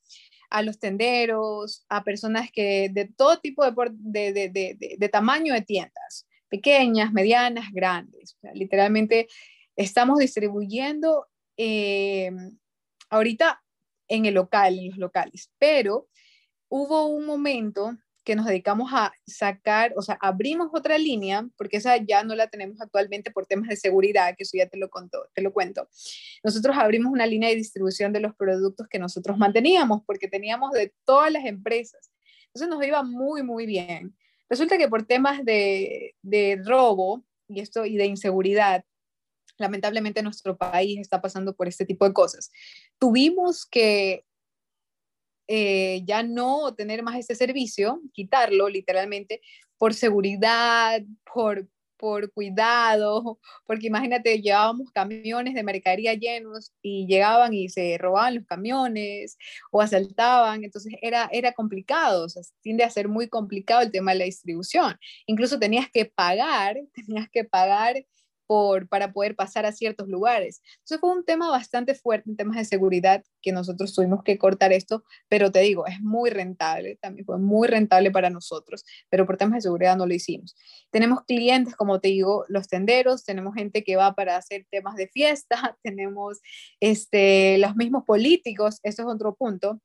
a 0.51 0.63
los 0.63 0.79
tenderos, 0.79 1.85
a 1.89 2.03
personas 2.03 2.51
que 2.53 2.89
de 2.91 3.07
todo 3.07 3.39
tipo 3.39 3.65
de, 3.65 4.33
de, 4.33 4.49
de, 4.49 4.97
de 4.99 5.09
tamaño 5.09 5.55
de 5.55 5.63
tiendas, 5.63 6.27
pequeñas, 6.49 7.13
medianas, 7.13 7.71
grandes. 7.73 8.37
literalmente 8.55 9.29
estamos 9.77 10.19
distribuyendo 10.19 11.29
eh, 11.57 12.31
ahorita 13.09 13.63
en 14.09 14.27
el 14.27 14.35
local, 14.35 14.79
en 14.79 14.89
los 14.89 14.99
locales, 14.99 15.51
pero 15.59 16.09
hubo 16.69 17.07
un 17.07 17.25
momento 17.27 17.97
que 18.25 18.37
nos 18.37 18.47
dedicamos 18.47 18.91
a 18.93 19.13
sacar, 19.27 19.93
o 19.97 20.03
sea, 20.03 20.19
abrimos 20.21 20.69
otra 20.73 20.99
línea, 20.99 21.49
porque 21.57 21.79
esa 21.79 21.97
ya 21.97 22.23
no 22.23 22.35
la 22.35 22.49
tenemos 22.49 22.81
actualmente 22.81 23.31
por 23.31 23.47
temas 23.47 23.69
de 23.69 23.77
seguridad, 23.77 24.35
que 24.37 24.45
eso 24.45 24.57
ya 24.57 24.69
te 24.69 24.77
lo, 24.77 24.91
conto, 24.91 25.29
te 25.35 25.43
lo 25.43 25.53
cuento. 25.53 25.89
Nosotros 26.45 26.77
abrimos 26.79 27.13
una 27.13 27.27
línea 27.27 27.49
de 27.49 27.57
distribución 27.57 28.13
de 28.13 28.21
los 28.21 28.35
productos 28.35 28.89
que 28.89 28.99
nosotros 28.99 29.39
manteníamos, 29.39 30.03
porque 30.07 30.29
teníamos 30.29 30.73
de 30.73 30.93
todas 31.05 31.33
las 31.33 31.45
empresas. 31.45 32.11
Entonces 32.47 32.69
nos 32.69 32.87
iba 32.87 33.03
muy, 33.03 33.43
muy 33.43 33.67
bien. 33.67 34.17
Resulta 34.49 34.77
que 34.77 34.89
por 34.89 35.07
temas 35.07 35.45
de, 35.45 36.15
de 36.23 36.61
robo 36.65 37.25
y, 37.49 37.61
esto, 37.61 37.87
y 37.87 37.97
de 37.97 38.07
inseguridad, 38.07 38.85
lamentablemente 39.57 40.23
nuestro 40.23 40.57
país 40.57 40.99
está 40.99 41.21
pasando 41.21 41.55
por 41.55 41.69
este 41.69 41.87
tipo 41.87 42.07
de 42.07 42.13
cosas. 42.13 42.51
Tuvimos 42.99 43.67
que 43.67 44.25
eh, 45.53 46.03
ya 46.05 46.23
no 46.23 46.73
tener 46.77 47.03
más 47.03 47.19
ese 47.19 47.35
servicio, 47.35 48.01
quitarlo 48.13 48.69
literalmente, 48.69 49.41
por 49.79 49.95
seguridad, 49.95 51.03
por, 51.35 51.67
por 51.97 52.33
cuidado, 52.33 53.41
porque 53.67 53.89
imagínate, 53.89 54.41
llevábamos 54.41 54.93
camiones 54.93 55.55
de 55.55 55.65
mercadería 55.65 56.15
llenos 56.15 56.73
y 56.83 57.05
llegaban 57.09 57.53
y 57.53 57.69
se 57.69 57.99
robaban 57.99 58.37
los 58.37 58.47
camiones 58.47 59.37
o 59.73 59.81
asaltaban, 59.81 60.63
entonces 60.63 60.95
era, 61.03 61.29
era 61.33 61.53
complicado, 61.53 62.27
o 62.27 62.29
sea, 62.29 62.43
tiende 62.63 62.85
a 62.85 62.91
ser 62.91 63.09
muy 63.09 63.29
complicado 63.29 63.83
el 63.83 63.91
tema 63.91 64.13
de 64.13 64.19
la 64.21 64.25
distribución. 64.27 64.97
Incluso 65.27 65.59
tenías 65.59 65.91
que 65.93 66.05
pagar, 66.05 66.77
tenías 66.95 67.29
que 67.29 67.43
pagar 67.43 67.97
para 68.89 69.13
poder 69.13 69.37
pasar 69.37 69.65
a 69.65 69.73
ciertos 69.73 70.09
lugares. 70.09 70.61
Entonces 70.79 71.01
fue 71.01 71.13
un 71.13 71.25
tema 71.25 71.51
bastante 71.51 71.95
fuerte 71.95 72.29
en 72.29 72.37
temas 72.37 72.57
de 72.57 72.65
seguridad 72.65 73.23
que 73.43 73.53
nosotros 73.53 73.95
tuvimos 73.95 74.25
que 74.25 74.39
cortar 74.39 74.73
esto, 74.73 75.05
pero 75.29 75.53
te 75.53 75.61
digo, 75.61 75.87
es 75.87 76.01
muy 76.01 76.31
rentable, 76.31 76.99
también 77.01 77.25
fue 77.25 77.39
muy 77.39 77.69
rentable 77.69 78.11
para 78.11 78.29
nosotros, 78.29 78.85
pero 79.09 79.25
por 79.25 79.37
temas 79.37 79.59
de 79.59 79.61
seguridad 79.63 79.97
no 79.97 80.07
lo 80.07 80.15
hicimos. 80.15 80.57
Tenemos 80.91 81.23
clientes, 81.25 81.77
como 81.77 82.01
te 82.01 82.09
digo, 82.09 82.45
los 82.49 82.67
tenderos, 82.67 83.25
tenemos 83.25 83.55
gente 83.55 83.85
que 83.85 83.95
va 83.95 84.15
para 84.15 84.37
hacer 84.37 84.67
temas 84.69 84.97
de 84.97 85.07
fiesta, 85.07 85.79
tenemos 85.85 86.41
este, 86.81 87.57
los 87.59 87.77
mismos 87.77 88.05
políticos, 88.05 88.81
eso 88.83 89.03
es 89.03 89.09
otro 89.09 89.37
punto, 89.37 89.81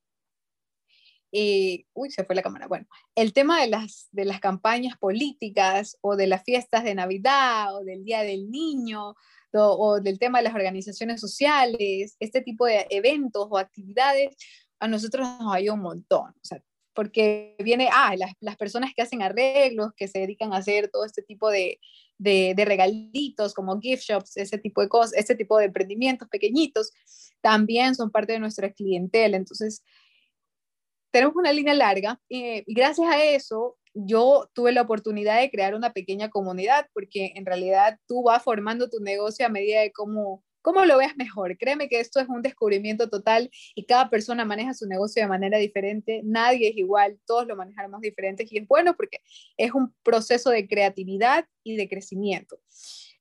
uy, 1.93 2.11
se 2.11 2.23
fue 2.23 2.35
la 2.35 2.41
cámara. 2.41 2.67
Bueno, 2.67 2.87
el 3.15 3.33
tema 3.33 3.61
de 3.61 3.67
las, 3.67 4.07
de 4.11 4.25
las 4.25 4.39
campañas 4.39 4.97
políticas 4.97 5.97
o 6.01 6.15
de 6.15 6.27
las 6.27 6.43
fiestas 6.43 6.83
de 6.83 6.95
Navidad 6.95 7.75
o 7.75 7.83
del 7.83 8.03
Día 8.03 8.21
del 8.21 8.49
Niño 8.49 9.15
o, 9.53 9.99
del 10.01 10.19
tema 10.19 10.39
de 10.39 10.45
las 10.45 10.55
organizaciones 10.55 11.21
sociales, 11.21 12.15
este 12.19 12.41
tipo 12.41 12.65
de 12.65 12.87
eventos 12.89 13.47
o 13.49 13.57
actividades, 13.57 14.35
a 14.79 14.87
nosotros 14.87 15.27
nos 15.39 15.53
ayuda 15.53 15.73
un 15.73 15.81
montón. 15.81 16.31
O 16.31 16.43
sea, 16.43 16.61
porque 16.93 17.55
viene, 17.59 17.89
ah, 17.91 18.15
las, 18.17 18.31
las, 18.39 18.55
personas 18.55 18.91
que 18.95 19.01
hacen 19.01 19.21
arreglos, 19.21 19.91
que 19.95 20.07
se 20.07 20.19
dedican 20.19 20.53
a 20.53 20.57
hacer 20.57 20.89
todo 20.89 21.05
este 21.05 21.21
tipo 21.21 21.49
de, 21.49 21.79
de, 22.17 22.53
de, 22.55 22.65
regalitos 22.65 23.53
como 23.53 23.79
gift 23.79 24.03
shops, 24.03 24.37
ese 24.37 24.57
tipo 24.57 24.81
de 24.81 24.89
cosas, 24.89 25.13
ese 25.13 25.35
tipo 25.35 25.57
de 25.57 25.65
emprendimientos 25.65 26.29
pequeñitos, 26.29 26.91
también 27.41 27.95
son 27.95 28.11
parte 28.11 28.33
de 28.33 28.39
nuestra 28.39 28.71
clientela. 28.71 29.37
Entonces, 29.37 29.83
tenemos 31.15 31.37
una 31.37 31.53
línea 31.53 31.73
larga 31.73 32.19
eh, 32.27 32.65
y 32.67 32.73
gracias 32.73 33.07
a 33.07 33.23
eso 33.23 33.77
yo 33.93 34.49
tuve 34.51 34.73
la 34.73 34.81
oportunidad 34.81 35.39
de 35.39 35.49
crear 35.49 35.73
una 35.73 35.93
pequeña 35.93 36.29
comunidad 36.29 36.89
porque 36.93 37.31
en 37.35 37.45
realidad 37.45 37.97
tú 38.05 38.23
vas 38.23 38.43
formando 38.43 38.89
tu 38.89 38.99
negocio 38.99 39.45
a 39.45 39.49
medida 39.49 39.79
de 39.79 39.93
cómo, 39.93 40.43
cómo 40.61 40.83
lo 40.83 40.97
veas 40.97 41.15
mejor. 41.15 41.57
Créeme 41.57 41.87
que 41.87 42.01
esto 42.01 42.19
es 42.19 42.27
un 42.27 42.41
descubrimiento 42.41 43.09
total 43.09 43.49
y 43.75 43.85
cada 43.85 44.09
persona 44.09 44.43
maneja 44.43 44.73
su 44.73 44.87
negocio 44.87 45.23
de 45.23 45.29
manera 45.29 45.57
diferente. 45.57 46.19
Nadie 46.25 46.67
es 46.67 46.75
igual, 46.75 47.17
todos 47.25 47.47
lo 47.47 47.55
manejamos 47.55 48.01
diferentes 48.01 48.51
y 48.51 48.57
es 48.57 48.67
bueno 48.67 48.97
porque 48.97 49.21
es 49.55 49.73
un 49.73 49.95
proceso 50.03 50.49
de 50.49 50.67
creatividad 50.67 51.45
y 51.63 51.77
de 51.77 51.87
crecimiento. 51.87 52.59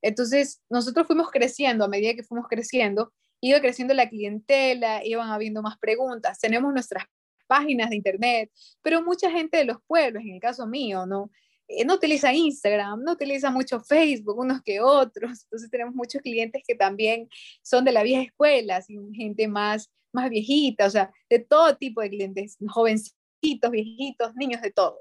Entonces, 0.01 0.61
nosotros 0.69 1.07
fuimos 1.07 1.31
creciendo 1.31 1.85
a 1.85 1.87
medida 1.87 2.13
que 2.13 2.23
fuimos 2.23 2.49
creciendo 2.49 3.13
iba 3.41 3.59
creciendo 3.59 3.93
la 3.93 4.09
clientela, 4.09 5.05
iban 5.05 5.29
habiendo 5.29 5.61
más 5.61 5.77
preguntas, 5.77 6.39
tenemos 6.39 6.73
nuestras 6.73 7.05
páginas 7.47 7.89
de 7.89 7.97
internet, 7.97 8.51
pero 8.81 9.01
mucha 9.01 9.29
gente 9.31 9.57
de 9.57 9.65
los 9.65 9.77
pueblos, 9.87 10.23
en 10.23 10.33
el 10.35 10.39
caso 10.39 10.67
mío, 10.67 11.05
¿no? 11.05 11.31
Eh, 11.67 11.85
no 11.85 11.95
utiliza 11.95 12.33
Instagram, 12.33 13.03
no 13.03 13.13
utiliza 13.13 13.49
mucho 13.49 13.79
Facebook, 13.79 14.37
unos 14.37 14.61
que 14.61 14.81
otros. 14.81 15.43
Entonces 15.43 15.69
tenemos 15.69 15.95
muchos 15.95 16.21
clientes 16.21 16.63
que 16.67 16.75
también 16.75 17.27
son 17.61 17.85
de 17.85 17.91
la 17.91 18.03
vieja 18.03 18.21
escuela, 18.23 18.83
gente 19.13 19.47
más, 19.47 19.91
más 20.13 20.29
viejita, 20.29 20.85
o 20.85 20.89
sea, 20.89 21.11
de 21.29 21.39
todo 21.39 21.75
tipo 21.77 22.01
de 22.01 22.09
clientes, 22.09 22.57
jovencitos, 22.67 23.71
viejitos, 23.71 24.35
niños, 24.35 24.61
de 24.61 24.71
todo. 24.71 24.99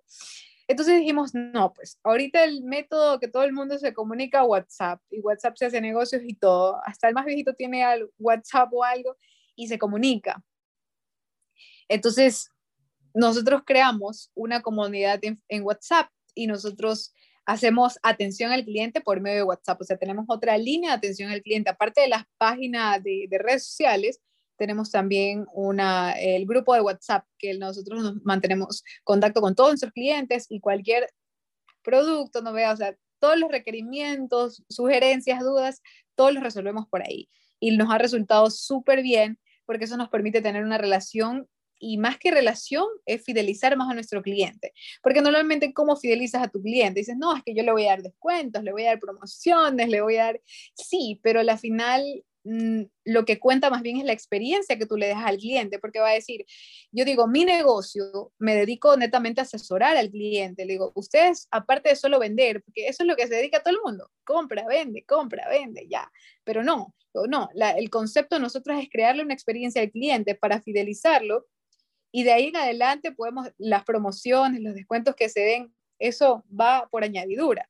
Entonces 0.67 0.99
dijimos, 0.99 1.35
no, 1.35 1.75
pues 1.75 1.99
ahorita 2.03 2.43
el 2.45 2.63
método 2.63 3.21
que 3.21 3.29
todo 3.29 3.43
el 3.43 3.53
mundo 3.53 3.79
se 3.79 3.93
comunica 3.93 4.45
WhatsApp 4.45 5.01
y 5.11 5.21
WhatsApp 5.21 5.57
se 5.59 5.67
hace 5.67 5.81
negocios 5.81 6.23
y 6.27 6.35
todo, 6.35 6.81
hasta 6.85 7.09
el 7.09 7.15
más 7.15 7.27
viejito 7.27 7.53
tiene 7.53 7.85
WhatsApp 8.19 8.73
o 8.73 8.83
algo 8.83 9.17
y 9.55 9.69
se 9.69 9.79
comunica. 9.79 10.43
Entonces, 11.89 12.51
nosotros 13.15 13.63
creamos 13.65 14.31
una 14.35 14.61
comunidad 14.61 15.21
en, 15.23 15.63
WhatsApp 15.63 16.09
y 16.35 16.47
nosotros 16.47 17.13
hacemos 17.47 17.99
atención 18.03 18.51
al 18.51 18.65
cliente 18.65 19.01
por 19.01 19.21
medio 19.21 19.37
de 19.39 19.43
WhatsApp. 19.45 19.81
O 19.81 19.85
sea, 19.85 19.97
tenemos 19.97 20.25
otra 20.29 20.59
línea 20.59 20.91
de 20.91 20.97
atención 20.97 21.31
al 21.31 21.43
cliente. 21.43 21.71
Aparte 21.71 22.01
de 22.01 22.09
las 22.09 22.25
páginas 22.39 23.03
de, 23.03 23.29
redes 23.31 23.67
sociales, 23.67 24.21
tenemos 24.57 24.91
también 24.91 25.47
una, 25.53 26.13
el 26.13 26.47
grupo 26.47 26.75
de 26.75 26.81
WhatsApp 26.81 27.25
que 27.39 27.55
nosotros 27.55 28.03
nos 28.03 28.25
mantenemos 28.25 28.83
contacto 29.05 29.41
con 29.41 29.55
todos 29.55 29.71
nuestros 29.71 29.93
clientes 29.93 30.47
y 30.49 30.61
cualquier 30.61 31.09
producto, 31.83 32.41
no 32.41 32.53
vea, 32.53 32.73
o 32.73 32.77
sea, 32.77 32.97
todos 33.21 33.39
los 33.39 33.51
requerimientos, 33.51 34.65
sugerencias, 34.69 35.41
dudas, 35.41 35.83
todos 36.15 36.35
los 36.35 36.43
resolvemos 36.43 36.87
por 36.89 37.03
ahí. 37.03 37.29
Y 37.61 37.77
nos 37.77 37.93
ha 37.93 37.99
resultado 37.99 38.51
súper 38.51 39.03
bien 39.03 39.39
porque 39.67 39.85
eso 39.85 39.97
nos 39.97 40.09
permite 40.09 40.43
tener 40.43 40.65
una 40.65 40.79
relación 40.79 41.49
y 41.79 41.99
más 41.99 42.19
que 42.19 42.31
relación 42.31 42.87
es 43.07 43.23
fidelizar 43.23 43.77
más 43.77 43.91
a 43.91 43.95
nuestro 43.95 44.23
cliente. 44.23 44.73
Porque 45.03 45.21
normalmente, 45.21 45.73
¿cómo 45.73 45.97
fidelizas 45.97 46.43
a 46.43 46.49
tu 46.49 46.63
cliente? 46.63 47.01
Dices, 47.01 47.17
no, 47.17 47.37
es 47.37 47.43
que 47.43 47.55
yo 47.55 47.63
le 47.63 47.73
voy 47.73 47.87
a 47.87 47.91
dar 47.91 48.03
descuentos, 48.03 48.63
le 48.63 48.73
voy 48.73 48.85
a 48.85 48.91
dar 48.91 49.01
promociones, 49.01 49.89
le 49.89 50.01
voy 50.01 50.17
a 50.17 50.25
dar... 50.25 50.41
Sí, 50.75 51.21
pero 51.23 51.41
al 51.41 51.59
final 51.59 52.25
mm, 52.45 52.83
lo 53.05 53.25
que 53.25 53.39
cuenta 53.39 53.71
más 53.71 53.83
bien 53.83 53.99
es 53.99 54.05
la 54.05 54.13
experiencia 54.13 54.79
que 54.79 54.87
tú 54.87 54.97
le 54.97 55.09
dejas 55.09 55.27
al 55.27 55.39
cliente, 55.39 55.79
porque 55.79 56.01
va 56.01 56.11
a 56.11 56.15
decir, 56.15 56.45
yo 56.93 57.05
digo, 57.05 57.27
mi 57.27 57.45
negocio, 57.45 58.33
me 58.39 58.55
dedico 58.55 58.97
netamente 58.97 59.41
a 59.41 59.45
asesorar 59.45 59.97
al 59.97 60.11
cliente, 60.11 60.65
le 60.65 60.75
digo, 60.75 60.93
ustedes, 60.95 61.49
aparte 61.51 61.91
de 61.91 61.97
solo 61.97 62.19
vender, 62.19 62.63
porque 62.63 62.89
eso 62.89 63.03
es 63.03 63.07
lo 63.07 63.17
que 63.17 63.27
se 63.27 63.35
dedica 63.35 63.59
a 63.59 63.63
todo 63.63 63.75
el 63.75 63.81
mundo, 63.85 64.11
compra, 64.25 64.67
vende, 64.67 65.05
compra, 65.05 65.49
vende, 65.49 65.87
ya, 65.89 66.11
pero 66.45 66.63
no, 66.63 66.95
no, 67.29 67.49
el 67.77 67.91
concepto 67.91 68.37
de 68.37 68.43
nosotros 68.43 68.79
es 68.81 68.89
crearle 68.91 69.23
una 69.23 69.35
experiencia 69.35 69.81
al 69.81 69.91
cliente 69.91 70.35
para 70.35 70.61
fidelizarlo 70.61 71.47
y 72.17 72.23
de 72.23 72.31
ahí 72.31 72.47
en 72.47 72.57
adelante 72.57 73.11
podemos, 73.11 73.49
las 73.59 73.83
promociones, 73.83 74.61
los 74.61 74.77
descuentos 74.77 75.17
que 75.17 75.29
se 75.29 75.41
den, 75.41 75.75
eso 75.99 76.45
va 76.49 76.87
por 76.89 77.03
añadidura. 77.03 77.69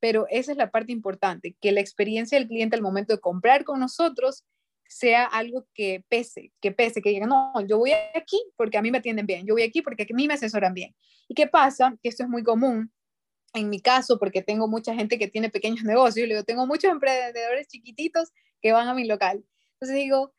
Pero 0.00 0.26
esa 0.30 0.52
es 0.52 0.56
la 0.56 0.70
parte 0.70 0.92
importante, 0.92 1.58
que 1.60 1.72
la 1.72 1.82
experiencia 1.82 2.38
del 2.38 2.48
cliente 2.48 2.74
al 2.74 2.80
momento 2.80 3.12
de 3.12 3.20
comprar 3.20 3.64
con 3.64 3.80
nosotros 3.80 4.46
sea 4.88 5.26
algo 5.26 5.66
que 5.74 6.06
pese, 6.08 6.54
que 6.62 6.72
pese, 6.72 7.02
que 7.02 7.10
diga, 7.10 7.26
no, 7.26 7.52
yo 7.68 7.76
voy 7.76 7.92
aquí 8.14 8.42
porque 8.56 8.78
a 8.78 8.82
mí 8.82 8.90
me 8.90 8.96
atienden 8.96 9.26
bien, 9.26 9.46
yo 9.46 9.52
voy 9.52 9.62
aquí 9.62 9.82
porque 9.82 10.04
a 10.10 10.14
mí 10.14 10.26
me 10.26 10.32
asesoran 10.32 10.72
bien. 10.72 10.96
¿Y 11.28 11.34
qué 11.34 11.46
pasa? 11.46 11.94
Que 12.02 12.08
esto 12.08 12.22
es 12.22 12.30
muy 12.30 12.42
común 12.42 12.90
en 13.52 13.68
mi 13.68 13.82
caso, 13.82 14.18
porque 14.18 14.40
tengo 14.40 14.68
mucha 14.68 14.94
gente 14.94 15.18
que 15.18 15.28
tiene 15.28 15.50
pequeños 15.50 15.84
negocios, 15.84 16.26
yo 16.30 16.44
tengo 16.44 16.66
muchos 16.66 16.90
emprendedores 16.90 17.68
chiquititos 17.68 18.32
que 18.62 18.72
van 18.72 18.88
a 18.88 18.94
mi 18.94 19.06
local. 19.06 19.44
Entonces 19.74 19.98
digo, 19.98 20.32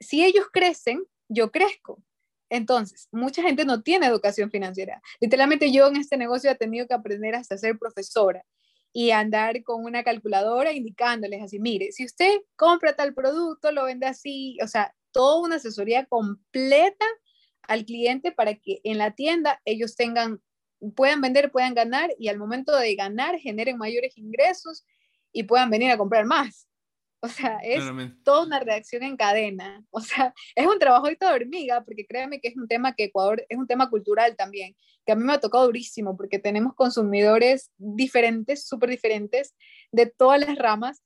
si 0.00 0.24
ellos 0.24 0.46
crecen, 0.50 1.04
yo 1.28 1.52
crezco. 1.52 2.02
Entonces, 2.50 3.08
mucha 3.12 3.42
gente 3.42 3.64
no 3.64 3.82
tiene 3.82 4.06
educación 4.06 4.50
financiera. 4.50 5.00
Literalmente 5.20 5.72
yo 5.72 5.86
en 5.86 5.96
este 5.96 6.16
negocio 6.16 6.50
he 6.50 6.56
tenido 6.56 6.86
que 6.86 6.94
aprender 6.94 7.34
hasta 7.36 7.56
ser 7.56 7.78
profesora 7.78 8.44
y 8.92 9.12
andar 9.12 9.62
con 9.62 9.84
una 9.84 10.02
calculadora 10.02 10.72
indicándoles 10.72 11.42
así, 11.42 11.60
mire, 11.60 11.92
si 11.92 12.04
usted 12.04 12.40
compra 12.56 12.94
tal 12.94 13.14
producto, 13.14 13.70
lo 13.70 13.84
vende 13.84 14.06
así, 14.06 14.58
o 14.62 14.66
sea, 14.66 14.94
toda 15.12 15.40
una 15.40 15.56
asesoría 15.56 16.06
completa 16.06 17.06
al 17.62 17.84
cliente 17.84 18.32
para 18.32 18.54
que 18.56 18.80
en 18.82 18.98
la 18.98 19.12
tienda 19.12 19.60
ellos 19.64 19.94
tengan, 19.94 20.42
puedan 20.96 21.20
vender, 21.20 21.52
puedan 21.52 21.74
ganar 21.74 22.10
y 22.18 22.28
al 22.28 22.38
momento 22.38 22.76
de 22.76 22.94
ganar 22.96 23.38
generen 23.38 23.78
mayores 23.78 24.18
ingresos 24.18 24.84
y 25.32 25.44
puedan 25.44 25.70
venir 25.70 25.92
a 25.92 25.98
comprar 25.98 26.26
más. 26.26 26.66
O 27.22 27.28
sea, 27.28 27.58
es 27.62 27.84
toda 28.24 28.46
una 28.46 28.60
reacción 28.60 29.02
en 29.02 29.16
cadena. 29.16 29.84
O 29.90 30.00
sea, 30.00 30.34
es 30.54 30.66
un 30.66 30.78
trabajo 30.78 31.06
de 31.08 31.16
hormiga, 31.26 31.84
porque 31.84 32.06
créeme 32.06 32.40
que 32.40 32.48
es 32.48 32.56
un 32.56 32.66
tema 32.66 32.94
que 32.94 33.04
Ecuador 33.04 33.44
es 33.48 33.58
un 33.58 33.66
tema 33.66 33.90
cultural 33.90 34.36
también, 34.36 34.74
que 35.04 35.12
a 35.12 35.16
mí 35.16 35.24
me 35.24 35.34
ha 35.34 35.40
tocado 35.40 35.66
durísimo, 35.66 36.16
porque 36.16 36.38
tenemos 36.38 36.74
consumidores 36.74 37.70
diferentes, 37.76 38.66
súper 38.66 38.90
diferentes, 38.90 39.54
de 39.92 40.06
todas 40.06 40.40
las 40.40 40.56
ramas, 40.56 41.02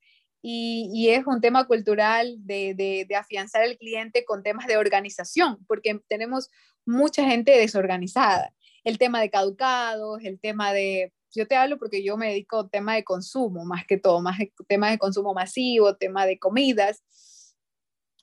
y, 0.46 0.90
y, 0.92 1.08
es 1.08 1.26
un 1.26 1.40
tema 1.40 1.66
cultural 1.66 2.36
de, 2.40 2.74
de, 2.74 3.06
de 3.08 3.16
afianzar 3.16 3.62
al 3.62 3.78
cliente 3.78 4.26
con 4.26 4.42
temas 4.42 4.66
de 4.66 4.76
organización, 4.76 5.64
porque 5.66 5.98
tenemos 6.06 6.50
mucha 6.84 7.24
gente 7.24 7.52
desorganizada 7.52 8.52
el 8.84 8.98
tema 8.98 9.20
de 9.20 9.30
caducados, 9.30 10.22
el 10.22 10.38
tema 10.38 10.72
de, 10.72 11.12
yo 11.34 11.46
te 11.46 11.56
hablo 11.56 11.78
porque 11.78 12.04
yo 12.04 12.16
me 12.16 12.28
dedico 12.28 12.60
al 12.60 12.70
tema 12.70 12.94
de 12.94 13.04
consumo, 13.04 13.64
más 13.64 13.84
que 13.86 13.98
todo, 13.98 14.20
más 14.20 14.38
tema 14.68 14.90
de 14.90 14.98
consumo 14.98 15.34
masivo, 15.34 15.96
tema 15.96 16.26
de 16.26 16.38
comidas, 16.38 17.02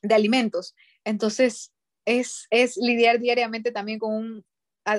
de 0.02 0.16
alimentos. 0.16 0.76
Entonces, 1.04 1.72
es, 2.06 2.48
es 2.50 2.78
lidiar 2.78 3.20
diariamente 3.20 3.72
también 3.72 4.00
con 4.00 4.14
un, 4.14 4.46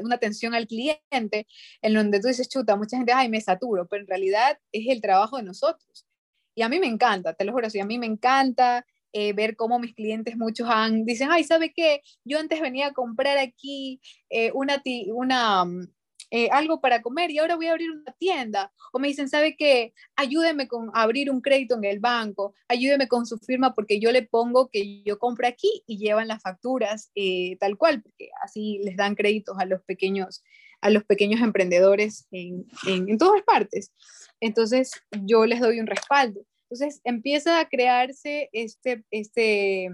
una 0.02 0.14
atención 0.14 0.54
al 0.54 0.66
cliente 0.66 1.46
en 1.80 1.94
donde 1.94 2.20
tú 2.20 2.28
dices, 2.28 2.48
chuta, 2.48 2.76
mucha 2.76 2.96
gente, 2.96 3.12
ay, 3.12 3.28
me 3.28 3.40
saturo, 3.40 3.86
pero 3.88 4.02
en 4.02 4.08
realidad 4.08 4.58
es 4.72 4.88
el 4.88 5.00
trabajo 5.00 5.36
de 5.36 5.42
nosotros. 5.42 6.06
Y 6.54 6.62
a 6.62 6.68
mí 6.68 6.78
me 6.78 6.86
encanta, 6.86 7.34
te 7.34 7.44
lo 7.44 7.52
juro, 7.52 7.70
sí, 7.70 7.80
a 7.80 7.86
mí 7.86 7.98
me 7.98 8.06
encanta 8.06 8.84
eh, 9.12 9.32
ver 9.32 9.56
cómo 9.56 9.78
mis 9.78 9.94
clientes, 9.94 10.36
muchos 10.36 10.68
han, 10.70 11.04
dicen, 11.04 11.28
ay, 11.30 11.44
¿sabe 11.44 11.72
qué? 11.74 12.02
Yo 12.24 12.38
antes 12.38 12.60
venía 12.60 12.88
a 12.88 12.92
comprar 12.92 13.38
aquí 13.38 14.00
eh, 14.30 14.52
una, 14.54 14.82
una, 15.14 15.64
mm, 15.64 15.88
eh, 16.34 16.48
algo 16.50 16.80
para 16.80 17.02
comer 17.02 17.30
y 17.30 17.38
ahora 17.38 17.56
voy 17.56 17.66
a 17.66 17.72
abrir 17.72 17.90
una 17.90 18.12
tienda. 18.18 18.72
O 18.90 18.98
me 18.98 19.08
dicen, 19.08 19.28
¿sabe 19.28 19.54
qué? 19.54 19.92
Ayúdeme 20.16 20.66
con 20.66 20.90
abrir 20.94 21.30
un 21.30 21.42
crédito 21.42 21.76
en 21.76 21.84
el 21.84 22.00
banco, 22.00 22.54
ayúdeme 22.68 23.06
con 23.06 23.26
su 23.26 23.36
firma 23.36 23.74
porque 23.74 24.00
yo 24.00 24.10
le 24.10 24.22
pongo 24.22 24.70
que 24.70 25.02
yo 25.02 25.18
compro 25.18 25.46
aquí 25.46 25.84
y 25.86 25.98
llevan 25.98 26.28
las 26.28 26.40
facturas 26.40 27.12
tal 27.60 27.76
cual, 27.76 28.02
porque 28.02 28.30
así 28.42 28.80
les 28.82 28.96
dan 28.96 29.14
créditos 29.14 29.58
a 29.58 29.66
los 29.66 29.82
pequeños, 29.84 30.42
a 30.80 30.88
los 30.88 31.04
pequeños 31.04 31.42
emprendedores 31.42 32.26
en, 32.30 32.64
en, 32.86 33.10
en 33.10 33.18
todas 33.18 33.42
partes. 33.42 33.92
Entonces, 34.40 34.90
yo 35.22 35.44
les 35.44 35.60
doy 35.60 35.80
un 35.80 35.86
respaldo. 35.86 36.40
Entonces, 36.70 37.02
empieza 37.04 37.60
a 37.60 37.68
crearse 37.68 38.48
este, 38.52 39.04
este, 39.10 39.90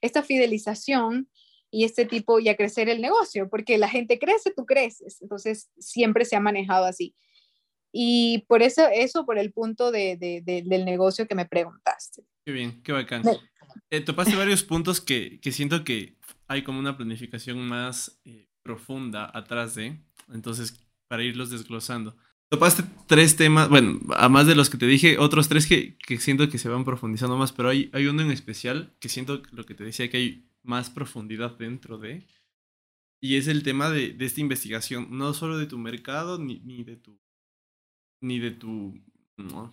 esta 0.00 0.22
fidelización 0.22 1.28
y 1.72 1.84
este 1.84 2.04
tipo 2.04 2.38
y 2.38 2.50
a 2.50 2.56
crecer 2.56 2.90
el 2.90 3.00
negocio, 3.00 3.48
porque 3.48 3.78
la 3.78 3.88
gente 3.88 4.18
crece, 4.18 4.52
tú 4.54 4.66
creces. 4.66 5.22
Entonces, 5.22 5.70
siempre 5.78 6.26
se 6.26 6.36
ha 6.36 6.40
manejado 6.40 6.84
así. 6.84 7.14
Y 7.90 8.44
por 8.46 8.62
eso, 8.62 8.86
eso 8.92 9.24
por 9.24 9.38
el 9.38 9.52
punto 9.52 9.90
de, 9.90 10.18
de, 10.18 10.42
del 10.44 10.84
negocio 10.84 11.26
que 11.26 11.34
me 11.34 11.46
preguntaste. 11.46 12.24
Qué 12.44 12.52
bien, 12.52 12.82
qué 12.82 12.92
bacán. 12.92 13.22
Eh, 13.90 14.02
topaste 14.02 14.36
varios 14.36 14.62
puntos 14.62 15.00
que, 15.00 15.40
que, 15.40 15.50
siento 15.50 15.82
que 15.82 16.18
hay 16.46 16.62
como 16.62 16.78
una 16.78 16.96
planificación 16.96 17.58
más 17.66 18.20
eh, 18.26 18.48
profunda 18.62 19.30
atrás 19.32 19.74
de, 19.74 19.98
entonces, 20.32 20.78
para 21.08 21.24
irlos 21.24 21.50
desglosando. 21.50 22.14
Topaste 22.50 22.82
tres 23.06 23.36
temas, 23.36 23.70
bueno, 23.70 23.98
además 24.14 24.46
de 24.46 24.54
los 24.54 24.68
que 24.68 24.76
te 24.76 24.86
dije, 24.86 25.16
otros 25.16 25.48
tres 25.48 25.66
que, 25.66 25.96
que, 25.96 26.18
siento 26.18 26.50
que 26.50 26.58
se 26.58 26.68
van 26.68 26.84
profundizando 26.84 27.38
más, 27.38 27.50
pero 27.52 27.70
hay, 27.70 27.88
hay 27.94 28.08
uno 28.08 28.20
en 28.20 28.30
especial 28.30 28.92
que 29.00 29.08
siento 29.08 29.40
lo 29.52 29.64
que 29.64 29.74
te 29.74 29.84
decía 29.84 30.10
que 30.10 30.18
hay 30.18 30.51
más 30.62 30.90
profundidad 30.90 31.56
dentro 31.58 31.98
de, 31.98 32.26
y 33.20 33.36
es 33.36 33.46
el 33.46 33.62
tema 33.62 33.90
de, 33.90 34.12
de 34.12 34.24
esta 34.24 34.40
investigación, 34.40 35.08
no 35.10 35.32
solo 35.34 35.58
de 35.58 35.66
tu 35.66 35.78
mercado, 35.78 36.38
ni, 36.38 36.60
ni 36.60 36.82
de 36.82 36.96
tu, 36.96 37.20
ni 38.20 38.38
de 38.38 38.50
tu 38.50 39.00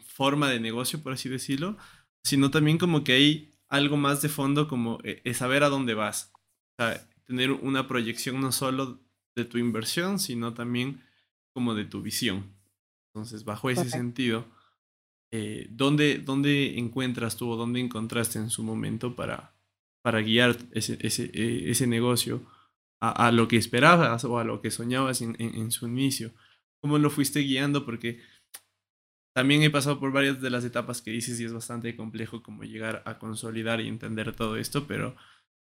forma 0.05 0.49
de 0.49 0.59
negocio, 0.59 1.01
por 1.01 1.13
así 1.13 1.29
decirlo, 1.29 1.77
sino 2.23 2.51
también 2.51 2.77
como 2.77 3.03
que 3.03 3.13
hay 3.13 3.53
algo 3.67 3.97
más 3.97 4.21
de 4.21 4.29
fondo 4.29 4.67
como 4.67 4.99
eh, 5.03 5.33
saber 5.33 5.63
a 5.63 5.69
dónde 5.69 5.93
vas. 5.93 6.31
O 6.77 6.83
sea, 6.83 7.09
tener 7.25 7.51
una 7.51 7.87
proyección 7.87 8.41
no 8.41 8.51
solo 8.51 8.99
de 9.35 9.45
tu 9.45 9.57
inversión, 9.57 10.19
sino 10.19 10.53
también 10.53 11.03
como 11.53 11.75
de 11.75 11.85
tu 11.85 12.01
visión. 12.01 12.53
Entonces, 13.07 13.43
bajo 13.45 13.69
ese 13.69 13.89
sentido, 13.89 14.45
eh, 15.31 15.67
¿dónde, 15.69 16.19
¿dónde, 16.19 16.77
encuentras 16.77 17.37
tú 17.37 17.49
o 17.49 17.55
dónde 17.55 17.79
encontraste 17.79 18.39
en 18.39 18.49
su 18.49 18.63
momento 18.63 19.15
para, 19.15 19.53
para 20.01 20.21
guiar 20.21 20.57
ese, 20.71 20.97
ese, 21.01 21.25
eh, 21.33 21.69
ese 21.69 21.87
negocio 21.87 22.45
a, 23.01 23.27
a, 23.27 23.31
lo 23.31 23.47
que 23.47 23.57
esperabas 23.57 24.23
o 24.23 24.39
a 24.39 24.43
lo 24.43 24.61
que 24.61 24.71
soñabas 24.71 25.21
en, 25.21 25.35
en, 25.39 25.71
su 25.71 25.87
inicio? 25.87 26.33
¿Cómo 26.81 26.97
lo 26.97 27.09
fuiste 27.09 27.41
guiando? 27.41 27.85
Porque 27.85 28.21
también 29.35 29.63
he 29.63 29.69
pasado 29.69 29.99
por 29.99 30.11
varias 30.11 30.41
de 30.41 30.49
las 30.49 30.65
etapas 30.65 31.01
que 31.01 31.11
dices 31.11 31.39
y 31.39 31.45
es 31.45 31.53
bastante 31.53 31.95
complejo 31.95 32.43
como 32.43 32.63
llegar 32.63 33.03
a 33.05 33.19
consolidar 33.19 33.81
y 33.81 33.87
entender 33.87 34.35
todo 34.35 34.57
esto, 34.57 34.87
pero 34.87 35.15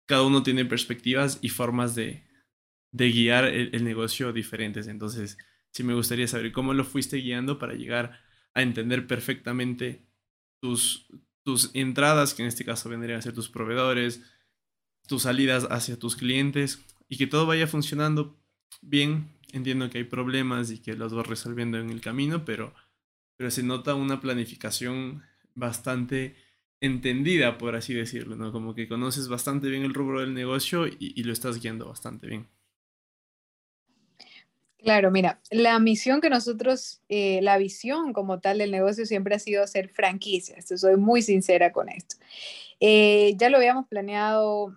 cada 0.07 0.23
uno 0.23 0.43
tiene 0.43 0.65
perspectivas 0.65 1.39
y 1.43 1.49
formas 1.49 1.95
de, 1.95 2.27
de 2.93 3.11
guiar 3.11 3.45
el, 3.45 3.75
el 3.75 3.85
negocio 3.85 4.33
diferentes. 4.33 4.89
Entonces, 4.89 5.39
sí 5.73 5.85
me 5.85 5.95
gustaría 5.95 6.27
saber 6.27 6.53
cómo 6.53 6.75
lo 6.75 6.85
fuiste 6.85 7.19
guiando 7.19 7.59
para 7.59 7.75
llegar 7.75 8.21
a 8.55 8.63
entender 8.63 9.07
perfectamente 9.07 10.07
tus, 10.63 11.09
tus 11.45 11.71
entradas, 11.75 12.35
que 12.35 12.43
en 12.43 12.49
este 12.49 12.65
caso 12.65 12.89
vendrían 12.89 13.19
a 13.19 13.23
ser 13.23 13.35
tus 13.35 13.49
proveedores, 13.49 14.23
tus 15.07 15.23
salidas 15.23 15.67
hacia 15.71 15.99
tus 15.99 16.17
clientes 16.17 16.85
y 17.09 17.17
que 17.17 17.27
todo 17.27 17.47
vaya 17.47 17.67
funcionando 17.67 18.37
bien. 18.81 19.31
Entiendo 19.53 19.91
que 19.91 19.99
hay 19.99 20.05
problemas 20.05 20.71
y 20.71 20.79
que 20.79 20.95
los 20.95 21.13
vas 21.13 21.27
resolviendo 21.27 21.79
en 21.79 21.91
el 21.91 22.01
camino, 22.01 22.45
pero, 22.45 22.75
pero 23.37 23.51
se 23.51 23.63
nota 23.63 23.95
una 23.95 24.21
planificación 24.21 25.23
bastante 25.55 26.37
entendida, 26.81 27.59
por 27.59 27.77
así 27.77 27.93
decirlo, 27.93 28.37
¿no? 28.37 28.51
Como 28.51 28.75
que 28.75 28.89
conoces 28.89 29.29
bastante 29.29 29.69
bien 29.69 29.83
el 29.83 29.95
rubro 29.95 30.21
del 30.21 30.35
negocio 30.35 30.87
y, 30.87 30.97
y 30.99 31.23
lo 31.25 31.33
estás 31.33 31.61
guiando 31.61 31.87
bastante 31.87 32.27
bien. 32.27 32.49
Claro, 34.83 35.13
mira, 35.13 35.41
la 35.51 35.79
misión 35.79 36.21
que 36.21 36.29
nosotros, 36.29 37.01
eh, 37.09 37.41
la 37.43 37.57
visión 37.57 38.13
como 38.13 38.41
tal 38.41 38.59
del 38.59 38.73
negocio 38.73 39.07
siempre 39.07 39.37
ha 39.37 39.39
sido 39.39 39.65
ser 39.69 39.89
franquicias. 39.89 40.67
Soy 40.81 40.97
muy 40.97 41.23
sincera 41.23 41.71
con 41.73 41.89
esto. 41.89 42.17
Eh, 42.81 43.35
ya 43.37 43.49
lo 43.49 43.59
habíamos 43.59 43.87
planeado 43.87 44.77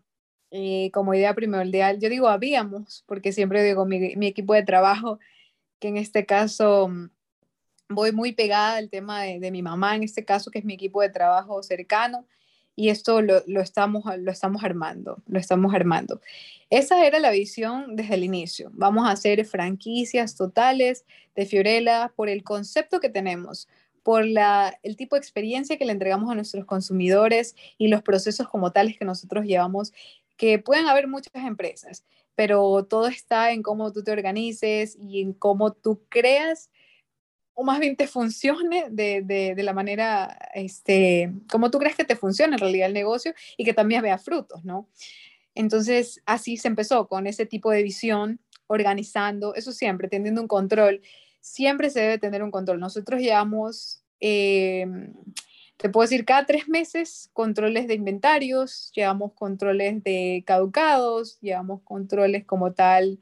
eh, 0.51 0.91
como 0.93 1.15
idea 1.15 1.33
primordial. 1.33 1.99
Yo 1.99 2.09
digo 2.09 2.27
habíamos, 2.29 3.03
porque 3.07 3.31
siempre 3.31 3.63
digo 3.63 3.85
mi, 3.85 4.15
mi, 4.15 4.27
equipo 4.27 4.53
de 4.53 4.63
trabajo, 4.63 5.19
que 5.79 5.87
en 5.87 5.97
este 5.97 6.25
caso 6.27 6.87
mm, 6.89 7.09
voy 7.89 8.11
muy 8.11 8.33
pegada 8.33 8.77
al 8.77 8.89
tema 8.91 9.23
de, 9.23 9.39
de 9.39 9.51
mi 9.51 9.63
mamá, 9.63 9.95
en 9.95 10.03
este 10.03 10.23
caso, 10.25 10.51
que 10.51 10.59
es 10.59 10.65
mi 10.65 10.75
equipo 10.75 11.01
de 11.01 11.09
trabajo 11.09 11.63
cercano 11.63 12.27
y 12.75 12.89
esto 12.89 13.21
lo, 13.21 13.41
estamos, 13.61 14.03
lo 14.17 14.31
estamos 14.31 14.63
armando, 14.63 15.21
lo 15.27 15.39
estamos 15.39 15.73
armando. 15.73 16.21
Esa 16.69 17.05
era 17.05 17.19
la 17.19 17.31
visión 17.31 17.95
desde 17.95 18.15
el 18.15 18.23
inicio. 18.23 18.69
Vamos 18.73 19.07
a 19.07 19.11
hacer 19.11 19.45
franquicias 19.45 20.35
totales 20.35 21.05
de 21.35 21.45
Fiorella 21.45 22.11
por 22.15 22.27
el 22.27 22.43
concepto 22.43 22.99
que 22.99 23.09
tenemos, 23.09 23.69
por 24.03 24.25
la, 24.25 24.77
el 24.83 24.97
tipo 24.97 25.15
de 25.15 25.21
experiencia 25.21 25.77
que 25.77 25.85
le 25.85 25.93
entregamos 25.93 26.29
a 26.31 26.35
nuestros 26.35 26.65
consumidores 26.65 27.55
y 27.77 27.87
los 27.87 28.03
procesos 28.03 28.49
como 28.49 28.71
tales 28.71 28.97
que 28.97 29.05
nosotros 29.05 29.45
llevamos, 29.45 29.93
que 30.37 30.59
pueden 30.59 30.87
haber 30.87 31.07
muchas 31.07 31.45
empresas, 31.45 32.03
pero 32.35 32.85
todo 32.85 33.07
está 33.07 33.51
en 33.51 33.63
cómo 33.63 33.93
tú 33.93 34.03
te 34.03 34.11
organices 34.11 34.97
y 34.99 35.21
en 35.21 35.33
cómo 35.33 35.71
tú 35.71 36.01
creas 36.09 36.69
o 37.55 37.63
más 37.63 37.79
bien 37.79 37.95
te 37.95 38.05
funcione 38.05 38.85
de, 38.91 39.21
de, 39.21 39.55
de, 39.55 39.63
la 39.63 39.73
manera, 39.73 40.37
este, 40.53 41.31
como 41.49 41.71
tú 41.71 41.79
crees 41.79 41.95
que 41.95 42.03
te 42.03 42.17
funciona 42.17 42.55
en 42.55 42.59
realidad 42.59 42.87
el 42.87 42.93
negocio 42.93 43.33
y 43.57 43.63
que 43.63 43.73
también 43.73 44.01
vea 44.01 44.17
frutos, 44.17 44.63
¿no? 44.65 44.87
Entonces, 45.55 46.21
así 46.25 46.57
se 46.57 46.67
empezó 46.67 47.07
con 47.07 47.27
ese 47.27 47.45
tipo 47.45 47.71
de 47.71 47.81
visión, 47.81 48.41
organizando, 48.67 49.55
eso 49.55 49.71
siempre, 49.71 50.09
teniendo 50.09 50.41
un 50.41 50.47
control. 50.47 51.01
Siempre 51.39 51.89
se 51.89 52.01
debe 52.01 52.17
tener 52.17 52.43
un 52.43 52.51
control. 52.51 52.79
Nosotros 52.79 53.21
llevamos, 53.21 54.03
eh, 54.19 54.85
te 55.77 55.89
puedo 55.89 56.03
decir, 56.03 56.25
cada 56.25 56.45
tres 56.45 56.67
meses 56.67 57.29
controles 57.31 57.87
de 57.87 57.93
inventarios, 57.93 58.91
llevamos 58.93 59.31
controles 59.33 60.03
de 60.03 60.43
caducados, 60.45 61.39
llevamos 61.39 61.81
controles 61.83 62.43
como 62.45 62.73
tal 62.73 63.19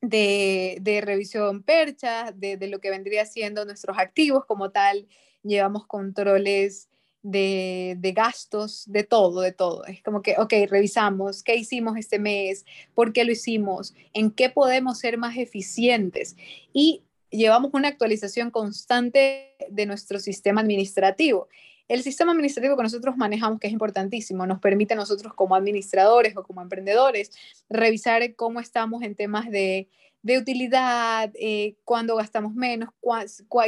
de, 0.00 1.00
revisión 1.04 1.62
percha, 1.62 2.32
de, 2.32 2.56
de, 2.56 2.68
lo 2.68 2.80
que 2.80 2.90
vendría 2.90 3.26
siendo 3.26 3.64
nuestros 3.64 3.98
activos 3.98 4.44
como 4.46 4.70
tal, 4.70 5.06
llevamos 5.42 5.86
controles 5.86 6.88
de, 7.22 7.96
de, 7.98 8.12
gastos, 8.12 8.84
de 8.86 9.04
todo, 9.04 9.40
de 9.40 9.52
todo. 9.52 9.84
Es 9.86 10.02
como 10.02 10.22
que, 10.22 10.36
ok, 10.38 10.52
revisamos 10.68 11.42
qué 11.42 11.56
hicimos 11.56 11.96
este 11.96 12.18
mes, 12.18 12.64
por 12.94 13.12
qué 13.12 13.24
lo 13.24 13.32
hicimos, 13.32 13.94
en 14.12 14.30
qué 14.30 14.50
podemos 14.50 14.98
ser 14.98 15.18
más 15.18 15.36
eficientes 15.36 16.36
y 16.72 17.02
llevamos 17.30 17.72
una 17.74 17.88
actualización 17.88 18.50
constante 18.50 19.56
de 19.68 19.86
nuestro 19.86 20.18
sistema 20.18 20.60
administrativo. 20.60 21.48
El 21.88 22.02
sistema 22.02 22.32
administrativo 22.32 22.76
que 22.76 22.82
nosotros 22.82 23.16
manejamos, 23.16 23.58
que 23.58 23.66
es 23.66 23.72
importantísimo, 23.72 24.46
nos 24.46 24.60
permite 24.60 24.94
a 24.94 24.96
nosotros 24.96 25.32
como 25.34 25.54
administradores 25.54 26.36
o 26.36 26.42
como 26.42 26.60
emprendedores 26.60 27.30
revisar 27.68 28.34
cómo 28.36 28.60
estamos 28.60 29.02
en 29.02 29.14
temas 29.14 29.50
de, 29.50 29.88
de 30.22 30.38
utilidad, 30.38 31.30
eh, 31.34 31.76
cuándo 31.84 32.16
gastamos 32.16 32.54
menos, 32.54 32.90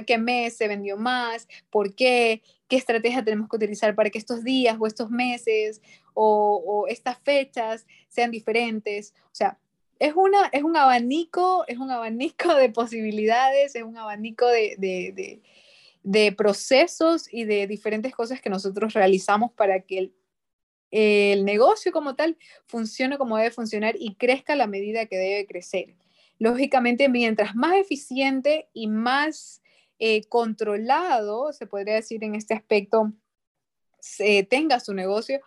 qué 0.07 0.19
mes 0.19 0.57
se 0.57 0.69
vendió 0.69 0.97
más, 0.97 1.49
por 1.71 1.95
qué, 1.95 2.43
qué 2.69 2.77
estrategia 2.77 3.25
tenemos 3.25 3.49
que 3.49 3.57
utilizar 3.57 3.95
para 3.95 4.11
que 4.11 4.19
estos 4.19 4.45
días 4.45 4.77
o 4.79 4.87
estos 4.87 5.11
meses 5.11 5.81
o, 6.13 6.63
o 6.67 6.87
estas 6.89 7.19
fechas 7.21 7.87
sean 8.09 8.31
diferentes. 8.31 9.15
O 9.27 9.35
sea, 9.35 9.59
es, 9.99 10.15
una, 10.15 10.47
es 10.53 10.63
un 10.63 10.77
abanico, 10.77 11.65
es 11.67 11.79
un 11.79 11.91
abanico 11.91 12.55
de 12.55 12.69
posibilidades, 12.71 13.75
es 13.75 13.83
un 13.83 13.97
abanico 13.97 14.47
de, 14.47 14.75
de, 14.79 15.13
de 15.15 15.43
de 16.03 16.33
procesos 16.33 17.33
y 17.33 17.45
de 17.45 17.67
diferentes 17.67 18.15
cosas 18.15 18.41
que 18.41 18.51
nosotros 18.51 18.95
realizamos 18.95 19.53
para 19.53 19.81
que 19.81 19.99
el, 19.99 20.15
el, 20.91 21.45
negocio 21.45 21.93
como 21.93 22.17
tal 22.17 22.37
funcione 22.67 23.19
como 23.19 23.37
debe 23.37 23.51
funcionar 23.51 23.95
y 23.99 24.15
crezca 24.15 24.55
a 24.55 24.57
la 24.57 24.67
medida 24.67 25.07
que 25.07 25.17
debe 25.17 25.47
crecer. 25.47 25.97
lógicamente, 26.39 27.09
mientras 27.11 27.55
más 27.55 27.75
eficiente 27.75 28.69
y 28.73 28.89
más 28.89 29.63
eh, 29.99 30.25
controlado, 30.25 31.53
se 31.53 31.67
podría 31.67 31.97
decir 31.97 32.25
en 32.25 32.35
este 32.35 32.55
aspecto, 32.55 33.13
se 34.01 34.43
tenga 34.45 34.81
su 34.81 34.95
negocio, 34.95 35.41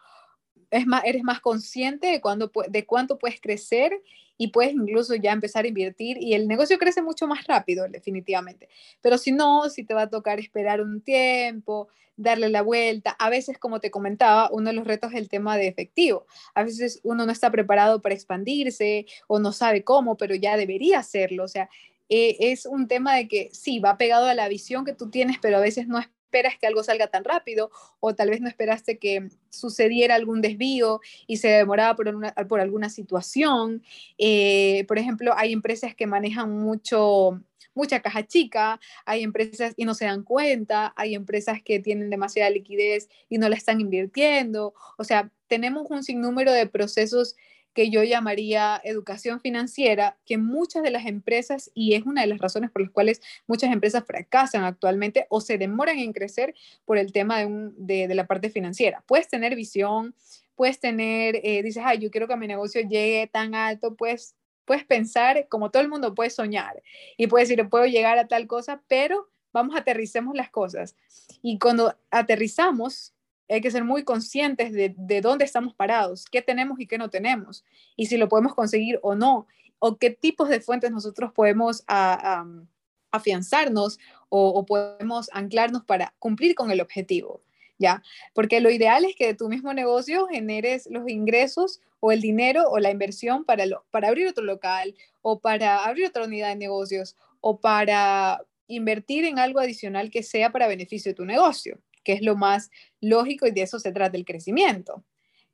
es 0.70 0.86
más, 0.86 1.04
eres 1.06 1.24
más 1.24 1.39
consciente 1.39 2.08
de, 2.08 2.22
cuándo, 2.22 2.51
de 2.70 2.86
cuánto 2.86 3.18
puedes 3.18 3.41
crecer 3.41 3.99
y 4.38 4.47
puedes 4.47 4.73
incluso 4.73 5.15
ya 5.15 5.31
empezar 5.31 5.65
a 5.65 5.67
invertir 5.67 6.17
y 6.19 6.34
el 6.34 6.47
negocio 6.47 6.77
crece 6.77 7.01
mucho 7.01 7.27
más 7.27 7.45
rápido, 7.45 7.88
definitivamente. 7.88 8.69
Pero 9.01 9.17
si 9.17 9.31
no, 9.31 9.69
si 9.69 9.84
te 9.84 9.93
va 9.93 10.03
a 10.03 10.09
tocar 10.09 10.39
esperar 10.39 10.81
un 10.81 11.01
tiempo, 11.01 11.88
darle 12.15 12.49
la 12.49 12.61
vuelta. 12.61 13.11
A 13.11 13.29
veces, 13.29 13.57
como 13.57 13.79
te 13.79 13.91
comentaba, 13.91 14.49
uno 14.51 14.69
de 14.69 14.75
los 14.75 14.88
retos 14.88 15.11
es 15.13 15.19
el 15.19 15.29
tema 15.29 15.57
de 15.57 15.67
efectivo. 15.67 16.25
A 16.53 16.63
veces 16.63 16.99
uno 17.03 17.25
no 17.25 17.31
está 17.31 17.51
preparado 17.51 18.01
para 18.01 18.15
expandirse 18.15 19.05
o 19.27 19.39
no 19.39 19.51
sabe 19.51 19.84
cómo, 19.84 20.17
pero 20.17 20.36
ya 20.36 20.57
debería 20.57 20.99
hacerlo. 20.99 21.43
O 21.43 21.47
sea, 21.47 21.69
eh, 22.09 22.38
es 22.39 22.65
un 22.65 22.88
tema 22.88 23.15
de 23.15 23.27
que 23.27 23.49
sí, 23.53 23.79
va 23.79 23.97
pegado 23.97 24.25
a 24.25 24.34
la 24.34 24.47
visión 24.47 24.86
que 24.86 24.93
tú 24.93 25.09
tienes, 25.09 25.38
pero 25.41 25.57
a 25.57 25.61
veces 25.61 25.88
no 25.88 25.99
esperas 26.34 26.57
que 26.57 26.65
algo 26.65 26.84
salga 26.84 27.07
tan 27.07 27.23
rápido 27.23 27.69
o 27.99 28.15
tal 28.15 28.31
vez 28.31 28.41
no 28.41 28.47
esperaste 28.47 28.97
que 28.97 29.29
sucediera 29.51 30.15
algún 30.15 30.41
desvío 30.41 30.99
y 31.27 31.38
se 31.38 31.49
demoraba 31.49 31.95
por, 31.95 32.11
por 32.47 32.59
alguna 32.59 32.89
situación. 32.89 33.84
Eh, 34.17 34.84
por 34.88 34.97
ejemplo, 34.97 35.34
hay 35.38 35.53
empresas 35.53 35.93
que 35.93 36.07
manejan 36.07 36.49
mucho 36.49 37.39
mucha 37.75 38.01
caja 38.01 38.27
chica, 38.27 38.79
hay 39.03 39.23
empresas 39.23 39.73
y 39.75 39.86
no 39.86 39.95
se 39.95 40.05
dan 40.05 40.21
cuenta, 40.21 40.93
hay 40.95 41.15
empresas 41.15 41.61
que 41.63 41.79
tienen 41.79 42.11
demasiada 42.11 42.51
liquidez 42.51 43.09
y 43.29 43.39
no 43.39 43.49
la 43.49 43.55
están 43.55 43.81
invirtiendo. 43.81 44.75
O 44.97 45.03
sea, 45.03 45.31
tenemos 45.47 45.89
un 45.89 46.03
sinnúmero 46.03 46.51
de 46.51 46.67
procesos 46.67 47.36
que 47.74 47.89
yo 47.89 48.03
llamaría 48.03 48.80
educación 48.84 49.39
financiera, 49.39 50.17
que 50.26 50.38
muchas 50.38 50.84
de 50.84 50.91
las 50.91 51.05
empresas, 51.05 51.71
y 51.74 51.95
es 51.95 52.05
una 52.05 52.21
de 52.21 52.28
las 52.28 52.39
razones 52.39 52.71
por 52.71 52.82
las 52.82 52.91
cuales 52.91 53.21
muchas 53.47 53.71
empresas 53.71 54.03
fracasan 54.05 54.63
actualmente 54.63 55.26
o 55.30 55.41
se 55.41 55.57
demoran 55.57 55.99
en 55.99 56.13
crecer 56.13 56.55
por 56.86 56.97
el 56.97 57.11
tema 57.11 57.39
de, 57.39 58.07
de, 58.07 58.15
la 58.15 58.28
parte 58.28 58.49
financiera. 58.49 59.03
Puedes 59.07 59.28
tener 59.28 59.55
visión, 59.55 60.15
puedes 60.55 60.80
tener, 60.80 61.41
eh, 61.43 61.63
dices, 61.63 61.84
ay, 61.86 61.99
yo 61.99 62.11
quiero 62.11 62.28
que 62.28 62.38
mi 62.38 62.47
negocio 62.47 62.82
llegue 62.82 63.28
tan 63.32 63.55
alto, 63.55 63.95
pues 63.95 64.36
puedes 64.65 64.86
pensar, 64.86 65.47
como 65.49 65.71
todo 65.71 65.82
el 65.82 65.89
mundo 65.89 66.13
puede 66.15 66.30
soñar 66.30 66.82
y 67.17 67.28
puedes 67.28 67.49
decir, 67.49 67.67
puedo 67.69 67.86
llegar 67.86 68.17
a 68.17 68.28
tal 68.28 68.47
cosa, 68.47 68.82
pero 68.88 69.30
vamos, 69.51 69.76
aterricemos 69.76 70.36
las 70.36 70.49
cosas. 70.49 70.95
Y 71.41 71.59
cuando 71.59 71.95
aterrizamos, 72.11 73.12
hay 73.50 73.62
que 73.62 73.72
ser 73.72 73.84
muy 73.84 74.04
conscientes 74.04 74.72
de, 74.74 74.94
de, 74.98 75.22
dónde 75.22 75.46
estamos 75.46 75.74
parados, 75.74 76.26
qué 76.26 76.41
tenemos 76.41 76.80
y 76.80 76.88
qué 76.88 76.98
no 76.98 77.10
tenemos, 77.10 77.64
y 77.96 78.08
si 78.08 78.18
lo 78.18 78.30
podemos 78.30 78.54
conseguir 78.54 79.00
o 79.02 79.16
no, 79.16 79.48
o 79.86 79.98
qué 79.98 80.12
tipos 80.12 80.48
de 80.48 80.62
fuentes 80.62 80.91
nosotros 80.91 81.34
podemos 81.34 81.84
afianzarnos 83.12 84.00
o, 84.30 84.66
podemos 84.66 85.30
anclarnos 85.34 85.84
para 85.84 86.14
cumplir 86.20 86.56
con 86.56 86.72
el 86.72 86.80
objetivo. 86.80 87.41
¿Ya? 87.80 88.02
Porque 88.34 88.62
lo 88.62 88.70
ideal 88.70 89.04
es 89.04 89.14
que 89.16 89.26
de 89.28 89.34
tu 89.34 89.50
mismo 89.50 89.74
negocio 89.74 90.28
generes 90.28 90.88
los 90.89 91.10
ingresos 91.10 91.82
o 92.00 92.14
el 92.14 92.22
dinero 92.22 92.70
o 92.70 92.80
la 92.80 92.91
inversión 92.91 93.44
para, 93.44 93.66
lo, 93.66 93.84
para 93.91 94.08
abrir 94.08 94.28
otro 94.28 94.46
local 94.46 94.96
o 95.22 95.41
para 95.41 95.84
abrir 95.84 96.06
otra 96.06 96.24
unidad 96.24 96.50
de 96.50 96.56
negocios 96.56 97.18
o 97.41 97.60
para 97.60 98.41
invertir 98.68 99.26
en 99.26 99.38
algo 99.38 99.60
adicional 99.60 100.12
que 100.12 100.24
sea 100.24 100.52
para 100.54 100.68
beneficio 100.68 101.12
de 101.12 101.16
tu 101.16 101.26
negocio 101.26 101.78
que 102.04 102.14
es 102.14 102.22
lo 102.22 102.36
más 102.36 102.70
lógico 103.01 103.47
y 103.47 103.51
de 103.51 103.62
eso 103.62 103.80
se 103.80 103.91
trata 103.91 104.18
el 104.18 104.26
crecimiento. 104.26 105.04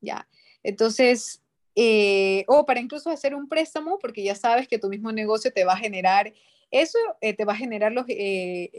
¿ya? 0.02 0.28
Entonces, 0.64 1.42
eh, 1.76 2.44
o 2.48 2.66
para 2.66 2.80
incluso 2.80 3.10
hacer 3.10 3.36
un 3.36 3.48
préstamo, 3.48 4.00
porque 4.00 4.24
ya 4.24 4.36
sabes 4.36 4.68
que 4.68 4.80
tu 4.80 4.90
mismo 4.90 5.12
negocio 5.12 5.52
te 5.52 5.64
va 5.64 5.74
a 5.74 5.78
generar 5.78 6.34
eso, 6.72 7.00
eh, 7.22 7.34
te 7.34 7.46
va 7.46 7.54
a 7.54 7.58
generar 7.58 7.92
los, 7.92 8.06
eh, 8.10 8.70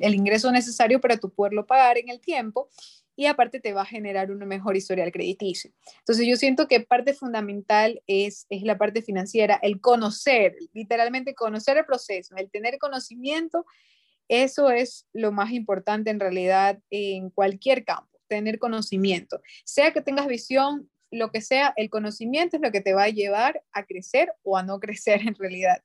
el 0.00 0.14
ingreso 0.14 0.50
necesario 0.50 1.00
para 1.00 1.18
tu 1.18 1.30
poderlo 1.30 1.66
pagar 1.66 1.98
en 1.98 2.08
el 2.08 2.20
tiempo 2.20 2.68
y 3.16 3.26
aparte 3.26 3.60
te 3.60 3.72
va 3.72 3.82
a 3.82 3.86
generar 3.86 4.30
una 4.30 4.46
mejor 4.46 4.76
historial 4.76 5.12
crediticio. 5.12 5.70
Entonces 5.98 6.26
yo 6.26 6.36
siento 6.36 6.66
que 6.66 6.80
parte 6.80 7.14
fundamental 7.14 8.02
es, 8.06 8.46
es 8.50 8.62
la 8.62 8.78
parte 8.78 9.02
financiera, 9.02 9.58
el 9.62 9.80
conocer, 9.80 10.56
literalmente 10.72 11.34
conocer 11.34 11.76
el 11.76 11.84
proceso, 11.84 12.34
el 12.36 12.50
tener 12.50 12.78
conocimiento 12.78 13.66
eso 14.28 14.70
es 14.70 15.06
lo 15.12 15.32
más 15.32 15.52
importante 15.52 16.10
en 16.10 16.20
realidad 16.20 16.78
en 16.90 17.30
cualquier 17.30 17.84
campo, 17.84 18.18
tener 18.28 18.58
conocimiento. 18.58 19.40
Sea 19.64 19.92
que 19.92 20.00
tengas 20.00 20.26
visión, 20.26 20.90
lo 21.10 21.30
que 21.30 21.40
sea, 21.40 21.72
el 21.76 21.90
conocimiento 21.90 22.56
es 22.56 22.62
lo 22.62 22.72
que 22.72 22.80
te 22.80 22.94
va 22.94 23.04
a 23.04 23.10
llevar 23.10 23.62
a 23.72 23.84
crecer 23.84 24.32
o 24.42 24.56
a 24.56 24.62
no 24.62 24.80
crecer 24.80 25.20
en 25.26 25.34
realidad. 25.34 25.82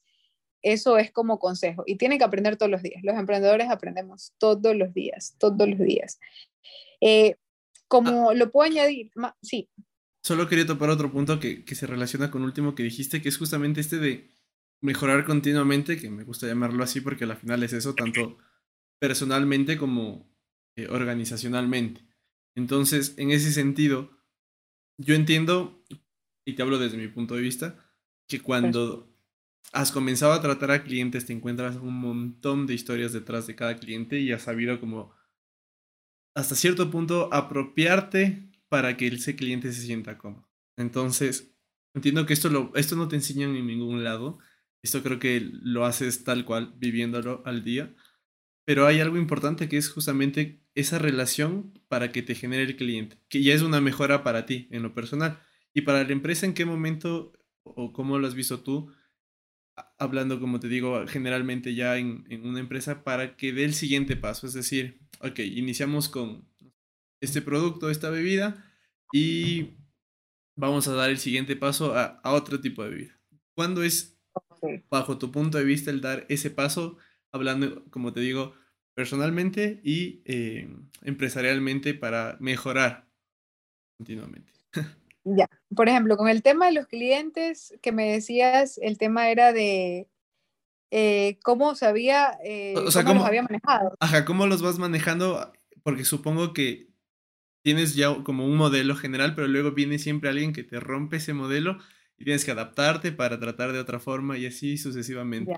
Eso 0.61 0.97
es 0.97 1.11
como 1.11 1.39
consejo 1.39 1.83
y 1.85 1.95
tienen 1.95 2.17
que 2.17 2.25
aprender 2.25 2.57
todos 2.57 2.71
los 2.71 2.83
días. 2.83 3.01
Los 3.03 3.17
emprendedores 3.17 3.69
aprendemos 3.69 4.33
todos 4.37 4.75
los 4.75 4.93
días, 4.93 5.35
todos 5.37 5.67
los 5.69 5.79
días. 5.79 6.19
Eh, 7.01 7.35
como 7.87 8.31
ah. 8.31 8.33
lo 8.33 8.51
puedo 8.51 8.69
añadir, 8.69 9.11
sí. 9.41 9.69
Solo 10.21 10.49
quería 10.49 10.65
topar 10.65 10.89
otro 10.89 11.11
punto 11.11 11.39
que, 11.39 11.63
que 11.63 11.75
se 11.75 11.87
relaciona 11.87 12.29
con 12.29 12.43
último 12.43 12.75
que 12.75 12.83
dijiste, 12.83 13.21
que 13.21 13.29
es 13.29 13.37
justamente 13.37 13.79
este 13.79 13.97
de 13.97 14.29
mejorar 14.81 15.25
continuamente, 15.25 15.97
que 15.97 16.09
me 16.09 16.23
gusta 16.23 16.47
llamarlo 16.47 16.83
así 16.83 17.01
porque 17.01 17.25
al 17.25 17.35
final 17.37 17.63
es 17.63 17.73
eso, 17.73 17.95
tanto 17.95 18.37
personalmente 18.99 19.77
como 19.77 20.29
eh, 20.75 20.87
organizacionalmente. 20.89 22.05
Entonces, 22.55 23.13
en 23.17 23.31
ese 23.31 23.51
sentido, 23.51 24.11
yo 24.97 25.15
entiendo, 25.15 25.83
y 26.45 26.53
te 26.53 26.61
hablo 26.61 26.77
desde 26.77 26.97
mi 26.97 27.07
punto 27.07 27.35
de 27.35 27.41
vista, 27.41 27.85
que 28.27 28.41
cuando 28.41 29.09
has 29.71 29.91
comenzado 29.91 30.33
a 30.33 30.41
tratar 30.41 30.71
a 30.71 30.83
clientes 30.83 31.25
te 31.25 31.33
encuentras 31.33 31.75
un 31.75 31.99
montón 31.99 32.65
de 32.65 32.73
historias 32.73 33.13
detrás 33.13 33.47
de 33.47 33.55
cada 33.55 33.77
cliente 33.77 34.19
y 34.19 34.31
has 34.31 34.43
sabido 34.43 34.79
como 34.79 35.13
hasta 36.35 36.55
cierto 36.55 36.89
punto 36.89 37.29
apropiarte 37.33 38.51
para 38.69 38.97
que 38.97 39.07
ese 39.07 39.35
cliente 39.35 39.71
se 39.73 39.81
sienta 39.81 40.17
cómodo. 40.17 40.47
Entonces, 40.77 41.55
entiendo 41.93 42.25
que 42.25 42.33
esto, 42.33 42.49
lo, 42.49 42.71
esto 42.75 42.95
no 42.95 43.07
te 43.07 43.15
enseñan 43.15 43.55
en 43.55 43.67
ningún 43.67 44.03
lado 44.03 44.39
esto 44.81 45.03
creo 45.03 45.19
que 45.19 45.49
lo 45.61 45.85
haces 45.85 46.23
tal 46.23 46.45
cual, 46.45 46.73
viviéndolo 46.77 47.43
al 47.45 47.63
día. 47.63 47.93
Pero 48.65 48.85
hay 48.85 48.99
algo 48.99 49.17
importante 49.17 49.67
que 49.67 49.77
es 49.77 49.89
justamente 49.89 50.63
esa 50.75 50.99
relación 50.99 51.73
para 51.87 52.11
que 52.11 52.21
te 52.21 52.35
genere 52.35 52.63
el 52.63 52.75
cliente, 52.75 53.17
que 53.27 53.43
ya 53.43 53.53
es 53.53 53.61
una 53.61 53.81
mejora 53.81 54.23
para 54.23 54.45
ti 54.45 54.67
en 54.71 54.83
lo 54.83 54.93
personal. 54.93 55.39
Y 55.73 55.81
para 55.81 56.03
la 56.03 56.11
empresa, 56.11 56.45
¿en 56.45 56.53
qué 56.53 56.65
momento 56.65 57.33
o 57.63 57.91
cómo 57.93 58.19
lo 58.19 58.27
has 58.27 58.35
visto 58.35 58.61
tú? 58.61 58.91
Hablando, 59.97 60.39
como 60.39 60.59
te 60.59 60.67
digo, 60.67 61.05
generalmente 61.07 61.73
ya 61.73 61.97
en, 61.97 62.25
una 62.43 62.59
empresa 62.59 63.03
para 63.03 63.35
que 63.35 63.53
dé 63.53 63.65
el 63.65 63.73
siguiente 63.73 64.15
paso. 64.15 64.47
Es 64.47 64.53
decir, 64.53 64.99
ok, 65.19 65.39
iniciamos 65.39 66.07
con 66.07 66.47
este 67.21 67.41
producto, 67.41 67.89
esta 67.89 68.09
bebida 68.09 68.65
y 69.11 69.77
vamos 70.55 70.87
a 70.87 70.93
dar 70.93 71.09
el 71.09 71.17
siguiente 71.17 71.55
paso 71.55 71.95
a, 71.95 72.19
a 72.23 72.33
otro 72.33 72.61
tipo 72.61 72.83
de 72.83 72.89
bebida. 72.89 73.19
¿Cuándo 73.55 73.83
es 73.83 74.18
bajo 74.89 75.17
tu 75.17 75.31
punto 75.31 75.57
de 75.57 75.63
vista, 75.63 75.91
el 75.91 76.01
dar 76.01 76.25
ese 76.29 76.49
paso, 76.51 76.97
hablando, 77.31 77.85
como 77.89 78.13
te 78.13 78.19
digo, 78.19 78.53
personalmente 78.93 79.79
y 79.83 80.21
eh, 80.25 80.69
empresarialmente 81.03 81.93
para 81.93 82.37
mejorar 82.39 83.07
continuamente? 83.97 84.53
Ya, 85.25 85.47
por 85.75 85.89
ejemplo, 85.89 86.15
con 86.17 86.29
el 86.29 86.41
tema 86.41 86.67
de 86.67 86.71
los 86.71 86.87
clientes 86.87 87.77
que 87.81 87.91
me 87.91 88.09
decías, 88.09 88.79
el 88.81 88.97
tema 88.97 89.29
era 89.29 89.51
de 89.51 90.07
eh, 90.91 91.37
cómo 91.43 91.75
se 91.75 91.85
había, 91.85 92.39
eh, 92.43 92.73
cómo, 92.73 93.13
los 93.15 93.25
había 93.25 93.43
manejado. 93.43 93.95
Ajá, 93.99 94.25
cómo 94.25 94.47
los 94.47 94.61
vas 94.61 94.79
manejando, 94.79 95.51
porque 95.83 96.05
supongo 96.05 96.53
que 96.53 96.87
tienes 97.61 97.95
ya 97.95 98.23
como 98.23 98.45
un 98.45 98.55
modelo 98.55 98.95
general, 98.95 99.35
pero 99.35 99.47
luego 99.47 99.73
viene 99.73 99.99
siempre 99.99 100.29
alguien 100.29 100.53
que 100.53 100.63
te 100.63 100.79
rompe 100.79 101.17
ese 101.17 101.33
modelo 101.33 101.77
y 102.19 102.25
tienes 102.25 102.43
que 102.43 102.51
adaptarte 102.51 103.11
para 103.13 103.39
tratar 103.39 103.71
de 103.71 103.79
otra 103.79 103.99
forma 103.99 104.37
y 104.37 104.45
así 104.45 104.77
sucesivamente. 104.77 105.57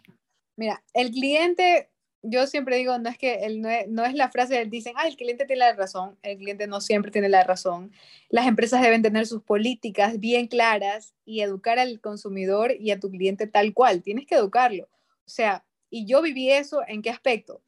Mira, 0.56 0.84
el 0.94 1.10
cliente, 1.10 1.90
yo 2.22 2.46
siempre 2.46 2.78
digo, 2.78 2.98
no 3.00 3.10
es 3.10 3.18
que 3.18 3.46
el, 3.46 3.62
no, 3.62 4.06
es, 4.06 4.14
la 4.14 4.30
frase, 4.30 4.66
dicen, 4.66 4.94
ah, 4.96 5.08
el 5.08 5.18
cliente 5.18 5.46
tiene 5.46 5.62
la 5.62 5.74
razón, 5.74 6.18
el 6.22 6.38
cliente 6.38 6.68
no 6.68 6.80
siempre 6.80 7.10
tiene 7.10 7.30
la 7.30 7.44
razón. 7.44 7.92
Las 8.30 8.46
empresas 8.46 8.82
deben 8.82 9.02
tener 9.02 9.26
sus 9.26 9.42
políticas 9.42 10.20
bien 10.20 10.48
claras 10.48 11.16
y 11.26 11.42
educar 11.42 11.80
al 11.80 12.00
consumidor 12.00 12.74
y 12.80 12.92
a 12.92 13.00
tu 13.00 13.10
cliente 13.10 13.48
tal 13.48 13.74
cual, 13.74 14.04
tienes 14.04 14.28
que 14.28 14.36
educarlo. 14.36 14.88
O 15.26 15.30
sea, 15.30 15.66
y 15.90 16.06
yo 16.06 16.22
viví 16.22 16.52
eso, 16.52 16.84
¿en 16.88 17.02
qué 17.02 17.10
aspecto? 17.10 17.62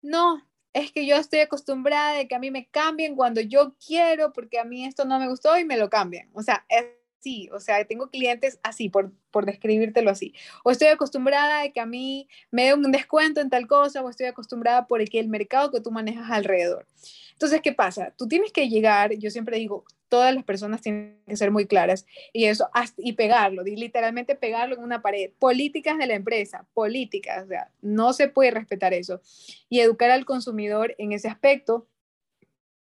No, 0.00 0.46
es 0.72 0.92
que 0.92 1.06
yo 1.06 1.16
estoy 1.16 1.40
acostumbrada 1.40 2.12
de 2.12 2.28
que 2.28 2.36
a 2.36 2.38
mí 2.38 2.52
me 2.52 2.66
cambien 2.66 3.16
cuando 3.16 3.40
yo 3.40 3.74
quiero 3.84 4.32
porque 4.32 4.60
a 4.60 4.64
mí 4.64 4.84
esto 4.84 5.04
no 5.04 5.18
me 5.18 5.28
gustó 5.28 5.58
y 5.58 5.64
me 5.64 5.76
lo 5.76 5.90
cambian. 5.90 6.28
O 6.34 6.42
sea, 6.42 6.64
es 6.68 6.84
así, 7.26 7.48
o 7.52 7.60
sea, 7.60 7.84
tengo 7.84 8.08
clientes 8.08 8.60
así, 8.62 8.88
por, 8.88 9.12
por 9.30 9.46
describírtelo 9.46 10.10
así. 10.10 10.32
O 10.64 10.70
estoy 10.70 10.88
acostumbrada 10.88 11.62
a 11.62 11.68
que 11.70 11.80
a 11.80 11.86
mí 11.86 12.28
me 12.50 12.66
den 12.66 12.84
un 12.84 12.92
descuento 12.92 13.40
en 13.40 13.50
tal 13.50 13.66
cosa, 13.66 14.02
o 14.02 14.08
estoy 14.08 14.26
acostumbrada 14.26 14.86
por 14.86 15.00
el, 15.00 15.28
mercado 15.28 15.70
que 15.72 15.80
tú 15.80 15.90
manejas 15.90 16.30
alrededor. 16.30 16.86
Entonces, 17.32 17.60
¿qué 17.62 17.72
pasa? 17.72 18.14
Tú 18.16 18.28
tienes 18.28 18.52
que 18.52 18.68
llegar, 18.68 19.12
yo 19.14 19.30
siempre 19.30 19.58
digo, 19.58 19.84
todas 20.08 20.32
las 20.34 20.44
personas 20.44 20.80
tienen 20.80 21.20
que 21.26 21.36
ser 21.36 21.50
muy 21.50 21.66
claras 21.66 22.06
y 22.32 22.44
eso, 22.44 22.70
y 22.96 23.14
pegarlo, 23.14 23.64
literalmente 23.64 24.36
pegarlo 24.36 24.76
en 24.76 24.82
una 24.82 25.02
pared. 25.02 25.32
Políticas 25.38 25.98
de 25.98 26.06
la 26.06 26.14
empresa, 26.14 26.64
políticas, 26.74 27.44
o 27.44 27.48
sea, 27.48 27.70
no 27.82 28.12
se 28.12 28.28
puede 28.28 28.52
respetar 28.52 28.94
eso. 28.94 29.20
Y 29.68 29.80
educar 29.80 30.10
al 30.10 30.24
consumidor 30.24 30.94
en 30.98 31.12
ese 31.12 31.28
aspecto, 31.28 31.88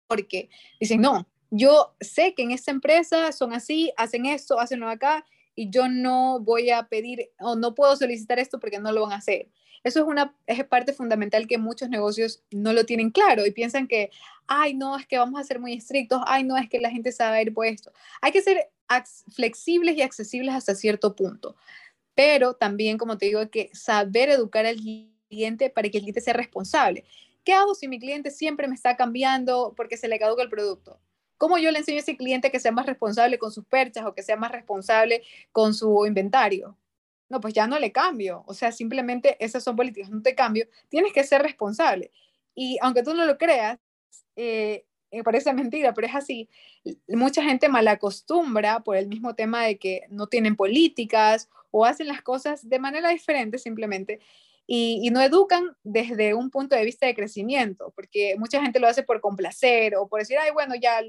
porque 0.09 0.49
dicen, 0.81 1.01
no, 1.01 1.27
yo 1.55 1.95
sé 2.01 2.33
que 2.35 2.43
en 2.43 2.51
esta 2.51 2.71
empresa 2.71 3.31
son 3.31 3.53
así, 3.53 3.93
hacen 3.99 4.25
esto, 4.25 4.59
hacen 4.59 4.81
lo 4.81 4.89
acá, 4.89 5.27
y 5.55 5.69
yo 5.69 5.87
no 5.87 6.41
voy 6.41 6.71
a 6.71 6.85
pedir 6.89 7.31
o 7.39 7.57
no 7.57 7.75
puedo 7.75 7.95
solicitar 7.95 8.39
esto 8.39 8.59
porque 8.59 8.79
no 8.79 8.91
lo 8.91 9.03
van 9.03 9.13
a 9.13 9.17
hacer. 9.17 9.49
Eso 9.85 10.01
es 10.01 10.07
una 10.07 10.35
es 10.47 10.65
parte 10.65 10.95
fundamental 10.95 11.47
que 11.47 11.59
muchos 11.59 11.91
negocios 11.91 12.43
no 12.51 12.73
lo 12.73 12.87
tienen 12.87 13.11
claro 13.11 13.45
y 13.45 13.51
piensan 13.51 13.87
que, 13.87 14.11
ay, 14.47 14.73
no, 14.73 14.97
es 14.97 15.07
que 15.07 15.19
vamos 15.19 15.39
a 15.39 15.45
ser 15.45 15.61
muy 15.61 15.75
estrictos, 15.75 16.23
ay, 16.27 16.43
no, 16.45 16.57
es 16.57 16.71
que 16.71 16.81
la 16.81 16.91
gente 16.91 17.13
sabe 17.13 17.43
ir 17.43 17.53
puesto. 17.53 17.93
Hay 18.23 18.33
que 18.33 18.41
ser 18.41 18.71
flexibles 19.31 19.97
y 19.97 20.03
accesibles 20.03 20.55
hasta 20.55 20.75
cierto 20.75 21.15
punto, 21.15 21.57
pero 22.15 22.55
también, 22.55 22.97
como 22.97 23.19
te 23.19 23.27
digo, 23.27 23.41
hay 23.41 23.51
que 23.51 23.69
saber 23.75 24.31
educar 24.31 24.65
al 24.65 24.77
cliente 24.77 25.69
para 25.69 25.91
que 25.91 25.99
el 25.99 26.05
cliente 26.05 26.23
sea 26.23 26.33
responsable. 26.33 27.05
¿Qué 27.45 27.53
hago 27.53 27.75
si 27.75 27.89
mi 27.89 27.99
cliente 27.99 28.31
siempre 28.31 28.69
me 28.69 28.75
está 28.75 28.97
cambiando 28.97 29.75
porque 29.77 29.99
se 29.99 30.09
le 30.09 30.19
caduca 30.19 30.43
el 30.43 30.49
producto? 30.49 30.99
¿Cómo 31.43 31.59
yo 31.59 31.73
le 31.73 31.81
enseño 31.81 31.97
a 31.97 32.03
ese 32.03 32.17
cliente 32.17 32.53
que 32.53 32.61
sea 32.61 32.71
más 32.71 32.87
responsable 32.87 33.37
con 33.37 33.51
sus 33.51 33.65
perchas 33.65 34.07
o 34.07 34.15
que 34.15 34.23
sea 34.23 34.37
más 34.37 34.53
responsable 34.53 35.23
con 35.51 35.75
su 35.75 36.07
inventario? 36.07 36.77
no, 37.33 37.41
pues 37.41 37.53
ya 37.55 37.67
no 37.67 37.81
le 37.81 37.91
cambio. 37.91 38.45
O 38.47 38.55
sea, 38.55 38.71
simplemente 38.71 39.37
esas 39.45 39.65
son 39.65 39.75
políticas, 39.75 40.11
no 40.11 40.23
te 40.23 40.37
cambio. 40.37 40.69
Tienes 40.89 41.13
que 41.13 41.25
ser 41.25 41.43
responsable. 41.43 42.13
Y 42.55 42.79
aunque 42.83 43.03
tú 43.03 43.15
no 43.15 43.25
lo 43.25 43.39
creas, 43.39 43.79
eh, 44.37 44.85
me 45.11 45.25
parece 45.25 45.53
mentira, 45.55 45.95
pero 45.95 46.07
es 46.07 46.15
así. 46.15 46.49
Mucha 47.09 47.43
gente 47.43 47.69
malacostumbra 47.69 48.81
por 48.81 48.97
el 48.97 49.09
mismo 49.09 49.35
tema 49.35 49.65
de 49.65 49.79
que 49.79 50.03
no 50.11 50.27
tienen 50.29 50.55
políticas 50.55 51.49
o 51.73 51.87
hacen 51.87 52.07
las 52.07 52.23
cosas 52.23 52.69
de 52.69 52.79
manera 52.79 53.09
diferente 53.09 53.59
simplemente 53.59 54.21
y, 54.67 55.01
y, 55.03 55.11
no 55.11 55.21
educan 55.21 55.77
desde 55.83 56.35
un 56.35 56.51
punto 56.51 56.77
de 56.77 56.85
vista 56.85 57.07
de 57.07 57.15
crecimiento, 57.17 57.93
porque 57.97 58.37
mucha 58.39 58.63
gente 58.63 58.79
lo 58.79 58.87
hace 58.87 59.03
por 59.03 59.21
complacer 59.21 59.97
o 59.97 60.07
por 60.07 60.21
decir, 60.21 60.39
ay, 60.39 60.53
bueno, 60.53 60.75
ya, 60.77 61.03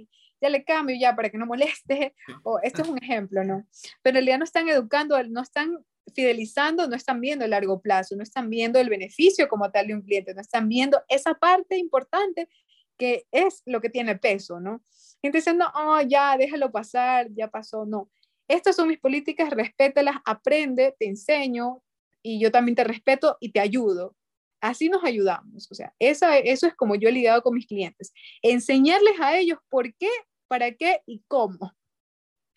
ya 0.44 0.50
le 0.50 0.64
cambio 0.64 0.96
ya 1.00 1.16
para 1.16 1.30
que 1.30 1.38
no 1.38 1.46
moleste, 1.46 2.14
o 2.44 2.60
esto 2.62 2.84
es 2.84 2.90
un 2.90 3.02
ejemplo, 3.02 3.44
¿no? 3.44 3.66
Pero 4.02 4.20
en 4.20 4.26
realidad 4.26 4.38
no 4.38 4.44
están 4.44 4.68
educando, 4.70 5.22
no 5.24 5.42
están 5.42 5.80
fidelizando 6.14 6.88
no 6.88 6.96
están 6.96 7.22
viendo 7.22 7.46
el 7.46 7.52
largo 7.52 7.82
plazo, 7.82 8.16
no 8.16 8.24
están 8.24 8.50
viendo 8.50 8.80
el 8.80 8.90
beneficio 8.90 9.48
como 9.48 9.72
tal 9.72 9.88
de 9.88 9.96
un 9.96 10.02
cliente, 10.02 10.34
no 10.34 10.42
están 10.42 10.68
viendo 10.68 11.02
esa 11.08 11.34
parte 11.36 11.78
importante 11.78 12.50
que 12.98 13.26
es 13.32 13.64
lo 13.66 13.82
que 13.82 13.90
tiene 13.90 14.18
peso, 14.18 14.60
¿no? 14.60 14.84
Gente 15.22 15.40
diciendo, 15.40 15.66
oh, 15.74 16.02
ya, 16.02 16.38
déjalo 16.38 16.72
pasar, 16.72 17.28
ya 17.34 17.48
pasó, 17.48 17.86
no. 17.86 18.12
Estas 18.48 18.76
son 18.76 18.88
mis 18.88 19.00
políticas, 19.00 19.50
respétalas, 19.50 20.18
aprende, 20.26 20.96
te 21.00 21.08
enseño 21.08 21.82
y 22.22 22.40
yo 22.40 22.52
también 22.52 22.76
te 22.76 22.84
respeto 22.84 23.38
y 23.40 23.52
te 23.52 23.60
ayudo. 23.60 24.16
Así 24.62 24.90
nos 24.90 25.04
ayudamos. 25.04 25.70
O 25.72 25.76
sea, 25.76 25.94
esa, 25.98 26.38
eso 26.38 26.68
es 26.68 26.76
como 26.76 26.96
yo 26.96 27.10
he 27.10 27.12
lidiado 27.12 27.42
con 27.42 27.56
mis 27.56 27.66
clientes. 27.66 28.14
Enseñarles 28.42 29.20
a 29.20 29.38
ellos 29.38 29.58
por 29.70 29.94
qué, 29.96 30.10
para 30.54 30.72
qué 30.72 31.02
y 31.08 31.24
cómo 31.28 31.74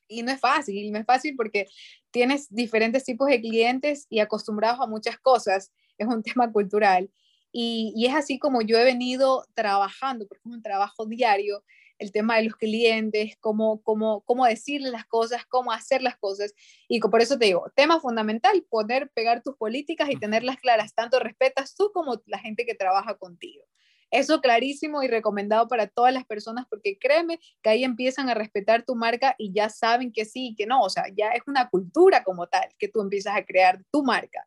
y 0.09 0.22
no 0.22 0.32
es 0.32 0.38
fácil, 0.38 0.76
y 0.76 0.90
no 0.90 0.99
es 0.99 1.07
fácil 1.07 1.34
porque 1.34 1.66
tienes 2.11 2.47
diferentes 2.51 3.05
tipos 3.05 3.28
de 3.28 3.40
clientes 3.40 4.07
y 4.11 4.20
acostumbrados 4.20 4.80
a 4.80 4.86
muchas 4.86 5.18
cosas, 5.18 5.72
es 5.99 6.07
un 6.07 6.22
tema 6.34 6.53
cultural. 6.53 7.11
Y, 7.53 7.94
y, 7.97 8.05
es 8.07 8.14
así 8.14 8.38
como 8.38 8.61
yo 8.61 8.76
he 8.76 8.84
venido 8.84 9.47
trabajando, 9.55 10.26
porque 10.28 10.47
es 10.47 10.55
un 10.55 10.62
trabajo 10.62 11.07
diario, 11.07 11.64
el 11.99 12.12
tema 12.12 12.36
de 12.36 12.44
los 12.44 12.57
clientes, 12.57 13.34
cómo, 13.40 13.80
cómo, 13.82 14.20
cómo 14.26 14.44
decirles 14.44 14.92
las 14.92 15.07
cosas, 15.07 15.47
cómo 15.47 15.72
hacer 15.72 16.03
las 16.03 16.18
cosas. 16.18 16.53
Y 16.86 17.01
por 17.01 17.22
eso 17.22 17.38
te 17.38 17.47
digo, 17.47 17.72
tema 17.74 17.99
fundamental, 17.99 18.62
poder 18.68 19.11
pegar 19.14 19.42
tus 19.42 19.57
políticas 19.57 20.11
y 20.11 20.16
tenerlas 20.16 20.59
claras, 20.59 20.94
tanto 20.94 21.18
respetas 21.18 21.74
tú 21.74 21.90
como 21.94 22.20
la 22.26 22.38
gente 22.38 22.66
que 22.66 22.74
trabaja 22.74 23.16
contigo. 23.16 23.64
Eso 24.11 24.41
clarísimo 24.41 25.03
y 25.03 25.09
recomendado 25.09 25.69
para 25.69 25.89
todas 25.89 26.15
las 26.15 26.25
personas 26.25 26.67
porque 26.71 26.99
créeme 26.99 27.41
que 27.63 27.71
ahí 27.71 27.85
empiezan 27.85 28.29
a 28.29 28.35
respetar 28.35 28.85
tu 28.85 28.95
marca 28.95 29.35
y 29.39 29.53
ya 29.53 29.69
saben 29.69 30.13
que 30.13 30.25
sí 30.25 30.49
y 30.49 30.55
que 30.55 30.67
no, 30.67 30.81
o 30.81 30.91
sea, 30.91 31.05
ya 31.17 31.31
es 31.31 31.43
una 31.47 31.69
cultura 31.69 32.23
como 32.23 32.47
tal 32.47 32.69
que 32.79 32.89
tú 32.89 33.01
empiezas 33.01 33.37
a 33.37 33.45
crear 33.45 33.83
tu 33.91 34.05
marca. 34.05 34.47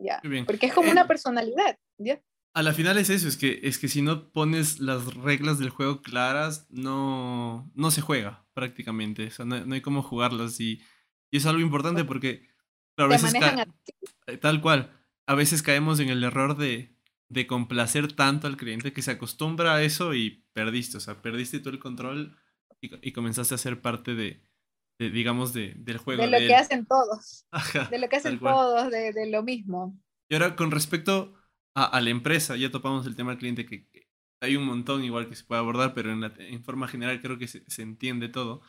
Ya, 0.00 0.22
porque 0.46 0.66
es 0.66 0.72
como 0.72 0.92
una 0.92 1.02
eh, 1.02 1.06
personalidad, 1.06 1.76
¿ya? 1.98 2.22
A 2.54 2.62
la 2.62 2.72
final 2.72 2.98
es 2.98 3.10
eso, 3.10 3.26
es 3.26 3.36
que, 3.36 3.60
es 3.64 3.78
que 3.78 3.88
si 3.88 4.00
no 4.00 4.30
pones 4.30 4.78
las 4.78 5.14
reglas 5.14 5.58
del 5.58 5.70
juego 5.70 6.02
claras, 6.02 6.66
no, 6.70 7.70
no 7.74 7.90
se 7.90 8.00
juega 8.00 8.46
prácticamente, 8.54 9.26
o 9.26 9.30
sea, 9.30 9.44
no, 9.44 9.74
hay 9.74 9.80
cómo 9.80 10.02
jugarlas 10.02 10.60
y, 10.60 10.80
y, 11.30 11.36
es 11.36 11.46
algo 11.46 11.60
importante 11.60 12.04
porque 12.04 12.48
a 12.96 13.06
veces 13.06 13.32
tal 14.40 14.60
cual, 14.60 14.92
a 15.26 15.34
veces 15.34 15.62
caemos 15.62 16.00
en 16.00 16.08
el 16.08 16.22
error 16.24 16.56
de, 16.56 16.96
de 17.28 17.46
complacer 17.46 18.12
tanto 18.12 18.46
al 18.46 18.56
cliente 18.56 18.92
que 18.92 19.02
se 19.02 19.10
acostumbra 19.10 19.74
a 19.74 19.82
eso 19.82 20.14
y 20.14 20.44
perdiste, 20.52 20.96
o 20.96 21.00
sea, 21.00 21.20
perdiste 21.20 21.60
todo 21.60 21.70
el 21.70 21.78
control 21.78 22.36
y, 22.80 23.12
comenzaste 23.12 23.54
a 23.54 23.58
ser 23.58 23.80
parte 23.80 24.14
de, 24.14 24.42
digamos, 24.98 25.52
de, 25.52 25.74
del 25.76 25.98
juego. 25.98 26.22
De 26.22 26.30
lo 26.30 26.38
que 26.38 26.54
hacen 26.54 26.86
todos. 26.86 27.46
de 27.90 27.98
lo 27.98 28.08
que 28.08 28.16
hacen 28.16 28.38
todos, 28.38 28.90
de, 28.90 29.30
lo 29.30 29.42
mismo. 29.42 30.00
Y 30.28 30.34
ahora, 30.34 30.56
con 30.56 30.70
respecto 30.70 31.34
a, 31.74 32.00
la 32.00 32.10
empresa, 32.10 32.56
ya 32.56 32.70
topamos 32.70 33.06
el 33.06 33.16
tema 33.16 33.30
del 33.30 33.38
cliente, 33.38 33.66
que, 33.66 33.88
hay 34.40 34.56
un 34.56 34.64
montón 34.64 35.02
igual 35.04 35.28
que 35.28 35.34
se 35.34 35.44
puede 35.44 35.60
abordar, 35.60 35.94
pero 35.94 36.12
en, 36.12 36.22
en 36.22 36.62
forma 36.62 36.86
general 36.86 37.20
creo 37.20 37.38
que 37.38 37.48
se, 37.48 37.68
se 37.68 37.82
entiende 37.82 38.28
todo. 38.28 38.62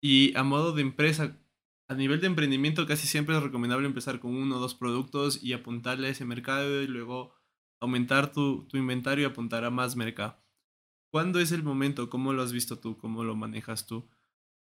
Y 0.00 0.36
a 0.36 0.42
modo 0.42 0.72
de 0.72 0.82
empresa, 0.82 1.38
a 1.88 1.94
nivel 1.94 2.20
de 2.20 2.26
emprendimiento 2.26 2.86
casi 2.86 3.06
siempre 3.06 3.36
es 3.36 3.42
recomendable 3.42 3.86
empezar 3.86 4.20
con 4.20 4.34
uno 4.34 4.56
o 4.56 4.60
dos 4.60 4.74
productos 4.74 5.42
y 5.42 5.52
apuntarle 5.52 6.08
a 6.08 6.10
ese 6.10 6.24
mercado 6.24 6.82
y 6.82 6.86
luego 6.86 7.34
aumentar 7.84 8.32
tu, 8.32 8.66
inventario 8.72 9.24
y 9.24 9.30
apuntar 9.30 9.64
a 9.64 9.70
más 9.70 9.94
mercado. 9.94 10.42
¿Cuándo 11.10 11.38
es 11.38 11.52
el 11.52 11.62
momento? 11.62 12.10
¿Cómo 12.10 12.32
lo 12.32 12.42
has 12.42 12.52
visto 12.52 12.78
tú? 12.78 12.98
¿Cómo 12.98 13.22
lo 13.22 13.36
manejas 13.36 13.86
tú? 13.86 14.08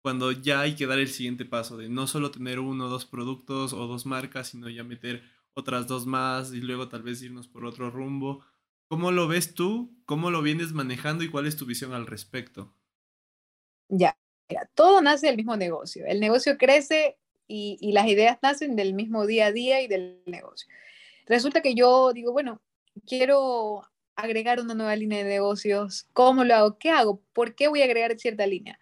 Cuando 0.01 0.31
ya 0.31 0.61
hay 0.61 0.75
que 0.75 0.85
dar 0.85 0.99
el 0.99 1.07
siguiente 1.07 1.45
paso 1.45 1.77
de 1.77 1.89
no 1.89 2.05
solo 2.05 2.31
tener 2.31 2.59
uno 2.59 2.85
o 2.85 2.89
dos 2.89 3.05
productos 3.05 3.73
o 3.73 3.87
dos 3.87 4.05
marcas, 4.05 4.49
sino 4.49 4.69
ya 4.69 4.83
meter 4.83 5.23
otras 5.53 5.87
dos 5.87 6.05
más 6.05 6.53
y 6.53 6.61
luego 6.61 6.87
tal 6.87 7.01
vez 7.01 7.21
irnos 7.23 7.47
por 7.47 7.65
otro 7.65 7.89
rumbo. 7.89 8.45
¿Cómo 8.87 9.11
lo 9.11 9.27
ves 9.27 9.55
tú? 9.55 9.97
¿Cómo 10.05 10.29
lo 10.29 10.41
vienes 10.41 10.73
manejando 10.73 11.23
y 11.23 11.29
cuál 11.29 11.47
es 11.47 11.57
tu 11.57 11.65
visión 11.65 11.93
al 11.93 12.05
respecto? 12.05 12.73
Ya, 13.89 14.15
todo 14.75 15.01
nace 15.01 15.27
del 15.27 15.37
mismo 15.37 15.57
negocio. 15.57 16.05
El 16.05 16.19
negocio 16.19 16.57
crece 16.57 17.17
y, 17.47 17.77
y 17.81 17.93
las 17.93 18.07
ideas 18.07 18.37
nacen 18.41 18.75
del 18.75 18.93
mismo 18.93 19.25
día 19.25 19.47
a 19.47 19.51
día 19.51 19.81
y 19.81 19.87
del 19.87 20.21
negocio. 20.25 20.67
Resulta 21.25 21.61
que 21.61 21.75
yo 21.75 22.13
digo, 22.13 22.31
bueno, 22.31 22.61
quiero 23.05 23.83
agregar 24.15 24.59
una 24.59 24.73
nueva 24.73 24.95
línea 24.95 25.19
de 25.19 25.29
negocios, 25.29 26.07
¿cómo 26.13 26.43
lo 26.43 26.55
hago? 26.55 26.77
¿Qué 26.77 26.89
hago? 26.89 27.21
¿Por 27.33 27.55
qué 27.55 27.67
voy 27.67 27.81
a 27.81 27.85
agregar 27.85 28.17
cierta 28.17 28.47
línea? 28.47 28.79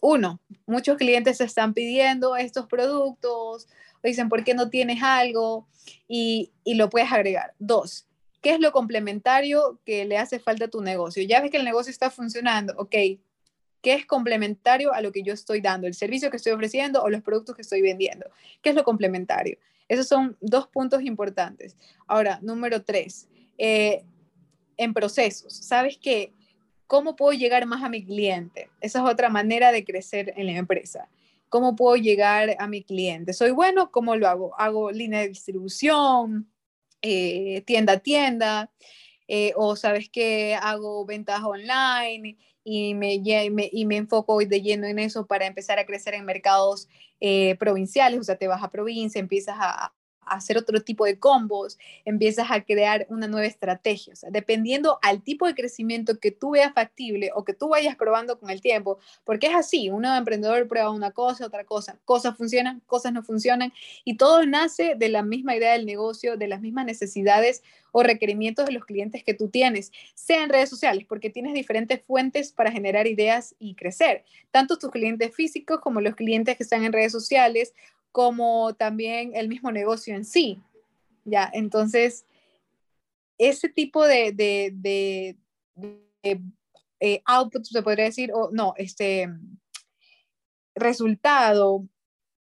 Uno, 0.00 0.40
muchos 0.66 0.98
clientes 0.98 1.40
están 1.40 1.72
pidiendo 1.72 2.36
estos 2.36 2.66
productos, 2.66 3.68
dicen, 4.02 4.28
¿por 4.28 4.44
qué 4.44 4.52
no 4.52 4.68
tienes 4.68 5.02
algo? 5.02 5.66
Y, 6.06 6.52
y 6.62 6.74
lo 6.74 6.90
puedes 6.90 7.10
agregar. 7.10 7.54
Dos, 7.58 8.06
¿qué 8.42 8.50
es 8.50 8.60
lo 8.60 8.70
complementario 8.72 9.80
que 9.86 10.04
le 10.04 10.18
hace 10.18 10.38
falta 10.38 10.66
a 10.66 10.68
tu 10.68 10.82
negocio? 10.82 11.22
Ya 11.22 11.40
ves 11.40 11.50
que 11.50 11.56
el 11.56 11.64
negocio 11.64 11.90
está 11.90 12.10
funcionando, 12.10 12.74
ok, 12.76 12.94
¿qué 13.80 13.94
es 13.94 14.04
complementario 14.04 14.92
a 14.92 15.00
lo 15.00 15.10
que 15.10 15.22
yo 15.22 15.32
estoy 15.32 15.62
dando? 15.62 15.86
¿El 15.86 15.94
servicio 15.94 16.30
que 16.30 16.36
estoy 16.36 16.52
ofreciendo 16.52 17.02
o 17.02 17.08
los 17.08 17.22
productos 17.22 17.56
que 17.56 17.62
estoy 17.62 17.80
vendiendo? 17.80 18.26
¿Qué 18.60 18.70
es 18.70 18.74
lo 18.74 18.84
complementario? 18.84 19.58
Esos 19.88 20.08
son 20.08 20.36
dos 20.40 20.68
puntos 20.68 21.02
importantes. 21.02 21.76
Ahora, 22.06 22.38
número 22.42 22.82
tres, 22.82 23.28
eh, 23.58 24.04
en 24.76 24.94
procesos. 24.94 25.54
¿Sabes 25.54 25.98
qué? 25.98 26.32
¿Cómo 26.86 27.16
puedo 27.16 27.32
llegar 27.32 27.66
más 27.66 27.82
a 27.82 27.88
mi 27.88 28.04
cliente? 28.04 28.70
Esa 28.80 29.00
es 29.00 29.04
otra 29.10 29.28
manera 29.28 29.72
de 29.72 29.84
crecer 29.84 30.32
en 30.36 30.46
la 30.46 30.52
empresa. 30.52 31.08
¿Cómo 31.48 31.76
puedo 31.76 31.96
llegar 31.96 32.56
a 32.58 32.66
mi 32.66 32.82
cliente? 32.82 33.32
¿Soy 33.32 33.50
bueno? 33.50 33.90
¿Cómo 33.90 34.16
lo 34.16 34.28
hago? 34.28 34.58
Hago 34.58 34.90
línea 34.90 35.20
de 35.20 35.28
distribución, 35.28 36.50
eh, 37.00 37.62
tienda 37.66 37.94
a 37.94 37.98
tienda, 37.98 38.70
eh, 39.28 39.52
o 39.56 39.76
sabes 39.76 40.08
que 40.08 40.54
hago 40.54 41.04
ventas 41.06 41.42
online 41.42 42.36
y 42.64 42.94
me, 42.94 43.20
y 43.22 43.86
me 43.86 43.96
enfoco 43.96 44.38
de 44.38 44.62
lleno 44.62 44.86
en 44.86 44.98
eso 44.98 45.26
para 45.26 45.46
empezar 45.46 45.78
a 45.78 45.86
crecer 45.86 46.14
en 46.14 46.24
mercados 46.24 46.88
eh, 47.20 47.56
provinciales, 47.56 48.20
o 48.20 48.24
sea, 48.24 48.36
te 48.36 48.48
vas 48.48 48.62
a 48.62 48.70
provincia, 48.70 49.20
empiezas 49.20 49.56
a, 49.58 49.94
hacer 50.26 50.58
otro 50.58 50.82
tipo 50.82 51.04
de 51.04 51.18
combos, 51.18 51.78
empiezas 52.04 52.50
a 52.50 52.62
crear 52.62 53.06
una 53.08 53.28
nueva 53.28 53.46
estrategia. 53.46 54.12
O 54.12 54.16
sea, 54.16 54.30
dependiendo 54.30 54.98
al 55.02 55.22
tipo 55.22 55.46
de 55.46 55.54
crecimiento 55.54 56.18
que 56.18 56.30
tú 56.30 56.50
veas 56.50 56.72
factible 56.72 57.30
o 57.34 57.44
que 57.44 57.54
tú 57.54 57.68
vayas 57.68 57.96
probando 57.96 58.38
con 58.38 58.50
el 58.50 58.60
tiempo, 58.60 58.98
porque 59.24 59.48
es 59.48 59.54
así, 59.54 59.90
uno 59.90 60.14
emprendedor 60.16 60.66
prueba 60.68 60.90
una 60.90 61.10
cosa, 61.10 61.46
otra 61.46 61.64
cosa, 61.64 61.98
cosas 62.04 62.36
funcionan, 62.36 62.80
cosas 62.86 63.12
no 63.12 63.22
funcionan, 63.22 63.72
y 64.04 64.16
todo 64.16 64.44
nace 64.46 64.94
de 64.96 65.08
la 65.08 65.22
misma 65.22 65.56
idea 65.56 65.72
del 65.72 65.86
negocio, 65.86 66.36
de 66.36 66.48
las 66.48 66.60
mismas 66.60 66.86
necesidades 66.86 67.62
o 67.92 68.02
requerimientos 68.02 68.66
de 68.66 68.72
los 68.72 68.84
clientes 68.84 69.22
que 69.22 69.34
tú 69.34 69.48
tienes, 69.48 69.92
sea 70.14 70.42
en 70.42 70.50
redes 70.50 70.68
sociales, 70.68 71.04
porque 71.08 71.30
tienes 71.30 71.54
diferentes 71.54 72.02
fuentes 72.02 72.50
para 72.50 72.72
generar 72.72 73.06
ideas 73.06 73.54
y 73.60 73.76
crecer, 73.76 74.24
tanto 74.50 74.78
tus 74.78 74.90
clientes 74.90 75.34
físicos 75.34 75.80
como 75.80 76.00
los 76.00 76.16
clientes 76.16 76.56
que 76.56 76.64
están 76.64 76.84
en 76.84 76.92
redes 76.92 77.12
sociales 77.12 77.72
como 78.14 78.74
también 78.74 79.32
el 79.34 79.48
mismo 79.48 79.72
negocio 79.72 80.14
en 80.14 80.24
sí. 80.24 80.62
Ya, 81.24 81.50
entonces, 81.52 82.24
ese 83.38 83.68
tipo 83.68 84.06
de, 84.06 84.30
de, 84.30 84.70
de, 86.22 86.40
eh, 87.00 87.22
output, 87.24 87.64
se 87.64 87.82
podría 87.82 88.04
decir, 88.04 88.30
o 88.32 88.50
no, 88.52 88.72
este 88.76 89.28
resultado, 90.76 91.88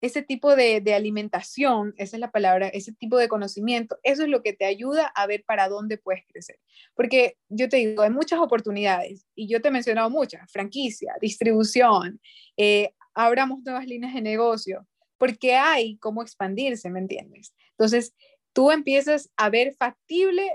ese 0.03 0.21
tipo 0.21 0.55
de, 0.55 0.83
de, 0.83 0.93
alimentación, 0.93 1.95
esa 1.97 2.17
es 2.17 2.21
la 2.21 2.31
palabra, 2.31 2.69
ese 2.69 2.93
tipo 2.93 3.17
de 3.17 3.29
conocimiento, 3.29 3.99
eso 4.03 4.25
es 4.25 4.29
lo 4.29 4.43
que 4.43 4.53
te 4.53 4.67
ayuda 4.67 5.07
a 5.07 5.27
ver 5.27 5.43
para 5.47 5.71
dónde 5.71 5.97
puedes 5.97 6.27
crecer. 6.27 6.61
Porque 6.95 7.39
yo 7.49 7.71
te 7.71 7.79
digo, 7.79 8.03
hay 8.03 8.11
muchas 8.11 8.41
oportunidades 8.41 9.27
y 9.35 9.49
yo 9.49 9.63
te 9.63 9.69
he 9.69 9.71
mencionado 9.71 10.11
muchas, 10.11 10.53
franquicia, 10.53 11.15
distribución, 11.19 12.21
eh, 12.59 12.95
abramos 13.15 13.63
nuevas 13.65 13.87
líneas 13.87 14.13
de 14.13 14.21
negocio, 14.21 14.87
porque 15.23 15.55
hay 15.55 15.99
cómo 15.99 16.21
expandirse, 16.21 16.91
¿me 16.91 16.99
entiendes? 16.99 17.55
Entonces, 17.79 18.13
tú 18.53 18.73
empiezas 18.73 19.31
a 19.37 19.51
ver 19.51 19.73
factible 19.73 20.51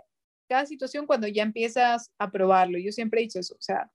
cada 0.49 0.65
situación 0.65 1.07
cuando 1.07 1.25
ya 1.29 1.43
empiezas 1.43 2.11
a 2.17 2.31
probarlo. 2.31 2.77
Yo 2.77 2.91
siempre 2.91 3.21
he 3.21 3.23
dicho 3.23 3.39
eso, 3.39 3.55
o 3.55 3.61
sea, 3.61 3.89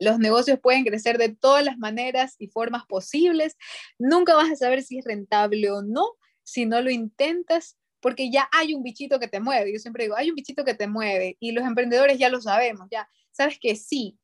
los 0.00 0.18
negocios 0.18 0.58
pueden 0.62 0.84
crecer 0.84 1.18
de 1.18 1.28
todas 1.28 1.62
las 1.62 1.76
maneras 1.76 2.36
y 2.38 2.46
formas 2.46 2.86
posibles. 2.86 3.58
Nunca 3.98 4.34
vas 4.34 4.50
a 4.50 4.56
saber 4.56 4.82
si 4.82 4.96
es 4.96 5.04
rentable 5.04 5.70
o 5.70 5.82
no 5.82 6.06
si 6.42 6.64
no 6.64 6.80
lo 6.80 6.90
intentas, 6.90 7.76
porque 8.00 8.30
ya 8.30 8.48
hay 8.50 8.72
un 8.72 8.82
bichito 8.82 9.20
que 9.20 9.28
te 9.28 9.40
mueve. 9.40 9.74
Yo 9.74 9.78
siempre 9.78 10.04
digo, 10.04 10.16
hay 10.16 10.30
un 10.30 10.36
bichito 10.36 10.64
que 10.64 10.72
te 10.72 10.86
mueve 10.86 11.36
y 11.38 11.52
los 11.52 11.66
emprendedores 11.66 12.18
ya 12.18 12.30
lo 12.30 12.40
sabemos, 12.40 12.88
ya 12.90 13.06
sabes 13.30 13.58
que 13.60 13.76
sí, 13.76 14.18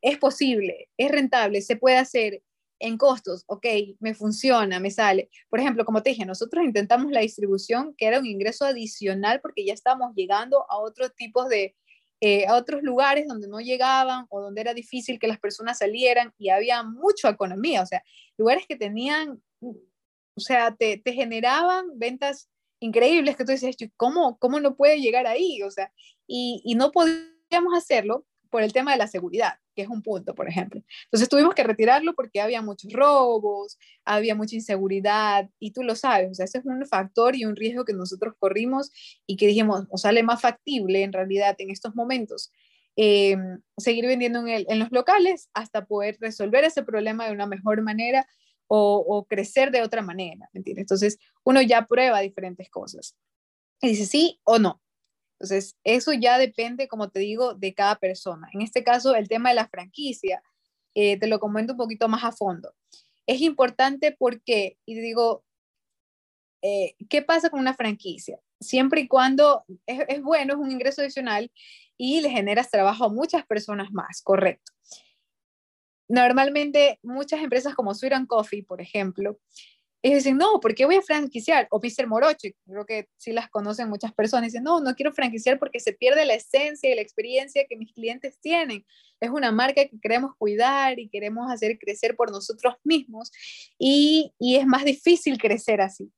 es 0.00 0.16
posible, 0.16 0.88
es 0.96 1.10
rentable, 1.10 1.60
se 1.60 1.76
puede 1.76 1.98
hacer 1.98 2.42
en 2.82 2.98
costos, 2.98 3.44
ok, 3.46 3.64
me 4.00 4.12
funciona, 4.14 4.80
me 4.80 4.90
sale. 4.90 5.30
Por 5.48 5.60
ejemplo, 5.60 5.84
como 5.84 6.02
te 6.02 6.10
dije, 6.10 6.26
nosotros 6.26 6.64
intentamos 6.64 7.12
la 7.12 7.20
distribución, 7.20 7.94
que 7.96 8.06
era 8.06 8.18
un 8.18 8.26
ingreso 8.26 8.64
adicional 8.64 9.40
porque 9.40 9.64
ya 9.64 9.72
estamos 9.72 10.12
llegando 10.16 10.66
a 10.68 10.78
otros 10.78 11.14
tipos 11.14 11.48
de, 11.48 11.76
eh, 12.20 12.46
a 12.46 12.56
otros 12.56 12.82
lugares 12.82 13.28
donde 13.28 13.46
no 13.46 13.60
llegaban 13.60 14.26
o 14.30 14.40
donde 14.40 14.60
era 14.60 14.74
difícil 14.74 15.20
que 15.20 15.28
las 15.28 15.38
personas 15.38 15.78
salieran 15.78 16.34
y 16.38 16.50
había 16.50 16.82
mucha 16.82 17.30
economía, 17.30 17.82
o 17.82 17.86
sea, 17.86 18.02
lugares 18.36 18.66
que 18.66 18.76
tenían, 18.76 19.40
o 19.60 20.40
sea, 20.40 20.74
te, 20.74 20.98
te 20.98 21.12
generaban 21.12 21.86
ventas 21.98 22.50
increíbles 22.80 23.36
que 23.36 23.44
tú 23.44 23.52
dices, 23.52 23.76
¿cómo, 23.96 24.38
¿cómo 24.38 24.58
no 24.58 24.74
puede 24.74 25.00
llegar 25.00 25.28
ahí? 25.28 25.62
O 25.62 25.70
sea, 25.70 25.92
y, 26.26 26.60
y 26.64 26.74
no 26.74 26.90
podíamos 26.90 27.76
hacerlo 27.76 28.26
por 28.52 28.62
el 28.62 28.72
tema 28.72 28.92
de 28.92 28.98
la 28.98 29.08
seguridad 29.08 29.54
que 29.74 29.82
es 29.82 29.88
un 29.88 30.02
punto, 30.02 30.34
por 30.34 30.48
ejemplo. 30.48 30.82
Entonces 31.04 31.28
tuvimos 31.28 31.54
que 31.54 31.64
retirarlo 31.64 32.14
porque 32.14 32.42
había 32.42 32.60
muchos 32.60 32.92
robos, 32.92 33.78
había 34.04 34.34
mucha 34.34 34.54
inseguridad 34.54 35.48
y 35.58 35.72
tú 35.72 35.82
lo 35.82 35.96
sabes, 35.96 36.30
o 36.30 36.34
sea, 36.34 36.44
ese 36.44 36.58
es 36.58 36.66
un 36.66 36.86
factor 36.86 37.34
y 37.34 37.46
un 37.46 37.56
riesgo 37.56 37.86
que 37.86 37.94
nosotros 37.94 38.34
corrimos 38.38 38.90
y 39.26 39.36
que 39.36 39.46
dijimos, 39.46 39.86
o 39.88 39.96
sale 39.96 40.22
más 40.22 40.42
factible 40.42 41.02
en 41.02 41.12
realidad 41.12 41.56
en 41.58 41.70
estos 41.70 41.94
momentos 41.94 42.52
eh, 42.96 43.36
seguir 43.78 44.06
vendiendo 44.06 44.46
en, 44.46 44.66
en, 44.68 44.78
los 44.78 44.92
locales 44.92 45.48
hasta 45.54 45.86
poder 45.86 46.18
resolver 46.20 46.64
ese 46.64 46.82
problema 46.82 47.26
de 47.26 47.32
una 47.32 47.46
mejor 47.46 47.80
manera 47.80 48.26
o, 48.74 49.26
crecer 49.28 49.70
de 49.70 49.82
otra 49.82 50.02
manera, 50.02 50.48
¿me? 50.52 50.62
Entonces 50.64 51.18
uno 51.44 51.60
ya 51.60 51.86
prueba 51.86 52.20
diferentes 52.20 52.70
cosas 52.70 53.16
y 53.80 53.88
dice 53.88 54.06
sí 54.06 54.40
o 54.44 54.58
no. 54.58 54.81
Entonces, 55.42 55.76
eso 55.82 56.12
ya 56.12 56.38
depende, 56.38 56.86
como 56.86 57.10
te 57.10 57.18
digo, 57.18 57.54
de 57.54 57.74
cada 57.74 57.96
persona. 57.96 58.48
En 58.52 58.62
este 58.62 58.84
caso, 58.84 59.16
el 59.16 59.26
tema 59.26 59.48
de 59.48 59.56
la 59.56 59.66
franquicia, 59.66 60.40
eh, 60.94 61.18
te 61.18 61.26
lo 61.26 61.40
comento 61.40 61.72
un 61.72 61.78
poquito 61.78 62.06
más 62.06 62.22
a 62.22 62.30
fondo. 62.30 62.72
Es 63.26 63.40
importante 63.40 64.14
porque, 64.16 64.78
y 64.86 64.94
digo, 65.00 65.44
eh, 66.62 66.94
¿qué 67.10 67.22
pasa 67.22 67.50
con 67.50 67.58
una 67.58 67.74
franquicia? 67.74 68.38
Siempre 68.60 69.00
y 69.00 69.08
cuando 69.08 69.64
es, 69.86 70.22
bueno, 70.22 70.52
es 70.52 70.60
un 70.60 70.70
ingreso 70.70 71.00
adicional 71.00 71.50
y 71.96 72.20
le 72.20 72.30
generas 72.30 72.70
trabajo 72.70 73.06
a 73.06 73.12
muchas 73.12 73.44
personas 73.44 73.90
más, 73.90 74.22
correcto. 74.22 74.70
Normalmente, 76.06 77.00
muchas 77.02 77.40
empresas 77.40 77.74
como 77.74 77.94
Sweet 77.94 78.28
Coffee, 78.28 78.62
por 78.62 78.80
ejemplo, 78.80 79.40
y 80.04 80.12
dicen, 80.14 80.36
no, 80.36 80.58
¿por 80.58 80.74
qué 80.74 80.84
voy 80.84 80.96
a 80.96 81.02
franquiciar? 81.02 81.68
O 81.70 81.78
Mr. 81.78 82.08
Moroche, 82.08 82.56
creo 82.66 82.84
que 82.84 83.08
sí 83.16 83.30
las 83.30 83.48
conocen 83.48 83.88
muchas 83.88 84.12
personas, 84.12 84.46
dicen, 84.46 84.64
no, 84.64 84.80
no 84.80 84.96
quiero 84.96 85.12
franquiciar 85.12 85.60
porque 85.60 85.78
se 85.78 85.92
pierde 85.92 86.26
la 86.26 86.34
esencia 86.34 86.90
y 86.90 86.96
la 86.96 87.02
experiencia 87.02 87.64
que 87.68 87.76
mis 87.76 87.92
clientes 87.92 88.40
tienen. 88.40 88.84
Es 89.20 89.30
una 89.30 89.52
marca 89.52 89.84
que 89.84 90.00
queremos 90.00 90.34
cuidar 90.36 90.98
y 90.98 91.08
queremos 91.08 91.50
hacer 91.52 91.78
crecer 91.78 92.16
por 92.16 92.32
nosotros 92.32 92.74
mismos 92.82 93.30
y, 93.78 94.32
y 94.40 94.56
es 94.56 94.66
más 94.66 94.84
difícil 94.84 95.38
crecer 95.38 95.80
así. 95.80 96.12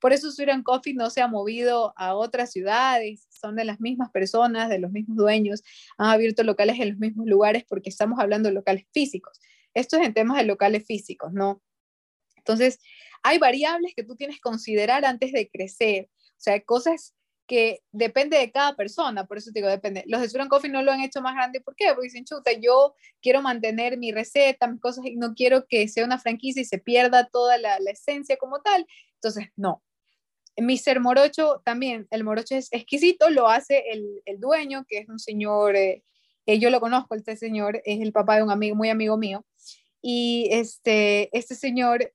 Por 0.00 0.14
eso 0.14 0.30
Sweet 0.30 0.62
Coffee 0.62 0.94
no 0.94 1.10
se 1.10 1.20
ha 1.20 1.28
movido 1.28 1.92
a 1.96 2.14
otras 2.14 2.52
ciudades, 2.52 3.26
son 3.28 3.56
de 3.56 3.64
las 3.64 3.80
mismas 3.80 4.10
personas, 4.10 4.70
de 4.70 4.78
los 4.78 4.92
mismos 4.92 5.16
dueños, 5.18 5.62
han 5.98 6.08
abierto 6.08 6.42
locales 6.42 6.80
en 6.80 6.90
los 6.90 6.98
mismos 6.98 7.26
lugares 7.26 7.64
porque 7.68 7.90
estamos 7.90 8.18
hablando 8.18 8.48
de 8.48 8.54
locales 8.54 8.86
físicos. 8.92 9.40
Esto 9.74 9.98
es 9.98 10.06
en 10.06 10.14
temas 10.14 10.38
de 10.38 10.44
locales 10.44 10.86
físicos, 10.86 11.34
¿no? 11.34 11.62
Entonces, 12.36 12.78
hay 13.26 13.38
variables 13.38 13.92
que 13.96 14.04
tú 14.04 14.14
tienes 14.14 14.36
que 14.36 14.42
considerar 14.42 15.04
antes 15.04 15.32
de 15.32 15.48
crecer. 15.48 16.08
O 16.14 16.38
sea, 16.38 16.60
cosas 16.60 17.12
que 17.48 17.80
depende 17.90 18.38
de 18.38 18.52
cada 18.52 18.76
persona, 18.76 19.26
por 19.26 19.38
eso 19.38 19.50
te 19.52 19.58
digo, 19.58 19.68
depende. 19.68 20.04
Los 20.06 20.20
de 20.20 20.28
Suran 20.28 20.48
Coffee 20.48 20.70
no 20.70 20.80
lo 20.82 20.92
han 20.92 21.00
hecho 21.00 21.20
más 21.22 21.34
grande, 21.34 21.60
¿por 21.60 21.74
qué? 21.74 21.86
Porque 21.88 22.06
dicen, 22.06 22.24
chuta, 22.24 22.52
yo 22.52 22.94
quiero 23.20 23.42
mantener 23.42 23.98
mi 23.98 24.12
receta, 24.12 24.68
mis 24.68 24.80
cosas, 24.80 25.06
y 25.06 25.16
no 25.16 25.34
quiero 25.34 25.66
que 25.66 25.88
sea 25.88 26.04
una 26.04 26.20
franquicia 26.20 26.62
y 26.62 26.66
se 26.66 26.78
pierda 26.78 27.28
toda 27.28 27.58
la, 27.58 27.80
la 27.80 27.90
esencia 27.90 28.36
como 28.36 28.60
tal. 28.60 28.86
Entonces, 29.14 29.48
no. 29.56 29.82
Mr. 30.56 31.00
Morocho 31.00 31.62
también, 31.64 32.06
el 32.10 32.22
Morocho 32.22 32.54
es 32.54 32.68
exquisito, 32.72 33.28
lo 33.30 33.48
hace 33.48 33.84
el, 33.90 34.22
el 34.24 34.38
dueño, 34.38 34.84
que 34.88 34.98
es 34.98 35.08
un 35.08 35.18
señor, 35.18 35.74
eh, 35.74 36.04
eh, 36.46 36.60
yo 36.60 36.70
lo 36.70 36.78
conozco, 36.78 37.16
este 37.16 37.36
señor 37.36 37.82
es 37.84 38.00
el 38.00 38.12
papá 38.12 38.36
de 38.36 38.44
un 38.44 38.52
amigo, 38.52 38.76
muy 38.76 38.88
amigo 38.88 39.16
mío, 39.16 39.44
y 40.00 40.48
este, 40.52 41.36
este 41.36 41.56
señor 41.56 42.12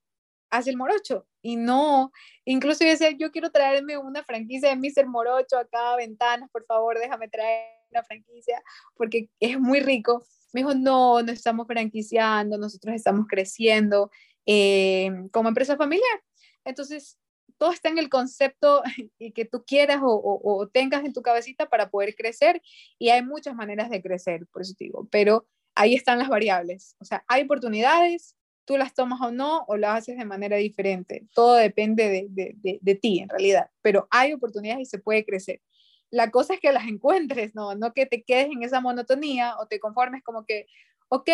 hace 0.52 0.70
el 0.70 0.78
morocho 0.78 1.26
y 1.42 1.56
no, 1.56 2.12
incluso 2.46 2.84
yo 2.84 2.92
decía, 2.92 3.12
yo 3.12 3.32
quiero 3.32 3.52
traerme 3.52 3.98
una 3.98 4.24
franquicia 4.24 4.70
de 4.70 4.76
Mr. 4.76 5.08
Morocho 5.08 5.58
acá, 5.58 5.96
ventanas, 5.96 6.50
por 6.52 6.66
favor, 6.66 7.00
déjame 7.00 7.28
traer 7.30 7.66
una 7.90 8.04
franquicia 8.04 8.62
porque 8.96 9.30
es 9.40 9.60
muy 9.60 9.80
rico. 9.80 10.24
Me 10.54 10.62
dijo, 10.62 10.74
no, 10.74 11.22
no 11.22 11.32
estamos 11.32 11.66
franquiciando, 11.66 12.58
nosotros 12.58 12.94
estamos 12.94 13.26
creciendo 13.28 14.12
eh, 14.46 15.10
como 15.32 15.50
empresa 15.50 15.78
familiar. 15.78 16.22
Entonces, 16.66 17.18
todo 17.58 17.72
está 17.72 17.90
en 17.90 17.98
el 17.98 18.10
concepto 18.10 18.82
y 19.20 19.32
que 19.32 19.46
tú 19.46 19.64
quieras 19.66 20.02
o, 20.04 20.42
o, 20.44 20.68
tengas 20.68 21.06
en 21.06 21.14
tu 21.14 21.22
cabecita 21.22 21.70
para 21.70 21.90
poder 21.90 22.16
crecer 22.16 22.62
y 23.00 23.10
hay 23.10 23.24
muchas 23.24 23.56
maneras 23.56 23.90
de 23.90 24.02
crecer, 24.02 24.48
por 24.52 24.64
eso 24.64 24.74
digo, 24.78 25.08
pero 25.12 25.48
ahí 25.76 25.96
están 25.96 26.20
las 26.20 26.30
variables. 26.30 26.96
O 27.00 27.06
sea, 27.06 27.24
hay 27.28 27.44
oportunidades, 27.44 28.36
tú 28.72 28.78
las 28.78 28.94
tomas 28.94 29.20
o 29.20 29.32
no, 29.32 29.66
o 29.68 29.76
las 29.76 29.98
haces 29.98 30.18
de 30.18 30.24
manera 30.24 30.56
diferente. 30.56 31.28
Todo 31.34 31.56
depende 31.56 32.08
de, 32.08 32.28
de, 32.30 32.80
de, 32.82 32.96
ti, 32.96 33.20
en 33.20 33.28
realidad. 33.28 33.70
Pero 33.82 34.08
hay 34.10 34.32
oportunidades 34.32 34.84
y 34.84 34.86
se 34.86 34.98
puede 34.98 35.26
crecer. 35.26 35.62
La 36.10 36.32
cosa 36.32 36.54
es 36.54 36.62
que 36.62 36.72
las 36.72 36.88
encuentres, 36.88 37.54
¿no? 37.54 37.76
No 37.76 37.92
que 37.94 38.06
te 38.06 38.24
quedes 38.24 38.48
en 38.48 38.64
esa 38.64 38.80
monotonía 38.80 39.58
o 39.60 39.68
te 39.68 39.82
conformes 39.82 40.24
como 40.24 40.46
que, 40.46 40.68
ok, 41.10 41.30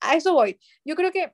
a 0.00 0.16
eso 0.16 0.32
voy. 0.32 0.58
Yo 0.84 0.96
creo 0.96 1.12
que 1.12 1.32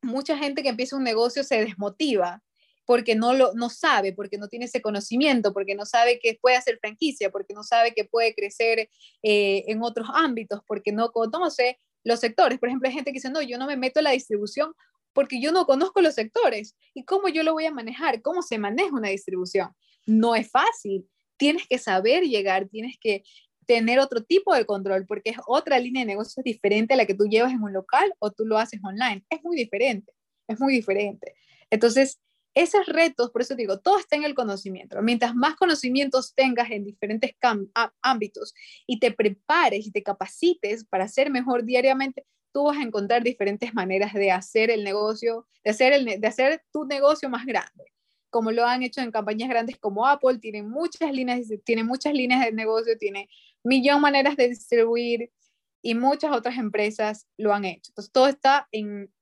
mucha 0.00 0.38
gente 0.38 0.62
que 0.62 0.68
empieza 0.68 0.96
un 0.96 1.02
negocio 1.02 1.42
se 1.42 1.64
desmotiva 1.64 2.40
porque 2.84 3.16
no 3.16 3.32
lo 3.32 3.52
no 3.54 3.70
sabe, 3.70 4.12
porque 4.12 4.38
no 4.38 4.46
tiene 4.46 4.66
ese 4.66 4.80
conocimiento, 4.80 5.52
porque 5.52 5.74
no 5.74 5.86
sabe 5.86 6.20
que 6.20 6.38
puede 6.40 6.54
hacer 6.54 6.78
franquicia, 6.78 7.30
porque 7.30 7.52
no 7.52 7.64
sabe 7.64 7.94
que 7.94 8.04
puede 8.04 8.32
crecer 8.32 8.88
eh, 9.24 9.64
en 9.66 9.82
otros 9.82 10.06
ámbitos, 10.14 10.60
porque 10.68 10.92
no 10.92 11.10
conoce 11.10 11.80
los 12.04 12.20
sectores. 12.20 12.58
Por 12.58 12.68
ejemplo, 12.68 12.88
hay 12.88 12.94
gente 12.94 13.10
que 13.10 13.16
dice, 13.16 13.30
no, 13.30 13.42
yo 13.42 13.58
no 13.58 13.66
me 13.66 13.76
meto 13.76 14.00
en 14.00 14.04
la 14.04 14.10
distribución 14.10 14.72
porque 15.12 15.40
yo 15.40 15.52
no 15.52 15.66
conozco 15.66 16.00
los 16.00 16.14
sectores. 16.14 16.76
¿Y 16.94 17.04
cómo 17.04 17.28
yo 17.28 17.42
lo 17.42 17.52
voy 17.52 17.66
a 17.66 17.72
manejar? 17.72 18.22
¿Cómo 18.22 18.42
se 18.42 18.58
maneja 18.58 18.94
una 18.94 19.08
distribución? 19.08 19.70
No 20.06 20.34
es 20.34 20.50
fácil. 20.50 21.08
Tienes 21.36 21.66
que 21.68 21.78
saber 21.78 22.24
llegar, 22.24 22.68
tienes 22.68 22.96
que 23.00 23.22
tener 23.66 23.98
otro 23.98 24.22
tipo 24.24 24.54
de 24.54 24.64
control 24.64 25.06
porque 25.06 25.30
es 25.30 25.36
otra 25.46 25.78
línea 25.78 26.02
de 26.02 26.06
negocios 26.06 26.42
diferente 26.42 26.94
a 26.94 26.96
la 26.96 27.04
que 27.04 27.14
tú 27.14 27.26
llevas 27.26 27.52
en 27.52 27.62
un 27.62 27.72
local 27.72 28.12
o 28.18 28.30
tú 28.30 28.46
lo 28.46 28.58
haces 28.58 28.80
online. 28.82 29.24
Es 29.28 29.42
muy 29.42 29.56
diferente, 29.56 30.12
es 30.46 30.58
muy 30.58 30.72
diferente. 30.72 31.34
Entonces, 31.70 32.18
esos 32.58 32.86
retos, 32.86 33.30
por 33.30 33.42
eso 33.42 33.54
digo, 33.54 33.78
todo 33.78 34.00
está 34.00 34.16
en 34.16 34.24
el 34.24 34.34
conocimiento. 34.34 35.00
Mientras 35.00 35.32
más 35.36 35.54
conocimientos 35.54 36.34
tengas 36.34 36.70
en 36.72 36.84
diferentes 36.84 37.36
ámbitos 38.02 38.52
y 38.84 38.98
te 38.98 39.12
prepares 39.12 39.86
y 39.86 39.92
te 39.92 40.02
capacites 40.02 40.84
para 40.84 41.06
ser 41.06 41.30
mejor 41.30 41.64
diariamente, 41.64 42.26
tú 42.52 42.64
vas 42.64 42.78
a 42.78 42.82
encontrar 42.82 43.22
diferentes 43.22 43.74
maneras 43.74 44.12
de 44.12 44.32
hacer 44.32 44.72
el 44.72 44.82
negocio, 44.82 45.46
de 45.62 45.70
hacer, 45.70 46.04
de 46.04 46.26
hacer 46.26 46.64
tu 46.72 46.84
negocio 46.84 47.28
más 47.28 47.46
grande. 47.46 47.92
Como 48.28 48.50
lo 48.50 48.66
han 48.66 48.82
hecho 48.82 49.00
en 49.02 49.12
campañas 49.12 49.48
grandes 49.48 49.78
como 49.78 50.04
Apple, 50.04 50.38
tiene 50.38 50.64
muchas 50.64 51.12
líneas, 51.12 51.46
tiene 51.64 51.84
muchas 51.84 52.12
líneas 52.12 52.44
de 52.44 52.52
negocio, 52.52 52.98
tiene 52.98 53.28
millón 53.62 54.00
maneras 54.00 54.36
de 54.36 54.48
distribuir 54.48 55.30
y 55.80 55.94
muchas 55.94 56.32
otras 56.32 56.58
empresas 56.58 57.28
lo 57.36 57.54
han 57.54 57.64
hecho. 57.64 57.92
Entonces, 57.92 58.12
todo 58.12 58.26
está 58.26 58.66
en 58.72 59.12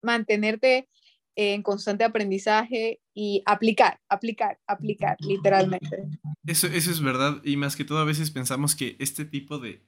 mantenerte 0.00 0.88
en 1.36 1.62
constante 1.62 2.04
aprendizaje 2.04 3.00
y 3.12 3.42
aplicar, 3.46 4.00
aplicar, 4.08 4.58
aplicar, 4.66 5.16
literalmente. 5.20 6.04
Eso, 6.46 6.66
eso 6.66 6.90
es 6.90 7.00
verdad, 7.00 7.40
y 7.44 7.56
más 7.56 7.76
que 7.76 7.84
todo 7.84 7.98
a 7.98 8.04
veces 8.04 8.30
pensamos 8.30 8.74
que 8.74 8.96
este 8.98 9.24
tipo 9.24 9.58
de, 9.58 9.84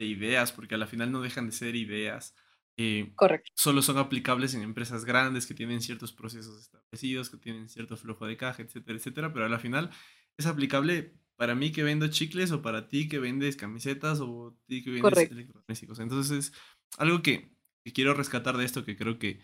ideas, 0.00 0.52
porque 0.52 0.76
a 0.76 0.78
la 0.78 0.86
final 0.86 1.10
no 1.10 1.20
dejan 1.20 1.46
de 1.46 1.52
ser 1.52 1.74
ideas, 1.74 2.34
eh, 2.76 3.12
Correcto. 3.16 3.50
solo 3.56 3.82
son 3.82 3.98
aplicables 3.98 4.54
en 4.54 4.62
empresas 4.62 5.04
grandes 5.04 5.46
que 5.46 5.54
tienen 5.54 5.80
ciertos 5.80 6.12
procesos 6.12 6.60
establecidos, 6.60 7.30
que 7.30 7.36
tienen 7.36 7.68
cierto 7.68 7.96
flujo 7.96 8.24
de 8.24 8.36
caja, 8.36 8.62
etcétera, 8.62 8.96
etcétera, 8.96 9.32
pero 9.32 9.46
a 9.46 9.48
la 9.48 9.58
final 9.58 9.90
es 10.36 10.46
aplicable 10.46 11.14
para 11.38 11.54
mí 11.54 11.70
que 11.70 11.84
vendo 11.84 12.08
chicles 12.08 12.50
o 12.50 12.62
para 12.62 12.88
ti 12.88 13.08
que 13.08 13.20
vendes 13.20 13.56
camisetas 13.56 14.18
o 14.20 14.56
ti 14.66 14.82
que 14.82 14.90
vendes 14.90 15.30
electrodomésticos. 15.30 16.00
Entonces, 16.00 16.52
algo 16.96 17.22
que, 17.22 17.52
que, 17.84 17.92
quiero 17.92 18.12
rescatar 18.12 18.56
de 18.56 18.64
esto, 18.64 18.84
que 18.84 18.96
creo 18.96 19.18
que, 19.20 19.40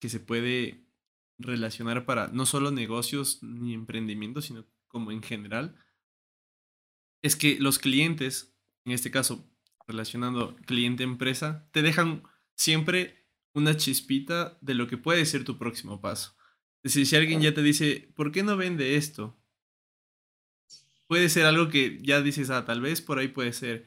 que 0.00 0.08
se 0.08 0.20
puede 0.20 0.86
relacionar 1.38 2.04
para 2.04 2.28
no 2.28 2.46
solo 2.46 2.70
negocios 2.70 3.42
ni 3.42 3.74
emprendimientos, 3.74 4.46
sino 4.46 4.66
como 4.88 5.10
en 5.10 5.22
general, 5.22 5.76
es 7.22 7.36
que 7.36 7.58
los 7.58 7.78
clientes, 7.78 8.54
en 8.84 8.92
este 8.92 9.10
caso, 9.10 9.50
relacionando 9.86 10.56
cliente-empresa, 10.66 11.68
te 11.72 11.82
dejan 11.82 12.22
siempre 12.54 13.26
una 13.54 13.76
chispita 13.76 14.58
de 14.60 14.74
lo 14.74 14.86
que 14.88 14.98
puede 14.98 15.24
ser 15.26 15.44
tu 15.44 15.58
próximo 15.58 16.00
paso. 16.00 16.36
Es 16.82 16.92
decir, 16.92 17.06
si 17.06 17.16
alguien 17.16 17.40
ya 17.40 17.54
te 17.54 17.62
dice, 17.62 18.12
¿por 18.14 18.30
qué 18.30 18.42
no 18.42 18.56
vende 18.56 18.96
esto? 18.96 19.36
Puede 21.06 21.28
ser 21.28 21.46
algo 21.46 21.68
que 21.68 22.00
ya 22.02 22.20
dices, 22.20 22.50
ah, 22.50 22.64
tal 22.64 22.80
vez 22.80 23.00
por 23.00 23.18
ahí 23.18 23.28
puede 23.28 23.52
ser. 23.52 23.86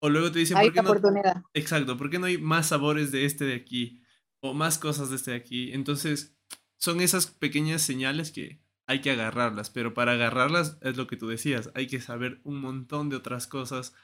O 0.00 0.08
luego 0.08 0.32
te 0.32 0.38
dice, 0.38 0.54
¿por 0.54 0.72
qué 0.72 0.80
oportunidad. 0.80 1.42
Exacto, 1.52 1.96
¿por 1.96 2.08
qué 2.08 2.18
no 2.18 2.26
hay 2.26 2.38
más 2.38 2.68
sabores 2.68 3.10
de 3.10 3.24
este 3.24 3.44
de 3.44 3.54
aquí? 3.54 4.02
O 4.40 4.54
más 4.54 4.78
cosas 4.78 5.10
de 5.10 5.16
este 5.16 5.32
de 5.32 5.36
aquí. 5.36 5.72
Entonces, 5.72 6.37
son 6.78 7.00
esas 7.00 7.26
pequeñas 7.28 7.82
señales 7.82 8.32
que 8.32 8.60
hay 8.86 9.00
que 9.00 9.10
agarrarlas, 9.10 9.70
pero 9.70 9.94
para 9.94 10.12
agarrarlas 10.12 10.78
es 10.82 10.96
lo 10.96 11.06
que 11.06 11.16
tú 11.16 11.28
decías, 11.28 11.70
hay 11.74 11.86
que 11.86 12.00
saber 12.00 12.40
un 12.44 12.60
montón 12.60 13.10
de 13.10 13.16
otras 13.16 13.46
cosas 13.46 13.94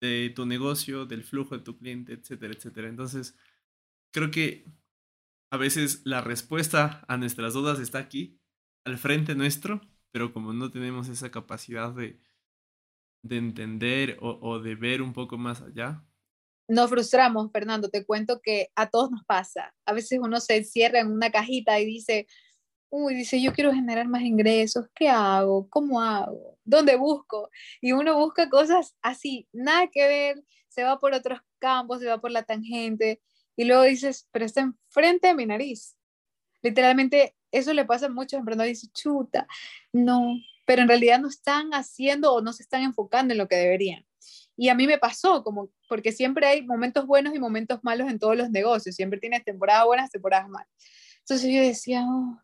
de 0.00 0.32
tu 0.34 0.46
negocio, 0.46 1.06
del 1.06 1.24
flujo 1.24 1.56
de 1.56 1.64
tu 1.64 1.78
cliente, 1.78 2.12
etcétera, 2.14 2.54
etcétera. 2.54 2.88
Entonces, 2.88 3.36
creo 4.12 4.30
que 4.30 4.66
a 5.50 5.56
veces 5.58 6.02
la 6.04 6.20
respuesta 6.20 7.04
a 7.08 7.16
nuestras 7.16 7.54
dudas 7.54 7.80
está 7.80 7.98
aquí, 7.98 8.40
al 8.84 8.98
frente 8.98 9.34
nuestro, 9.34 9.80
pero 10.12 10.32
como 10.32 10.52
no 10.52 10.70
tenemos 10.70 11.08
esa 11.08 11.30
capacidad 11.30 11.92
de, 11.92 12.20
de 13.22 13.36
entender 13.36 14.18
o, 14.20 14.38
o 14.42 14.58
de 14.60 14.74
ver 14.74 15.02
un 15.02 15.12
poco 15.12 15.38
más 15.38 15.62
allá, 15.62 16.04
nos 16.68 16.90
frustramos, 16.90 17.50
Fernando, 17.50 17.88
te 17.88 18.04
cuento 18.04 18.40
que 18.42 18.68
a 18.76 18.88
todos 18.90 19.10
nos 19.10 19.24
pasa. 19.24 19.74
A 19.86 19.92
veces 19.92 20.18
uno 20.22 20.38
se 20.40 20.56
encierra 20.56 21.00
en 21.00 21.10
una 21.10 21.30
cajita 21.30 21.80
y 21.80 21.86
dice, 21.86 22.26
uy, 22.90 23.14
dice, 23.14 23.40
yo 23.40 23.52
quiero 23.52 23.72
generar 23.72 24.06
más 24.06 24.22
ingresos, 24.22 24.86
¿qué 24.94 25.08
hago? 25.08 25.68
¿Cómo 25.70 26.00
hago? 26.00 26.58
¿Dónde 26.64 26.96
busco? 26.96 27.50
Y 27.80 27.92
uno 27.92 28.18
busca 28.18 28.48
cosas 28.48 28.96
así, 29.02 29.48
nada 29.52 29.88
que 29.88 30.06
ver, 30.06 30.44
se 30.68 30.84
va 30.84 30.98
por 30.98 31.14
otros 31.14 31.40
campos, 31.58 32.00
se 32.00 32.06
va 32.06 32.20
por 32.20 32.30
la 32.30 32.42
tangente, 32.42 33.20
y 33.56 33.64
luego 33.64 33.82
dices, 33.82 34.28
pero 34.30 34.44
está 34.44 34.60
enfrente 34.60 35.28
de 35.28 35.34
mi 35.34 35.46
nariz. 35.46 35.96
Literalmente, 36.62 37.34
eso 37.50 37.72
le 37.72 37.84
pasa 37.84 38.06
a 38.06 38.10
muchos 38.10 38.38
emprendedores, 38.38 38.80
dicen, 38.80 38.92
chuta, 38.92 39.46
no, 39.92 40.36
pero 40.64 40.82
en 40.82 40.88
realidad 40.88 41.18
no 41.18 41.28
están 41.28 41.70
haciendo 41.72 42.32
o 42.34 42.40
no 42.42 42.52
se 42.52 42.62
están 42.62 42.82
enfocando 42.82 43.32
en 43.32 43.38
lo 43.38 43.48
que 43.48 43.56
deberían. 43.56 44.07
Y 44.58 44.70
a 44.70 44.74
mí 44.74 44.88
me 44.88 44.98
pasó, 44.98 45.44
como, 45.44 45.70
porque 45.88 46.10
siempre 46.10 46.44
hay 46.44 46.66
momentos 46.66 47.06
buenos 47.06 47.32
y 47.32 47.38
momentos 47.38 47.78
malos 47.84 48.10
en 48.10 48.18
todos 48.18 48.36
los 48.36 48.50
negocios, 48.50 48.96
siempre 48.96 49.20
tienes 49.20 49.44
temporadas 49.44 49.86
buenas, 49.86 50.10
temporadas 50.10 50.48
malas. 50.48 50.68
Entonces 51.20 51.54
yo 51.54 51.62
decía, 51.62 52.04
oh". 52.04 52.42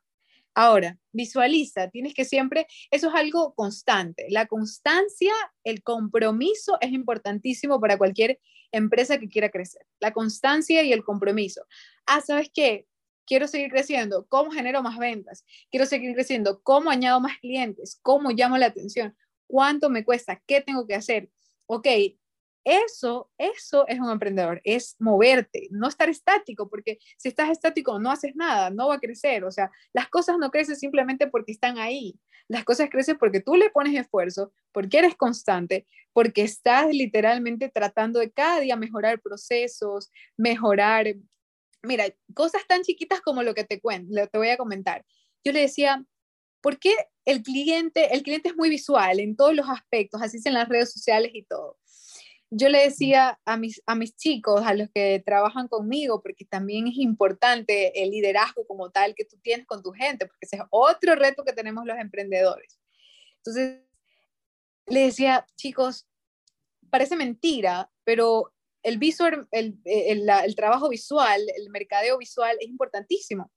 ahora, 0.54 0.96
visualiza, 1.10 1.90
tienes 1.90 2.14
que 2.14 2.24
siempre, 2.24 2.68
eso 2.92 3.08
es 3.08 3.14
algo 3.16 3.52
constante. 3.54 4.26
La 4.30 4.46
constancia, 4.46 5.32
el 5.64 5.82
compromiso 5.82 6.78
es 6.80 6.92
importantísimo 6.92 7.80
para 7.80 7.98
cualquier 7.98 8.38
empresa 8.70 9.18
que 9.18 9.28
quiera 9.28 9.50
crecer. 9.50 9.84
La 9.98 10.12
constancia 10.12 10.84
y 10.84 10.92
el 10.92 11.02
compromiso. 11.02 11.66
Ah, 12.06 12.20
¿sabes 12.20 12.48
qué? 12.54 12.86
Quiero 13.26 13.48
seguir 13.48 13.70
creciendo. 13.70 14.26
¿Cómo 14.28 14.52
genero 14.52 14.82
más 14.82 14.98
ventas? 14.98 15.44
Quiero 15.68 15.86
seguir 15.86 16.14
creciendo. 16.14 16.62
¿Cómo 16.62 16.90
añado 16.90 17.20
más 17.20 17.38
clientes? 17.38 17.98
¿Cómo 18.02 18.30
llamo 18.30 18.56
la 18.56 18.66
atención? 18.66 19.16
¿Cuánto 19.48 19.90
me 19.90 20.04
cuesta? 20.04 20.40
¿Qué 20.46 20.60
tengo 20.60 20.86
que 20.86 20.94
hacer? 20.94 21.28
Ok, 21.66 21.86
eso, 22.64 23.30
eso 23.36 23.86
es 23.88 24.00
un 24.00 24.10
emprendedor, 24.10 24.60
es 24.64 24.96
moverte, 24.98 25.68
no 25.70 25.86
estar 25.86 26.08
estático, 26.08 26.68
porque 26.70 26.98
si 27.18 27.28
estás 27.28 27.50
estático 27.50 27.98
no 27.98 28.10
haces 28.10 28.34
nada, 28.36 28.70
no 28.70 28.88
va 28.88 28.94
a 28.94 29.00
crecer. 29.00 29.44
O 29.44 29.50
sea, 29.50 29.70
las 29.92 30.08
cosas 30.08 30.38
no 30.38 30.50
crecen 30.50 30.76
simplemente 30.76 31.26
porque 31.26 31.52
están 31.52 31.78
ahí. 31.78 32.18
Las 32.48 32.64
cosas 32.64 32.88
crecen 32.90 33.18
porque 33.18 33.40
tú 33.40 33.56
le 33.56 33.70
pones 33.70 33.94
esfuerzo, 33.94 34.52
porque 34.72 34.98
eres 34.98 35.14
constante, 35.14 35.86
porque 36.14 36.42
estás 36.42 36.88
literalmente 36.88 37.68
tratando 37.68 38.18
de 38.20 38.30
cada 38.32 38.60
día 38.60 38.76
mejorar 38.76 39.20
procesos, 39.20 40.10
mejorar, 40.38 41.14
mira, 41.82 42.06
cosas 42.34 42.66
tan 42.66 42.82
chiquitas 42.82 43.20
como 43.20 43.42
lo 43.42 43.54
que 43.54 43.64
te 43.64 43.80
cuento, 43.80 44.26
te 44.28 44.38
voy 44.38 44.48
a 44.48 44.56
comentar. 44.56 45.04
Yo 45.44 45.52
le 45.52 45.60
decía, 45.60 46.02
¿por 46.64 46.78
qué 46.78 46.96
el 47.26 47.42
cliente, 47.42 48.14
el 48.14 48.22
cliente 48.22 48.48
es 48.48 48.56
muy 48.56 48.70
visual 48.70 49.20
en 49.20 49.36
todos 49.36 49.54
los 49.54 49.68
aspectos, 49.68 50.22
así 50.22 50.38
es 50.38 50.46
en 50.46 50.54
las 50.54 50.66
redes 50.66 50.90
sociales 50.90 51.30
y 51.34 51.42
todo. 51.44 51.78
Yo 52.48 52.70
le 52.70 52.84
decía 52.84 53.38
a 53.44 53.58
mis, 53.58 53.82
a 53.84 53.94
mis 53.94 54.16
chicos, 54.16 54.62
a 54.64 54.72
los 54.72 54.88
que 54.94 55.22
trabajan 55.26 55.68
conmigo, 55.68 56.22
porque 56.22 56.46
también 56.46 56.86
es 56.86 56.96
importante 56.96 58.02
el 58.02 58.12
liderazgo 58.12 58.66
como 58.66 58.90
tal 58.90 59.14
que 59.14 59.26
tú 59.26 59.36
tienes 59.42 59.66
con 59.66 59.82
tu 59.82 59.90
gente, 59.90 60.24
porque 60.24 60.46
ese 60.46 60.56
es 60.56 60.62
otro 60.70 61.14
reto 61.16 61.44
que 61.44 61.52
tenemos 61.52 61.84
los 61.84 61.98
emprendedores. 61.98 62.80
Entonces, 63.36 63.82
le 64.86 65.00
decía, 65.00 65.46
chicos, 65.56 66.08
parece 66.88 67.14
mentira, 67.14 67.90
pero 68.04 68.54
el, 68.82 68.96
visual, 68.96 69.46
el, 69.50 69.78
el 69.84 70.54
trabajo 70.54 70.88
visual, 70.88 71.42
el 71.58 71.68
mercadeo 71.68 72.16
visual 72.16 72.56
es 72.58 72.68
importantísimo 72.68 73.50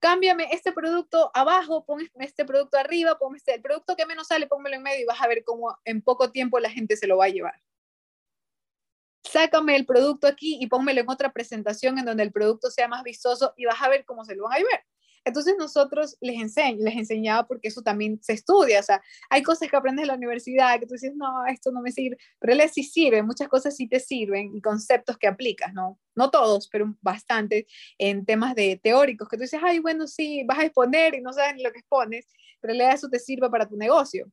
cámbiame 0.00 0.48
este 0.50 0.72
producto 0.72 1.30
abajo, 1.34 1.84
pon 1.84 2.00
este 2.14 2.44
producto 2.44 2.78
arriba, 2.78 3.18
pon 3.18 3.36
este, 3.36 3.54
el 3.54 3.62
producto 3.62 3.94
que 3.94 4.06
menos 4.06 4.26
sale, 4.26 4.46
pónmelo 4.46 4.76
en 4.76 4.82
medio 4.82 5.02
y 5.02 5.04
vas 5.04 5.20
a 5.20 5.28
ver 5.28 5.44
cómo 5.44 5.78
en 5.84 6.02
poco 6.02 6.32
tiempo 6.32 6.58
la 6.58 6.70
gente 6.70 6.96
se 6.96 7.06
lo 7.06 7.18
va 7.18 7.26
a 7.26 7.28
llevar. 7.28 7.62
Sácame 9.22 9.76
el 9.76 9.86
producto 9.86 10.26
aquí 10.26 10.58
y 10.60 10.66
pónmelo 10.66 11.02
en 11.02 11.10
otra 11.10 11.32
presentación 11.32 11.98
en 11.98 12.06
donde 12.06 12.22
el 12.22 12.32
producto 12.32 12.70
sea 12.70 12.88
más 12.88 13.02
vistoso 13.02 13.52
y 13.56 13.66
vas 13.66 13.80
a 13.80 13.88
ver 13.88 14.04
cómo 14.04 14.24
se 14.24 14.34
lo 14.34 14.44
van 14.44 14.54
a 14.54 14.56
ver. 14.56 14.84
Entonces 15.24 15.54
nosotros 15.58 16.16
les, 16.20 16.36
enseñ 16.40 16.78
les 16.78 16.96
enseñaba 16.96 17.46
porque 17.46 17.68
eso 17.68 17.82
también 17.82 18.18
se 18.22 18.32
estudia, 18.32 18.80
o 18.80 18.82
sea, 18.82 19.02
hay 19.28 19.42
cosas 19.42 19.68
que 19.68 19.76
aprendes 19.76 20.04
en 20.04 20.08
la 20.08 20.14
universidad 20.14 20.78
que 20.80 20.86
tú 20.86 20.94
dices, 20.94 21.12
no, 21.14 21.46
esto 21.46 21.70
no 21.72 21.82
me 21.82 21.92
sirve, 21.92 22.16
pero 22.38 22.54
les 22.54 22.72
sí 22.72 22.82
sirve, 22.82 23.22
muchas 23.22 23.48
cosas 23.48 23.76
sí 23.76 23.86
te 23.88 24.00
sirven 24.00 24.56
y 24.56 24.60
conceptos 24.60 25.18
que 25.18 25.26
aplicas, 25.26 25.72
¿no? 25.74 25.98
No 26.14 26.30
todos, 26.30 26.68
pero 26.68 26.94
bastante 27.00 27.66
en 27.98 28.24
temas 28.24 28.54
de 28.54 28.80
teóricos, 28.82 29.28
que 29.28 29.36
tú 29.36 29.42
dices, 29.42 29.60
ay, 29.62 29.78
bueno, 29.78 30.06
sí, 30.06 30.44
vas 30.46 30.58
a 30.58 30.64
exponer 30.64 31.14
y 31.14 31.20
no 31.20 31.32
sabes 31.32 31.54
ni 31.56 31.62
lo 31.62 31.72
que 31.72 31.80
expones, 31.80 32.26
pero 32.60 32.74
le 32.74 32.90
eso 32.90 33.08
te 33.08 33.18
sirve 33.18 33.48
para 33.50 33.68
tu 33.68 33.76
negocio. 33.76 34.30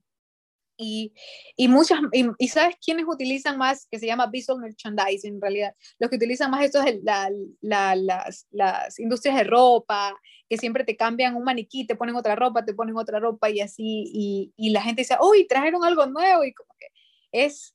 Y, 0.78 1.13
y 1.55 1.67
muchas, 1.67 1.99
y, 2.11 2.47
sabes 2.47 2.75
quiénes 2.84 3.05
utilizan 3.07 3.57
más, 3.57 3.88
que 3.89 3.97
se 3.97 4.05
llama 4.05 4.28
visual 4.28 4.59
merchandising 4.59 5.36
en 5.36 5.41
realidad, 5.41 5.75
los 5.97 6.09
que 6.09 6.17
utilizan 6.17 6.51
más 6.51 6.63
esto 6.63 6.82
es 6.84 7.03
la, 7.03 7.32
la, 7.61 7.95
las, 7.95 8.45
las 8.51 8.99
industrias 8.99 9.36
de 9.38 9.43
ropa, 9.43 10.15
que 10.47 10.57
siempre 10.57 10.84
te 10.84 10.95
cambian 10.95 11.36
un 11.36 11.43
maniquí, 11.43 11.88
te 11.88 11.95
ponen 11.95 12.15
otra 12.15 12.36
ropa, 12.36 12.63
te 12.63 12.73
ponen 12.73 12.95
otra 12.95 13.19
ropa 13.19 13.49
y 13.49 13.61
así, 13.61 14.03
y, 14.13 14.53
y 14.55 14.69
la 14.69 14.82
gente 14.82 15.01
dice, 15.01 15.17
uy, 15.19 15.47
trajeron 15.47 15.84
algo 15.84 16.05
nuevo, 16.05 16.43
y 16.43 16.53
como 16.53 16.73
que 16.80 16.88
es 17.32 17.73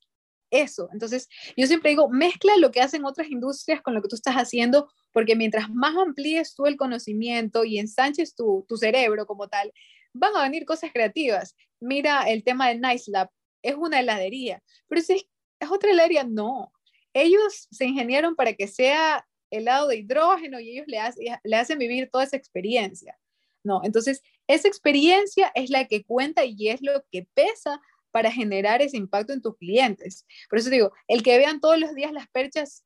eso. 0.53 0.87
Entonces, 0.93 1.27
yo 1.57 1.67
siempre 1.67 1.89
digo, 1.89 2.09
mezcla 2.09 2.55
lo 2.57 2.71
que 2.71 2.81
hacen 2.81 3.05
otras 3.05 3.29
industrias 3.29 3.81
con 3.81 3.93
lo 3.93 4.01
que 4.01 4.07
tú 4.07 4.15
estás 4.15 4.35
haciendo, 4.35 4.87
porque 5.11 5.35
mientras 5.35 5.69
más 5.69 5.95
amplíes 5.95 6.55
tú 6.55 6.67
el 6.67 6.77
conocimiento 6.77 7.65
y 7.65 7.79
ensanches 7.79 8.35
tu, 8.35 8.65
tu 8.67 8.77
cerebro 8.77 9.25
como 9.25 9.47
tal, 9.47 9.73
van 10.13 10.35
a 10.35 10.43
venir 10.43 10.65
cosas 10.65 10.91
creativas. 10.91 11.55
Mira 11.79 12.29
el 12.29 12.43
tema 12.43 12.69
del 12.69 12.81
Nice 12.81 13.09
Lab, 13.11 13.29
es 13.61 13.75
una 13.75 13.99
heladería, 13.99 14.61
pero 14.87 15.01
si 15.01 15.13
es, 15.13 15.25
es 15.59 15.71
otra 15.71 15.91
heladería, 15.91 16.23
no. 16.23 16.71
Ellos 17.13 17.67
se 17.71 17.85
ingeniaron 17.85 18.35
para 18.35 18.53
que 18.53 18.67
sea 18.67 19.25
helado 19.51 19.87
de 19.87 19.97
hidrógeno 19.97 20.59
y 20.59 20.71
ellos 20.71 20.87
le, 20.87 20.99
le 21.43 21.55
hacen 21.55 21.77
vivir 21.77 22.09
toda 22.11 22.23
esa 22.23 22.37
experiencia. 22.37 23.17
No, 23.63 23.81
entonces 23.83 24.21
esa 24.47 24.67
experiencia 24.67 25.51
es 25.55 25.69
la 25.69 25.85
que 25.85 26.03
cuenta 26.03 26.43
y 26.45 26.69
es 26.69 26.81
lo 26.81 27.03
que 27.11 27.27
pesa 27.33 27.79
para 28.11 28.31
generar 28.31 28.81
ese 28.81 28.97
impacto 28.97 29.33
en 29.33 29.41
tus 29.41 29.57
clientes. 29.57 30.25
Por 30.49 30.59
eso 30.59 30.69
digo, 30.69 30.91
el 31.07 31.23
que 31.23 31.37
vean 31.37 31.59
todos 31.59 31.79
los 31.79 31.95
días 31.95 32.11
las 32.11 32.27
perchas 32.29 32.83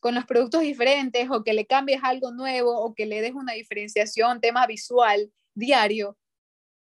con 0.00 0.14
los 0.14 0.24
productos 0.24 0.60
diferentes 0.60 1.28
o 1.30 1.42
que 1.42 1.52
le 1.52 1.66
cambies 1.66 2.00
algo 2.02 2.30
nuevo 2.30 2.78
o 2.78 2.94
que 2.94 3.06
le 3.06 3.20
des 3.20 3.32
una 3.32 3.54
diferenciación, 3.54 4.40
tema 4.40 4.66
visual, 4.66 5.32
diario, 5.54 6.16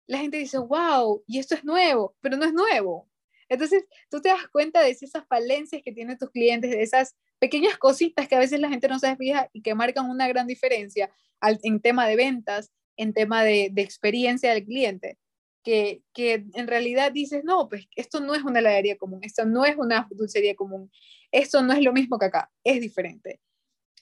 la 0.06 0.18
gente 0.18 0.38
dice, 0.38 0.58
wow, 0.58 1.22
y 1.26 1.38
esto 1.38 1.54
es 1.54 1.64
nuevo, 1.64 2.14
pero 2.20 2.36
no 2.36 2.44
es 2.44 2.52
nuevo. 2.52 3.08
Entonces, 3.48 3.84
tú 4.10 4.20
te 4.20 4.28
das 4.28 4.48
cuenta 4.48 4.82
de 4.82 4.90
esas 4.90 5.26
falencias 5.28 5.82
que 5.84 5.92
tienen 5.92 6.18
tus 6.18 6.30
clientes, 6.30 6.70
de 6.70 6.82
esas 6.82 7.14
pequeñas 7.38 7.76
cositas 7.76 8.26
que 8.28 8.34
a 8.34 8.38
veces 8.38 8.60
la 8.60 8.68
gente 8.68 8.88
no 8.88 8.98
se 8.98 9.16
fija 9.16 9.48
y 9.52 9.62
que 9.62 9.74
marcan 9.74 10.08
una 10.08 10.28
gran 10.28 10.46
diferencia 10.46 11.10
en 11.42 11.80
tema 11.80 12.06
de 12.08 12.16
ventas, 12.16 12.70
en 12.96 13.12
tema 13.12 13.44
de, 13.44 13.70
experiencia 13.76 14.52
del 14.52 14.64
cliente. 14.64 15.18
Que, 15.62 16.02
que, 16.12 16.44
en 16.52 16.66
realidad 16.66 17.10
dices, 17.10 17.42
no, 17.42 17.68
pues 17.68 17.86
esto 17.96 18.20
no 18.20 18.34
es 18.34 18.42
una 18.42 18.58
heladería 18.58 18.98
común, 18.98 19.20
esto 19.22 19.46
no 19.46 19.64
es 19.64 19.76
una 19.76 20.06
dulcería 20.10 20.54
común, 20.54 20.90
esto 21.32 21.62
no 21.62 21.72
es 21.72 21.82
lo 21.82 21.92
mismo 21.94 22.18
que 22.18 22.26
acá, 22.26 22.50
es 22.62 22.82
diferente. 22.82 23.40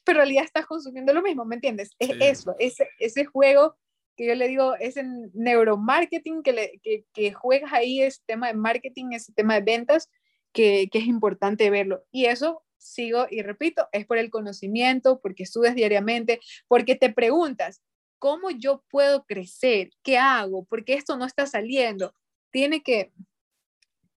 Pero 0.04 0.18
en 0.18 0.24
realidad 0.24 0.44
estás 0.44 0.66
consumiendo 0.66 1.12
lo 1.12 1.22
mismo, 1.22 1.44
¿me 1.44 1.54
entiendes? 1.54 1.90
Es 2.00 2.10
eso, 2.20 2.56
ese, 2.58 2.88
ese 2.98 3.24
juego 3.26 3.76
que 4.16 4.26
yo 4.26 4.34
le 4.34 4.48
digo, 4.48 4.74
ese 4.76 5.04
neuromarketing 5.34 6.42
que, 6.42 6.52
le, 6.52 6.80
que, 6.82 7.06
que 7.12 7.32
juegas 7.32 7.72
ahí, 7.72 8.02
ese 8.02 8.20
tema 8.26 8.48
de 8.48 8.54
marketing, 8.54 9.12
ese 9.12 9.32
tema 9.32 9.54
de 9.54 9.62
ventas, 9.62 10.10
que, 10.52 10.88
que 10.90 10.98
es 10.98 11.06
importante 11.06 11.70
verlo. 11.70 12.04
Y 12.10 12.26
eso 12.26 12.62
sigo 12.82 13.26
y 13.30 13.42
repito, 13.42 13.88
es 13.92 14.06
por 14.06 14.18
el 14.18 14.30
conocimiento, 14.30 15.20
porque 15.20 15.44
estudias 15.44 15.74
diariamente, 15.74 16.40
porque 16.68 16.96
te 16.96 17.12
preguntas, 17.12 17.82
¿cómo 18.18 18.50
yo 18.50 18.84
puedo 18.90 19.24
crecer? 19.24 19.90
¿Qué 20.02 20.18
hago? 20.18 20.64
porque 20.64 20.94
esto 20.94 21.16
no 21.16 21.24
está 21.24 21.46
saliendo? 21.46 22.14
Tiene 22.50 22.82
que, 22.82 23.12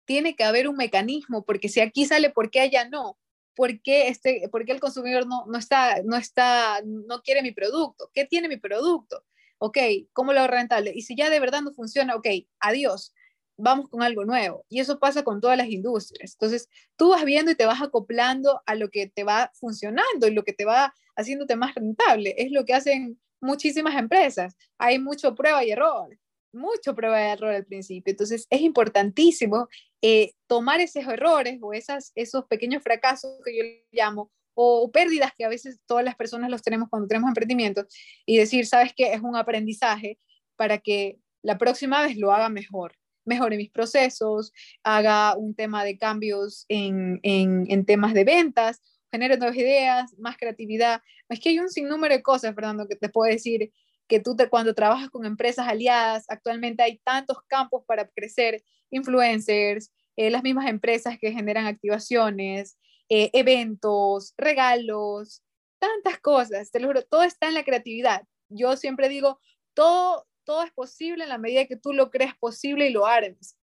tiene 0.06 0.36
que 0.36 0.43
haber 0.43 0.68
un 0.68 0.76
mecanismo, 0.76 1.43
porque 1.43 1.70
si 1.70 1.80
aquí 1.80 2.06
sale, 2.06 2.30
¿por 2.30 2.52
qué 2.52 2.62
allá 2.62 2.88
no? 2.89 3.18
¿Por 3.56 3.82
qué, 3.82 4.10
este, 4.10 4.50
por 4.52 4.66
qué 4.66 4.74
el 4.74 4.82
consumidor 4.82 5.26
no, 5.26 5.46
no, 5.48 5.58
está, 5.58 6.02
no, 6.04 6.18
está, 6.18 6.82
no 6.84 7.22
quiere 7.22 7.41
mi 7.41 7.52
producto? 7.52 8.10
¿Qué 8.14 8.26
tiene 8.26 8.50
mi 8.50 8.58
producto? 8.58 9.24
Ok, 9.58 9.78
¿cómo 10.14 10.34
lo 10.34 10.41
hago 10.41 10.51
rentable? 10.51 10.91
Y 10.93 11.01
si 11.01 11.16
ya 11.16 11.30
de 11.30 11.39
verdad 11.39 11.62
no 11.62 11.72
funciona, 11.72 12.16
ok, 12.16 12.28
adiós 12.60 13.14
vamos 13.58 13.89
con 13.89 14.03
algo 14.03 14.26
nuevo. 14.26 14.66
Y 14.70 14.80
eso 14.80 14.99
pasa 14.99 15.24
con 15.24 15.41
todas 15.41 15.58
las 15.58 15.68
industrias. 15.68 16.34
Entonces, 16.34 16.70
tú 16.95 17.10
vas 17.10 17.24
viendo 17.26 17.51
y 17.51 17.56
te 17.56 17.66
vas 17.66 17.82
acoplando 17.82 18.62
a 18.66 18.76
lo 18.76 18.89
que 18.89 19.08
te 19.08 19.24
va 19.24 19.51
funcionando 19.56 20.28
y 20.28 20.32
lo 20.32 20.43
que 20.43 20.53
te 20.53 20.66
va 20.66 20.93
haciéndote 21.16 21.56
más 21.56 21.76
rentable. 21.76 22.36
Es 22.38 22.51
lo 22.51 22.66
que 22.66 22.74
hacen 22.74 23.20
muchísimas 23.41 23.95
empresas. 23.95 24.56
Hay 24.78 24.99
mucho 24.99 25.36
prueba 25.36 25.64
y 25.64 25.72
error, 25.72 26.18
mucho 26.53 26.95
prueba 26.95 27.20
y 27.22 27.32
error 27.32 27.53
al 27.53 27.66
principio. 27.66 28.12
Entonces, 28.12 28.47
es 28.49 28.62
importantísimo 28.62 29.68
eh, 30.01 30.34
tomar 30.47 30.82
esos 30.82 31.06
errores 31.06 31.60
o 31.62 31.74
esas, 31.74 32.12
esos 32.16 32.45
pequeños 32.45 32.84
fracasos 32.84 33.32
que 33.43 33.58
yo 33.58 33.64
llamo 33.91 34.32
o 34.56 34.91
pérdidas 34.91 35.34
que 35.38 35.45
a 35.45 35.49
veces 35.49 35.80
todas 35.86 36.03
las 36.03 36.16
personas 36.16 36.49
los 36.49 36.64
tenemos 36.64 36.89
cuando 36.89 37.08
tenemos 37.08 37.28
emprendimientos 37.28 37.86
y 38.26 38.38
decir, 38.38 38.66
sabes 38.66 38.93
que 38.95 39.14
es 39.14 39.22
un 39.22 39.36
aprendizaje 39.36 40.18
para 40.56 40.80
que 40.80 41.20
la 41.43 41.58
próxima 41.58 42.01
vez 42.01 42.18
lo 42.18 42.34
haga 42.34 42.49
mejor 42.49 42.95
mejore 43.26 43.58
mis 43.58 43.72
procesos, 43.72 44.53
haga 44.84 45.36
un 45.36 45.56
tema 45.56 45.84
de 45.84 45.97
cambios 45.97 46.66
en, 46.70 47.20
en, 47.24 47.86
temas 47.86 48.14
de 48.14 48.24
ventas, 48.24 48.82
genere 49.12 49.38
nuevas 49.38 49.58
ideas, 49.58 50.16
más 50.18 50.38
creatividad. 50.38 51.01
Es 51.30 51.39
que 51.39 51.49
hay 51.49 51.60
un 51.60 51.70
sinnúmero 51.70 52.14
de 52.14 52.22
cosas, 52.22 52.56
Fernando, 52.56 52.88
que 52.88 52.95
te 52.95 53.10
puedo 53.10 53.32
decir 53.32 53.72
que 54.08 54.20
tú 54.20 54.36
te, 54.36 54.47
cuando 54.47 54.76
trabajas 54.76 55.10
con 55.10 55.26
empresas 55.26 55.68
aliadas, 55.68 56.26
actualmente 56.30 56.84
hay 56.84 56.99
tantos 57.03 57.38
campos 57.47 57.84
para 57.88 58.08
crecer, 58.08 58.64
influencers, 58.91 59.91
eh, 60.16 60.30
las 60.30 60.43
mismas 60.43 60.70
empresas 60.70 61.18
que 61.20 61.32
generan 61.32 61.66
activaciones, 61.66 62.78
eh, 63.10 63.30
eventos, 63.34 64.34
regalos, 64.38 65.43
tantas 65.80 66.20
cosas, 66.20 66.72
te 66.72 66.80
lo 66.80 66.88
juro, 66.88 67.03
todo 67.03 67.24
está 67.24 67.47
en 67.47 67.53
la 67.53 67.64
creatividad. 67.64 68.24
Yo 68.49 68.76
siempre 68.78 69.10
digo, 69.10 69.39
todo, 69.74 70.28
todo 70.43 70.64
es 70.64 70.72
posible 70.72 71.24
en 71.24 71.30
la 71.30 71.38
medida 71.38 71.66
que 71.66 71.78
tú 71.78 71.93
lo 71.93 72.10
creas 72.10 72.36
posible 72.38 72.88
y 72.88 72.91
lo 72.91 73.06
armes. 73.06 73.58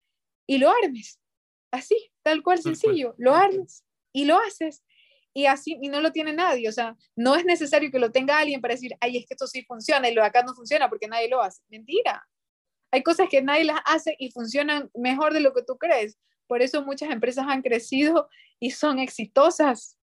Y 0.48 0.58
lo 0.58 0.70
armes. 0.70 1.20
Así, 1.72 2.12
tal 2.24 2.42
cual 2.42 2.62
sencillo. 2.62 3.14
Lo 3.18 3.36
armes 3.36 3.86
y 4.12 4.26
lo 4.26 4.38
haces. 4.40 4.84
Y 5.34 5.46
así, 5.46 5.78
y 5.82 5.90
no 5.90 6.02
lo 6.02 6.12
tiene 6.12 6.34
nadie. 6.34 6.68
O 6.68 6.72
sea, 6.72 6.98
no 7.16 7.36
es 7.36 7.46
necesario 7.46 7.92
que 7.92 8.00
lo 8.00 8.12
tenga 8.12 8.40
alguien 8.40 8.62
para 8.62 8.74
decir, 8.74 8.96
ay, 9.00 9.18
es 9.18 9.26
que 9.28 9.36
esto 9.36 9.48
sí 9.48 9.64
funciona 9.64 10.10
y 10.10 10.14
lo 10.14 10.22
de 10.22 10.28
acá 10.28 10.44
no 10.44 10.56
funciona 10.56 10.90
porque 10.90 11.08
nadie 11.08 11.30
lo 11.30 11.42
hace. 11.42 11.62
Mentira. 11.70 12.28
Hay 12.92 13.04
cosas 13.04 13.30
que 13.30 13.42
nadie 13.42 13.66
las 13.66 13.80
hace 13.86 14.16
y 14.18 14.32
funcionan 14.32 14.90
mejor 14.96 15.34
de 15.34 15.42
lo 15.42 15.54
que 15.54 15.64
tú 15.64 15.78
crees. 15.78 16.18
Por 16.50 16.64
eso 16.64 16.84
muchas 16.84 17.12
empresas 17.12 17.46
han 17.48 17.62
crecido 17.62 18.28
y 18.60 18.72
son 18.72 18.98
exitosas. 18.98 20.00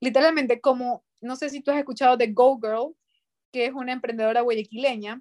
Literalmente, 0.00 0.58
como, 0.62 1.04
no 1.20 1.36
sé 1.36 1.50
si 1.50 1.60
tú 1.60 1.70
has 1.70 1.76
escuchado 1.76 2.16
de 2.16 2.32
Go 2.32 2.58
Girl, 2.58 2.96
que 3.52 3.66
es 3.66 3.72
una 3.74 3.92
emprendedora 3.92 4.40
guayaquileña, 4.40 5.20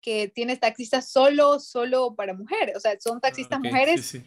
que 0.00 0.28
tiene 0.28 0.56
taxistas 0.56 1.10
solo, 1.10 1.58
solo 1.58 2.14
para 2.14 2.32
mujeres, 2.32 2.76
o 2.76 2.80
sea, 2.80 2.96
son 3.00 3.20
taxistas 3.20 3.58
mujeres. 3.58 4.18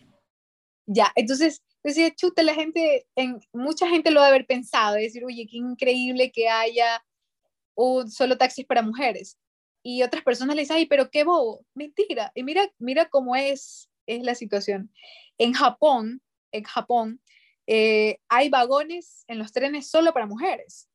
Ya, 0.88 1.12
entonces, 1.16 1.64
decía, 1.84 2.14
chuta, 2.14 2.44
la 2.44 2.54
gente, 2.54 3.08
en, 3.16 3.40
mucha 3.54 3.88
gente 3.88 4.12
lo 4.12 4.20
ha 4.20 4.24
de 4.24 4.30
haber 4.32 4.46
pensado, 4.46 4.96
decir, 4.96 5.24
oye, 5.24 5.48
qué 5.50 5.56
increíble 5.56 6.34
que 6.34 6.50
haya 6.50 7.02
un 7.76 8.12
solo 8.12 8.38
taxis 8.38 8.66
para 8.66 8.82
mujeres. 8.82 9.38
Y 9.82 10.04
otras 10.04 10.22
personas 10.22 10.58
le 10.58 10.64
dicen, 10.64 10.76
ay, 10.76 10.86
pero 10.86 11.10
qué 11.10 11.24
bobo, 11.24 11.66
mentira. 11.74 12.34
Y 12.36 12.44
mira, 12.44 12.70
mira 12.78 13.08
cómo 13.08 13.38
es, 13.38 13.90
es 14.08 14.24
la 14.24 14.36
situación. 14.36 14.92
En 15.38 15.54
Japón, 15.54 16.22
en 16.52 16.64
Japón, 16.64 17.22
eh, 17.68 18.20
hay 18.30 18.50
vagones 18.50 19.24
en 19.28 19.40
los 19.40 19.52
trenes 19.52 19.90
solo 19.90 20.14
para 20.14 20.28
mujeres. 20.28 20.90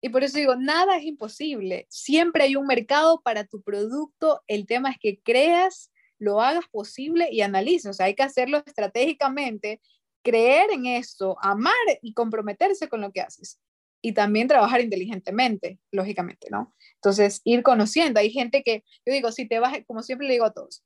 Y 0.00 0.10
por 0.10 0.22
eso 0.22 0.36
digo, 0.36 0.54
nada 0.54 0.98
es 0.98 1.04
imposible. 1.04 1.86
Siempre 1.88 2.44
hay 2.44 2.56
un 2.56 2.66
mercado 2.66 3.22
para 3.22 3.46
tu 3.46 3.62
producto. 3.62 4.42
El 4.46 4.66
tema 4.66 4.90
es 4.90 4.98
que 4.98 5.18
creas, 5.22 5.90
lo 6.18 6.42
hagas 6.42 6.66
posible 6.70 7.28
y 7.32 7.40
analices. 7.40 8.00
Hay 8.00 8.14
que 8.14 8.22
hacerlo 8.22 8.62
estratégicamente, 8.66 9.80
creer 10.22 10.70
en 10.72 10.84
esto, 10.84 11.38
amar 11.40 11.72
y 12.02 12.12
comprometerse 12.12 12.88
con 12.88 13.00
lo 13.00 13.12
que 13.12 13.22
haces. 13.22 13.60
Y 14.02 14.12
también 14.12 14.46
trabajar 14.46 14.82
inteligentemente, 14.82 15.78
lógicamente, 15.90 16.48
¿no? 16.50 16.74
Entonces, 16.96 17.40
ir 17.44 17.62
conociendo. 17.62 18.20
Hay 18.20 18.30
gente 18.30 18.62
que, 18.62 18.84
yo 19.06 19.12
digo, 19.14 19.32
si 19.32 19.48
te 19.48 19.58
vas, 19.58 19.78
como 19.86 20.02
siempre 20.02 20.26
le 20.26 20.34
digo 20.34 20.44
a 20.44 20.52
todos, 20.52 20.84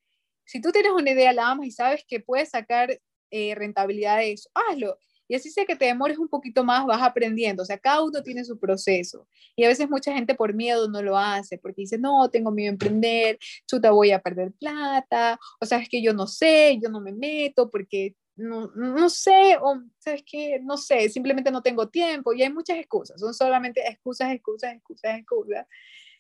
si 0.49 0.63
tú 0.63 0.73
tienes 0.73 0.93
una 0.93 1.11
idea, 1.11 1.33
la 1.35 1.51
amas 1.51 1.67
y 1.67 1.71
sabes 1.71 2.05
que 2.09 2.21
puedes 2.21 2.49
sacar 2.49 2.99
eh, 3.31 3.55
rentabilidad 3.55 4.17
de 4.17 4.33
eso, 4.33 4.49
hazlo. 4.55 4.99
Y 5.29 5.35
así 5.35 5.51
sea 5.51 5.67
que 5.67 5.77
te 5.77 5.85
demores 5.85 6.17
un 6.17 6.29
poquito 6.29 6.65
más, 6.65 6.87
vas 6.87 7.03
aprendiendo. 7.03 7.63
O 7.63 7.67
sea, 7.67 7.77
cada 7.77 8.03
uno 8.03 8.23
tiene 8.23 8.47
su 8.47 8.59
proceso. 8.59 9.29
Y 9.55 9.65
a 9.65 9.69
veces 9.69 9.91
mucha 9.91 10.15
gente 10.15 10.35
por 10.35 10.55
miedo 10.55 10.89
no 10.89 11.03
lo 11.03 11.19
hace, 11.19 11.59
porque 11.59 11.83
dice, 11.83 11.99
no, 11.99 12.31
tengo 12.31 12.51
miedo 12.51 12.71
a 12.71 12.73
emprender, 12.73 13.39
chuta, 13.67 13.91
voy 13.91 14.11
a 14.11 14.21
perder 14.21 14.53
plata. 14.53 15.39
O 15.61 15.67
sea, 15.67 15.79
es 15.81 15.89
que 15.91 16.01
yo 16.01 16.15
no 16.15 16.27
sé, 16.27 16.79
yo 16.83 16.89
no 16.89 17.03
me 17.03 17.13
meto 17.13 17.69
porque 17.69 18.15
no, 18.37 18.69
no 18.75 19.11
sé, 19.11 19.59
o 19.61 19.83
sabes 19.99 20.23
que 20.25 20.61
no 20.63 20.79
sé, 20.79 21.11
simplemente 21.11 21.51
no 21.51 21.63
tengo 21.63 21.91
tiempo. 21.91 22.33
Y 22.33 22.43
hay 22.43 22.51
muchas 22.51 22.79
excusas, 22.79 23.21
son 23.21 23.35
solamente 23.35 23.87
excusas, 23.87 24.33
excusas, 24.33 24.73
excusas, 24.73 25.19
excusas. 25.19 25.67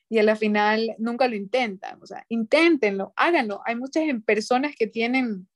Y 0.08 0.18
a 0.18 0.22
la 0.22 0.36
final 0.36 0.94
nunca 0.98 1.28
lo 1.28 1.36
intentan. 1.36 2.02
O 2.02 2.06
sea, 2.06 2.24
inténtenlo, 2.28 3.12
háganlo. 3.16 3.60
Hay 3.66 3.76
muchas 3.76 4.04
personas 4.24 4.74
que 4.76 4.86
tienen 4.86 5.48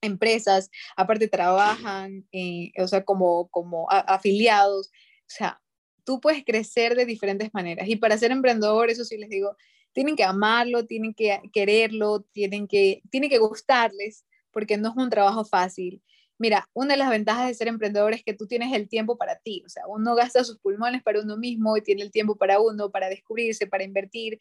empresas, 0.00 0.70
aparte 0.96 1.28
trabajan, 1.28 2.26
eh, 2.32 2.72
o 2.78 2.86
sea, 2.86 3.04
como, 3.04 3.48
como 3.48 3.86
afiliados, 3.90 4.88
o 4.88 5.28
sea, 5.28 5.60
tú 6.04 6.20
puedes 6.20 6.44
crecer 6.44 6.94
de 6.94 7.04
diferentes 7.04 7.52
maneras. 7.52 7.88
Y 7.88 7.96
para 7.96 8.16
ser 8.16 8.30
emprendedor, 8.30 8.90
eso 8.90 9.04
sí 9.04 9.18
les 9.18 9.28
digo, 9.28 9.56
tienen 9.92 10.16
que 10.16 10.24
amarlo, 10.24 10.86
tienen 10.86 11.14
que 11.14 11.40
quererlo, 11.52 12.20
tienen 12.32 12.68
que, 12.68 13.02
tienen 13.10 13.28
que 13.28 13.38
gustarles, 13.38 14.24
porque 14.52 14.76
no 14.76 14.90
es 14.90 14.96
un 14.96 15.10
trabajo 15.10 15.44
fácil. 15.44 16.02
Mira, 16.38 16.68
una 16.74 16.94
de 16.94 16.98
las 16.98 17.10
ventajas 17.10 17.48
de 17.48 17.54
ser 17.54 17.68
emprendedor 17.68 18.12
es 18.12 18.22
que 18.22 18.34
tú 18.34 18.46
tienes 18.46 18.72
el 18.74 18.88
tiempo 18.88 19.16
para 19.16 19.38
ti, 19.38 19.62
o 19.64 19.68
sea, 19.68 19.86
uno 19.86 20.14
gasta 20.14 20.44
sus 20.44 20.58
pulmones 20.58 21.02
para 21.02 21.20
uno 21.20 21.36
mismo 21.36 21.76
y 21.76 21.82
tiene 21.82 22.02
el 22.02 22.10
tiempo 22.10 22.36
para 22.36 22.60
uno, 22.60 22.90
para 22.90 23.08
descubrirse, 23.08 23.66
para 23.66 23.84
invertir, 23.84 24.38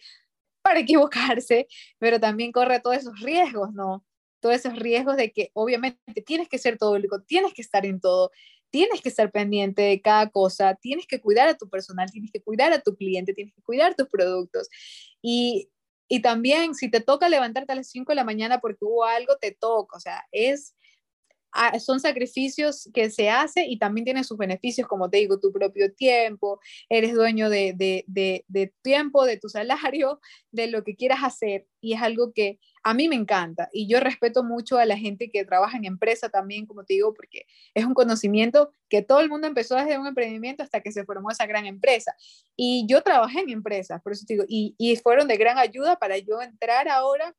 para 0.61 0.79
equivocarse, 0.81 1.67
pero 1.99 2.19
también 2.19 2.51
corre 2.51 2.79
todos 2.81 2.97
esos 2.97 3.19
riesgos, 3.21 3.73
¿no? 3.73 4.03
todos 4.45 4.57
esos 4.57 4.77
riesgos 4.77 5.17
de 5.17 5.31
que 5.31 5.49
obviamente 5.53 6.21
tienes 6.23 6.47
que 6.47 6.59
ser 6.59 6.77
todo 6.77 6.91
público, 6.93 7.19
tienes 7.23 7.51
que 7.51 7.63
estar 7.63 7.83
en 7.83 7.99
todo, 7.99 8.29
tienes 8.69 9.01
que 9.01 9.09
estar 9.09 9.31
pendiente 9.31 9.81
de 9.81 10.01
cada 10.01 10.29
cosa, 10.29 10.75
tienes 10.75 11.07
que 11.07 11.19
cuidar 11.19 11.47
a 11.47 11.57
tu 11.57 11.67
personal, 11.67 12.11
tienes 12.11 12.31
que 12.31 12.43
cuidar 12.43 12.71
a 12.71 12.79
tu 12.79 12.95
cliente, 12.95 13.33
tienes 13.33 13.55
que 13.55 13.63
cuidar 13.63 13.95
tus 13.95 14.07
productos. 14.07 14.69
Y, 15.19 15.69
y 16.07 16.21
también 16.21 16.75
si 16.75 16.91
te 16.91 17.01
toca 17.01 17.27
levantarte 17.27 17.71
a 17.71 17.75
las 17.75 17.89
5 17.89 18.11
de 18.11 18.17
la 18.17 18.23
mañana 18.23 18.59
porque 18.59 18.85
hubo 18.85 19.03
algo, 19.03 19.35
te 19.37 19.51
toca, 19.51 19.97
o 19.97 19.99
sea, 19.99 20.23
es 20.31 20.75
son 21.79 21.99
sacrificios 21.99 22.89
que 22.93 23.09
se 23.09 23.29
hace 23.29 23.65
y 23.65 23.77
también 23.77 24.05
tienen 24.05 24.23
sus 24.23 24.37
beneficios, 24.37 24.87
como 24.87 25.09
te 25.09 25.17
digo, 25.17 25.39
tu 25.39 25.51
propio 25.51 25.93
tiempo, 25.93 26.59
eres 26.89 27.13
dueño 27.13 27.49
de, 27.49 27.73
de, 27.73 28.03
de, 28.07 28.45
de, 28.47 28.73
tiempo, 28.81 29.25
de 29.25 29.37
tu 29.37 29.49
salario, 29.49 30.19
de 30.51 30.67
lo 30.67 30.83
que 30.83 30.95
quieras 30.95 31.19
hacer 31.23 31.67
y 31.85 31.93
es 31.93 32.01
algo 32.01 32.33
que 32.33 32.59
a 32.83 32.95
mí 32.95 33.07
me 33.07 33.15
encanta 33.15 33.69
y 33.71 33.87
yo 33.87 33.99
respeto 33.99 34.43
mucho 34.43 34.77
a 34.77 34.85
la 34.85 34.97
gente 34.97 35.29
que 35.29 35.45
trabaja 35.45 35.77
en 35.77 35.85
empresa 35.85 36.29
también, 36.29 36.65
como 36.65 36.83
te 36.83 36.95
digo, 36.95 37.13
porque 37.13 37.45
es 37.75 37.85
un 37.85 37.93
conocimiento 37.93 38.71
que 38.89 39.03
todo 39.03 39.19
el 39.21 39.29
mundo 39.29 39.45
empezó 39.45 39.75
desde 39.75 39.97
un 39.97 40.07
emprendimiento 40.07 40.63
hasta 40.63 40.81
que 40.81 40.91
se 40.91 41.05
formó 41.05 41.29
esa 41.29 41.45
gran 41.45 41.65
empresa. 41.65 42.15
Y 42.55 42.85
yo 42.87 43.01
trabajé 43.01 43.41
en 43.41 43.49
empresas, 43.49 44.01
por 44.01 44.13
eso 44.13 44.25
te 44.27 44.33
digo, 44.33 44.45
y, 44.47 44.75
y 44.77 44.95
fueron 44.95 45.27
de 45.27 45.37
gran 45.37 45.57
ayuda 45.59 45.97
para 45.97 46.17
yo 46.17 46.41
entrar 46.41 46.87
ahora 46.87 47.35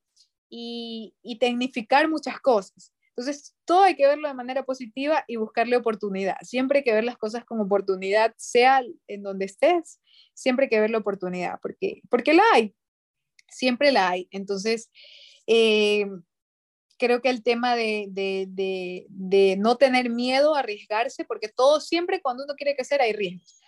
y, 0.48 1.14
y 1.22 1.38
tecnificar 1.38 2.08
muchas 2.08 2.40
cosas. 2.40 2.92
Entonces, 3.16 3.54
todo 3.64 3.82
hay 3.82 3.96
que 3.96 4.06
verlo 4.06 4.28
de 4.28 4.34
manera 4.34 4.64
positiva 4.64 5.24
y 5.26 5.36
buscarle 5.36 5.76
oportunidad. 5.76 6.36
Siempre 6.42 6.78
hay 6.78 6.84
que 6.84 6.92
ver 6.92 7.04
las 7.04 7.16
cosas 7.16 7.46
con 7.46 7.60
oportunidad, 7.60 8.34
sea 8.36 8.82
en 9.06 9.22
donde 9.22 9.46
estés, 9.46 10.00
siempre 10.34 10.64
hay 10.64 10.68
que 10.68 10.80
ver 10.80 10.90
la 10.90 10.98
oportunidad, 10.98 11.58
porque, 11.62 12.02
porque 12.10 12.34
la 12.34 12.42
hay, 12.52 12.74
siempre 13.48 13.90
la 13.90 14.10
hay. 14.10 14.28
Entonces, 14.30 14.90
eh, 15.46 16.06
creo 16.98 17.22
que 17.22 17.30
el 17.30 17.42
tema 17.42 17.74
de, 17.74 18.06
de, 18.10 19.06
de, 19.08 19.56
no 19.58 19.76
tener 19.76 20.10
miedo 20.10 20.54
a 20.54 20.60
arriesgarse, 20.60 21.24
porque 21.24 21.48
todo, 21.48 21.80
siempre 21.80 22.20
cuando 22.20 22.44
uno 22.44 22.54
quiere 22.54 22.74
crecer 22.74 23.00
hay 23.00 23.14
riesgos. 23.14 23.60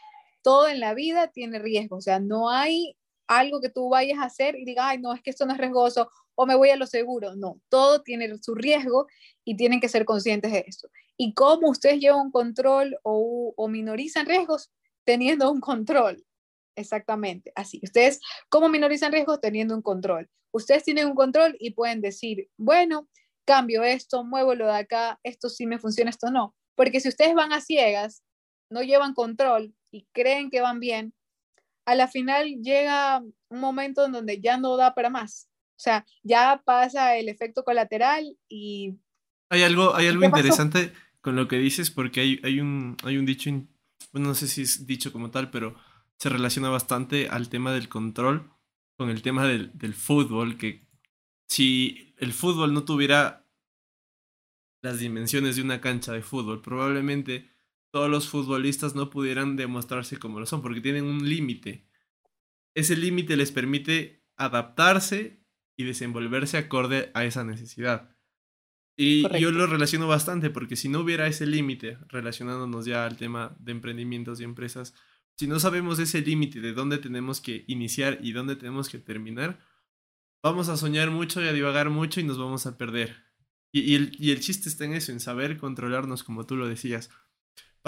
Todo 0.42 0.68
en 0.68 0.80
la 0.80 0.92
vida 0.92 1.28
tiene 1.28 1.58
riesgo, 1.58 1.96
o 1.96 2.00
sea, 2.00 2.20
no 2.20 2.50
hay 2.50 2.96
algo 3.28 3.60
que 3.60 3.68
tú 3.68 3.88
vayas 3.88 4.18
a 4.18 4.24
hacer 4.24 4.56
y 4.56 4.64
digas, 4.64 4.86
ay, 4.88 4.98
no, 4.98 5.14
es 5.14 5.22
que 5.22 5.30
esto 5.30 5.46
no 5.46 5.52
es 5.52 5.58
riesgoso, 5.58 6.10
o 6.34 6.46
me 6.46 6.56
voy 6.56 6.70
a 6.70 6.76
lo 6.76 6.86
seguro. 6.86 7.36
No, 7.36 7.60
todo 7.68 8.02
tiene 8.02 8.36
su 8.38 8.54
riesgo 8.54 9.06
y 9.44 9.56
tienen 9.56 9.80
que 9.80 9.88
ser 9.88 10.04
conscientes 10.04 10.50
de 10.50 10.64
esto. 10.66 10.88
Y 11.16 11.34
cómo 11.34 11.68
ustedes 11.68 12.00
llevan 12.00 12.20
un 12.26 12.30
control 12.32 12.98
o, 13.02 13.52
o 13.56 13.68
minorizan 13.68 14.26
riesgos 14.26 14.70
teniendo 15.04 15.50
un 15.50 15.60
control. 15.60 16.24
Exactamente, 16.76 17.52
así. 17.54 17.80
Ustedes, 17.82 18.20
¿cómo 18.48 18.68
minorizan 18.68 19.12
riesgos? 19.12 19.40
Teniendo 19.40 19.74
un 19.74 19.82
control. 19.82 20.28
Ustedes 20.52 20.84
tienen 20.84 21.06
un 21.06 21.14
control 21.14 21.56
y 21.58 21.72
pueden 21.72 22.00
decir, 22.00 22.48
bueno, 22.56 23.08
cambio 23.44 23.82
esto, 23.82 24.24
muevo 24.24 24.54
lo 24.54 24.66
de 24.66 24.76
acá, 24.76 25.18
esto 25.22 25.48
sí 25.48 25.66
me 25.66 25.78
funciona, 25.78 26.10
esto 26.10 26.30
no. 26.30 26.54
Porque 26.76 27.00
si 27.00 27.08
ustedes 27.08 27.34
van 27.34 27.52
a 27.52 27.60
ciegas, 27.60 28.22
no 28.70 28.82
llevan 28.82 29.14
control 29.14 29.74
y 29.90 30.06
creen 30.12 30.50
que 30.50 30.60
van 30.60 30.80
bien, 30.80 31.14
a 31.88 31.94
la 31.94 32.06
final 32.06 32.60
llega 32.60 33.22
un 33.48 33.60
momento 33.60 34.04
en 34.04 34.12
donde 34.12 34.42
ya 34.42 34.58
no 34.58 34.76
da 34.76 34.94
para 34.94 35.08
más. 35.08 35.48
O 35.70 35.80
sea, 35.80 36.04
ya 36.22 36.60
pasa 36.62 37.16
el 37.16 37.30
efecto 37.30 37.64
colateral 37.64 38.36
y... 38.46 38.98
Hay 39.48 39.62
algo, 39.62 39.94
hay 39.94 40.06
algo 40.06 40.22
interesante 40.24 40.92
con 41.22 41.34
lo 41.34 41.48
que 41.48 41.56
dices 41.56 41.90
porque 41.90 42.20
hay, 42.20 42.40
hay, 42.44 42.60
un, 42.60 42.98
hay 43.04 43.16
un 43.16 43.24
dicho, 43.24 43.50
bueno, 44.12 44.28
no 44.28 44.34
sé 44.34 44.48
si 44.48 44.62
es 44.62 44.86
dicho 44.86 45.14
como 45.14 45.30
tal, 45.30 45.50
pero 45.50 45.76
se 46.18 46.28
relaciona 46.28 46.68
bastante 46.68 47.28
al 47.30 47.48
tema 47.48 47.72
del 47.72 47.88
control 47.88 48.52
con 48.98 49.08
el 49.08 49.22
tema 49.22 49.46
del, 49.46 49.70
del 49.72 49.94
fútbol, 49.94 50.58
que 50.58 50.86
si 51.48 52.14
el 52.18 52.34
fútbol 52.34 52.74
no 52.74 52.84
tuviera 52.84 53.46
las 54.82 54.98
dimensiones 54.98 55.56
de 55.56 55.62
una 55.62 55.80
cancha 55.80 56.12
de 56.12 56.20
fútbol, 56.20 56.60
probablemente 56.60 57.50
todos 57.90 58.10
los 58.10 58.28
futbolistas 58.28 58.94
no 58.94 59.10
pudieran 59.10 59.56
demostrarse 59.56 60.18
como 60.18 60.40
lo 60.40 60.46
son, 60.46 60.62
porque 60.62 60.80
tienen 60.80 61.04
un 61.04 61.28
límite. 61.28 61.86
Ese 62.74 62.96
límite 62.96 63.36
les 63.36 63.52
permite 63.52 64.24
adaptarse 64.36 65.44
y 65.76 65.84
desenvolverse 65.84 66.58
acorde 66.58 67.10
a 67.14 67.24
esa 67.24 67.44
necesidad. 67.44 68.16
Y 68.96 69.22
yo 69.38 69.52
lo 69.52 69.66
relaciono 69.66 70.08
bastante, 70.08 70.50
porque 70.50 70.76
si 70.76 70.88
no 70.88 71.00
hubiera 71.00 71.28
ese 71.28 71.46
límite, 71.46 71.98
relacionándonos 72.08 72.84
ya 72.84 73.06
al 73.06 73.16
tema 73.16 73.56
de 73.60 73.72
emprendimientos 73.72 74.40
y 74.40 74.44
empresas, 74.44 74.94
si 75.36 75.46
no 75.46 75.60
sabemos 75.60 76.00
ese 76.00 76.20
límite 76.20 76.60
de 76.60 76.72
dónde 76.72 76.98
tenemos 76.98 77.40
que 77.40 77.64
iniciar 77.68 78.18
y 78.20 78.32
dónde 78.32 78.56
tenemos 78.56 78.88
que 78.88 78.98
terminar, 78.98 79.60
vamos 80.42 80.68
a 80.68 80.76
soñar 80.76 81.10
mucho 81.12 81.40
y 81.42 81.46
a 81.46 81.52
divagar 81.52 81.90
mucho 81.90 82.20
y 82.20 82.24
nos 82.24 82.38
vamos 82.38 82.66
a 82.66 82.76
perder. 82.76 83.24
Y, 83.70 83.94
el, 83.94 84.16
y 84.18 84.32
el 84.32 84.40
chiste 84.40 84.68
está 84.68 84.84
en 84.84 84.94
eso, 84.94 85.12
en 85.12 85.20
saber 85.20 85.58
controlarnos, 85.58 86.24
como 86.24 86.44
tú 86.44 86.56
lo 86.56 86.66
decías 86.66 87.10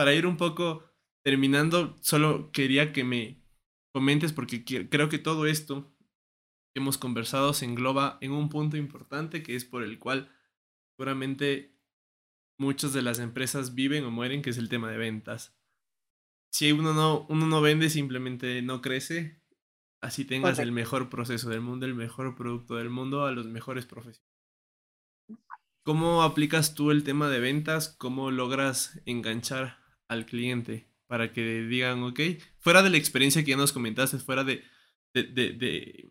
para 0.01 0.14
ir 0.14 0.26
un 0.26 0.38
poco 0.38 0.82
terminando, 1.22 1.94
solo 2.01 2.51
quería 2.53 2.90
que 2.94 3.05
me 3.05 3.44
comentes 3.92 4.32
porque 4.32 4.64
creo 4.64 5.11
que 5.11 5.18
todo 5.18 5.44
esto 5.44 5.94
que 6.72 6.80
hemos 6.80 6.96
conversado 6.96 7.53
se 7.53 7.66
engloba 7.66 8.16
en 8.22 8.32
un 8.32 8.48
punto 8.48 8.78
importante 8.78 9.42
que 9.42 9.55
es 9.55 9.66
por 9.66 9.82
el 9.82 9.98
cual 9.98 10.34
seguramente 10.96 11.76
muchas 12.59 12.94
de 12.94 13.03
las 13.03 13.18
empresas 13.18 13.74
viven 13.74 14.07
o 14.07 14.11
mueren, 14.11 14.40
que 14.40 14.48
es 14.48 14.57
el 14.57 14.70
tema 14.70 14.90
de 14.90 14.96
ventas. 14.96 15.55
Si 16.51 16.72
uno 16.72 16.94
no, 16.94 17.26
uno 17.28 17.46
no 17.46 17.61
vende, 17.61 17.90
simplemente 17.90 18.62
no 18.62 18.80
crece. 18.80 19.42
Así 20.01 20.24
tengas 20.24 20.59
el 20.61 20.72
mejor 20.72 21.11
proceso 21.11 21.51
del 21.51 21.61
mundo, 21.61 21.84
el 21.84 21.94
mejor 21.94 22.34
producto 22.36 22.76
del 22.76 22.88
mundo, 22.88 23.26
a 23.26 23.32
los 23.32 23.44
mejores 23.44 23.84
profesionales. 23.84 24.26
¿Cómo 25.82 26.22
aplicas 26.22 26.74
tú 26.74 26.90
el 26.90 27.05
tema 27.05 27.28
de 27.28 27.40
ventas? 27.40 27.94
¿Cómo 27.98 28.30
logras 28.30 28.98
enganchar 29.05 29.80
al 30.11 30.26
cliente 30.26 30.88
para 31.06 31.32
que 31.32 31.62
digan, 31.62 32.02
ok, 32.02 32.20
fuera 32.58 32.82
de 32.82 32.90
la 32.90 32.96
experiencia 32.96 33.42
que 33.42 33.52
ya 33.52 33.56
nos 33.56 33.72
comentaste, 33.72 34.18
fuera 34.18 34.44
de, 34.44 34.62
de, 35.14 35.22
de, 35.22 36.08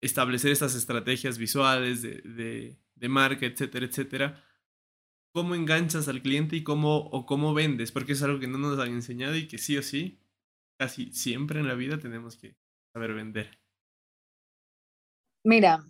establecer 0.00 0.50
estas 0.50 0.74
estrategias 0.74 1.38
visuales 1.38 2.02
de, 2.02 2.76
de, 2.94 3.08
marca, 3.08 3.46
etcétera, 3.46 3.86
etcétera, 3.86 4.44
¿cómo 5.32 5.54
enganchas 5.54 6.08
al 6.08 6.22
cliente 6.22 6.56
y 6.56 6.62
cómo, 6.62 6.96
o 6.96 7.26
cómo 7.26 7.52
vendes? 7.52 7.92
Porque 7.92 8.12
es 8.12 8.22
algo 8.22 8.40
que 8.40 8.48
no 8.48 8.58
nos 8.58 8.78
han 8.78 8.88
enseñado 8.88 9.36
y 9.36 9.46
que 9.46 9.58
sí 9.58 9.76
o 9.76 9.82
sí, 9.82 10.18
casi 10.78 11.12
siempre 11.12 11.60
en 11.60 11.68
la 11.68 11.74
vida 11.74 11.98
tenemos 11.98 12.36
que 12.36 12.56
saber 12.92 13.12
vender. 13.12 13.58
Mira, 15.44 15.84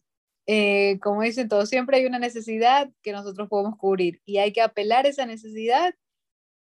eh, 0.47 0.99
como 1.01 1.23
dicen 1.23 1.49
todos, 1.49 1.69
siempre 1.69 1.99
hay 1.99 2.07
una 2.07 2.19
necesidad 2.19 2.91
que 3.03 3.13
nosotros 3.13 3.49
podemos 3.49 3.77
cubrir 3.77 4.21
y 4.25 4.39
hay 4.39 4.53
que 4.53 4.61
apelar 4.61 5.07
esa 5.07 5.25
necesidad 5.25 5.95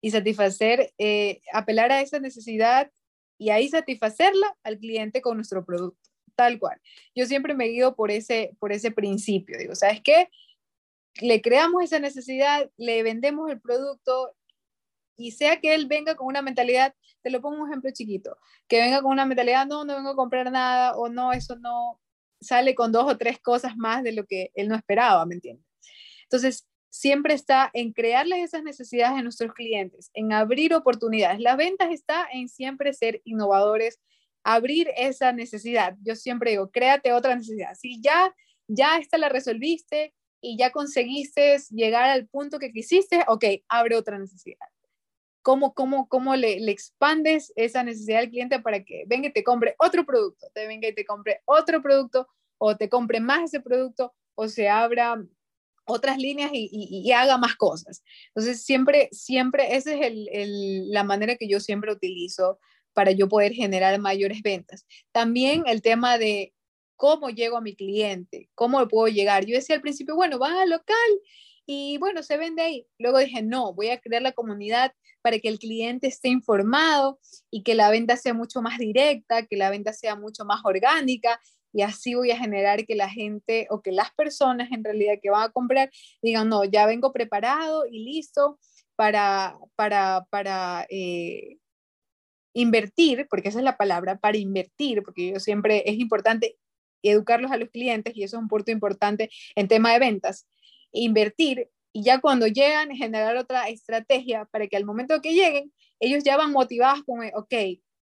y 0.02 0.10
satisfacer, 0.10 0.92
eh, 0.98 1.40
apelar 1.54 1.90
a 1.92 2.02
esa 2.02 2.18
necesidad 2.18 2.90
y 3.38 3.48
ahí 3.50 3.68
satisfacerla 3.68 4.54
al 4.62 4.78
cliente 4.78 5.22
con 5.22 5.36
nuestro 5.36 5.64
producto, 5.64 6.10
tal 6.34 6.58
cual. 6.58 6.78
Yo 7.14 7.24
siempre 7.24 7.54
me 7.54 7.68
guío 7.68 7.94
por 7.94 8.10
ese, 8.10 8.54
por 8.58 8.72
ese 8.72 8.90
principio. 8.90 9.56
Digo, 9.56 9.74
¿sabes 9.74 10.02
qué? 10.02 10.28
Le 11.20 11.40
creamos 11.40 11.84
esa 11.84 11.98
necesidad, 11.98 12.70
le 12.76 13.02
vendemos 13.02 13.50
el 13.50 13.60
producto 13.60 14.34
y 15.16 15.30
sea 15.30 15.60
que 15.60 15.74
él 15.74 15.86
venga 15.86 16.16
con 16.16 16.26
una 16.26 16.42
mentalidad, 16.42 16.94
te 17.22 17.30
lo 17.30 17.40
pongo 17.40 17.62
un 17.62 17.68
ejemplo 17.70 17.90
chiquito, 17.92 18.36
que 18.68 18.80
venga 18.80 19.00
con 19.02 19.12
una 19.12 19.24
mentalidad, 19.24 19.66
no, 19.66 19.84
no 19.84 19.94
vengo 19.94 20.10
a 20.10 20.16
comprar 20.16 20.50
nada 20.50 20.96
o 20.96 21.08
no, 21.08 21.32
eso 21.32 21.56
no, 21.56 22.00
sale 22.42 22.74
con 22.74 22.92
dos 22.92 23.10
o 23.10 23.16
tres 23.16 23.38
cosas 23.40 23.76
más 23.76 24.02
de 24.02 24.12
lo 24.12 24.26
que 24.26 24.50
él 24.54 24.68
no 24.68 24.74
esperaba, 24.74 25.24
¿me 25.26 25.34
entiendes? 25.36 25.64
Entonces, 26.24 26.66
siempre 26.92 27.32
está 27.32 27.70
en 27.72 27.94
crearles 27.94 28.44
esas 28.44 28.62
necesidades 28.62 29.18
a 29.18 29.22
nuestros 29.22 29.54
clientes, 29.54 30.10
en 30.12 30.30
abrir 30.30 30.74
oportunidades. 30.74 31.40
Las 31.40 31.56
ventas 31.56 31.90
está 31.90 32.28
en 32.30 32.50
siempre 32.50 32.92
ser 32.92 33.22
innovadores, 33.24 33.98
abrir 34.44 34.90
esa 34.98 35.32
necesidad. 35.32 35.96
Yo 36.02 36.14
siempre 36.16 36.50
digo, 36.50 36.70
créate 36.70 37.14
otra 37.14 37.34
necesidad. 37.34 37.74
Si 37.80 38.02
ya, 38.02 38.34
ya 38.68 38.98
esta 38.98 39.16
la 39.16 39.30
resolviste 39.30 40.12
y 40.42 40.58
ya 40.58 40.70
conseguiste 40.70 41.56
llegar 41.70 42.10
al 42.10 42.28
punto 42.28 42.58
que 42.58 42.72
quisiste, 42.72 43.24
ok, 43.26 43.44
abre 43.68 43.96
otra 43.96 44.18
necesidad. 44.18 44.68
¿Cómo, 45.40 45.72
cómo, 45.72 46.08
cómo 46.08 46.36
le, 46.36 46.60
le 46.60 46.72
expandes 46.72 47.54
esa 47.56 47.82
necesidad 47.82 48.20
al 48.20 48.28
cliente 48.28 48.60
para 48.60 48.84
que 48.84 49.04
venga 49.06 49.28
y 49.28 49.32
te 49.32 49.42
compre 49.42 49.76
otro 49.78 50.04
producto, 50.04 50.46
te 50.52 50.66
venga 50.66 50.88
y 50.88 50.94
te 50.94 51.06
compre 51.06 51.40
otro 51.46 51.80
producto 51.80 52.28
o 52.58 52.76
te 52.76 52.90
compre 52.90 53.18
más 53.18 53.44
ese 53.44 53.60
producto 53.60 54.12
o 54.34 54.46
se 54.46 54.68
abra 54.68 55.16
otras 55.92 56.18
líneas 56.18 56.50
y, 56.52 57.10
haga 57.12 57.38
más 57.38 57.56
cosas. 57.56 58.02
Entonces, 58.28 58.64
siempre, 58.64 59.08
siempre, 59.12 59.76
esa 59.76 59.92
es 59.94 60.12
la 60.88 61.04
manera 61.04 61.36
que 61.36 61.48
yo 61.48 61.60
siempre 61.60 61.92
utilizo 61.92 62.58
para 62.92 63.12
yo 63.12 63.28
poder 63.28 63.52
generar 63.52 63.98
mayores 64.00 64.42
ventas. 64.42 64.86
También 65.12 65.64
el 65.66 65.82
tema 65.82 66.18
de 66.18 66.52
cómo 66.96 67.30
llego 67.30 67.56
a 67.56 67.62
mi 67.62 67.74
cliente, 67.74 68.48
cómo 68.54 68.86
puedo 68.88 69.08
llegar. 69.08 69.44
Yo 69.44 69.56
decía 69.56 69.76
al 69.76 69.82
principio, 69.82 70.14
bueno, 70.14 70.38
va 70.38 70.62
al 70.62 70.70
local 70.70 70.96
y 71.66 71.98
bueno, 71.98 72.22
se 72.22 72.36
vende 72.36 72.62
ahí. 72.62 72.86
Luego 72.98 73.18
dije, 73.18 73.42
no, 73.42 73.72
voy 73.74 73.88
a 73.88 74.00
crear 74.00 74.22
la 74.22 74.32
comunidad 74.32 74.92
para 75.22 75.38
que 75.38 75.48
el 75.48 75.58
cliente 75.58 76.08
esté 76.08 76.28
informado 76.28 77.18
y 77.50 77.62
que 77.62 77.74
la 77.74 77.90
venta 77.90 78.16
sea 78.16 78.34
mucho 78.34 78.60
más 78.60 78.78
directa, 78.78 79.46
que 79.46 79.56
la 79.56 79.70
venta 79.70 79.92
sea 79.92 80.16
mucho 80.16 80.44
más 80.44 80.60
orgánica 80.64 81.40
y 81.72 81.82
así 81.82 82.14
voy 82.14 82.30
a 82.30 82.38
generar 82.38 82.84
que 82.86 82.94
la 82.94 83.08
gente 83.08 83.66
o 83.70 83.80
que 83.82 83.92
las 83.92 84.12
personas 84.12 84.70
en 84.72 84.84
realidad 84.84 85.14
que 85.22 85.30
van 85.30 85.44
a 85.44 85.52
comprar 85.52 85.90
digan, 86.22 86.48
no, 86.48 86.64
ya 86.64 86.86
vengo 86.86 87.12
preparado 87.12 87.86
y 87.86 88.04
listo 88.04 88.58
para, 88.96 89.56
para, 89.74 90.26
para 90.30 90.86
eh, 90.90 91.58
invertir, 92.54 93.26
porque 93.30 93.48
esa 93.48 93.58
es 93.58 93.64
la 93.64 93.76
palabra, 93.76 94.18
para 94.18 94.36
invertir, 94.36 95.02
porque 95.02 95.32
yo 95.32 95.40
siempre 95.40 95.82
es 95.86 95.98
importante 95.98 96.58
educarlos 97.02 97.50
a 97.50 97.56
los 97.56 97.70
clientes 97.70 98.16
y 98.16 98.22
eso 98.22 98.36
es 98.36 98.42
un 98.42 98.48
punto 98.48 98.70
importante 98.70 99.30
en 99.56 99.68
tema 99.68 99.92
de 99.92 99.98
ventas, 99.98 100.46
invertir 100.92 101.68
y 101.92 102.02
ya 102.04 102.20
cuando 102.20 102.46
llegan, 102.46 102.90
generar 102.90 103.36
otra 103.36 103.68
estrategia 103.68 104.46
para 104.46 104.66
que 104.66 104.76
al 104.76 104.84
momento 104.84 105.20
que 105.20 105.34
lleguen, 105.34 105.72
ellos 106.00 106.24
ya 106.24 106.36
van 106.36 106.50
motivados 106.50 107.02
con, 107.04 107.20
ok, 107.34 107.54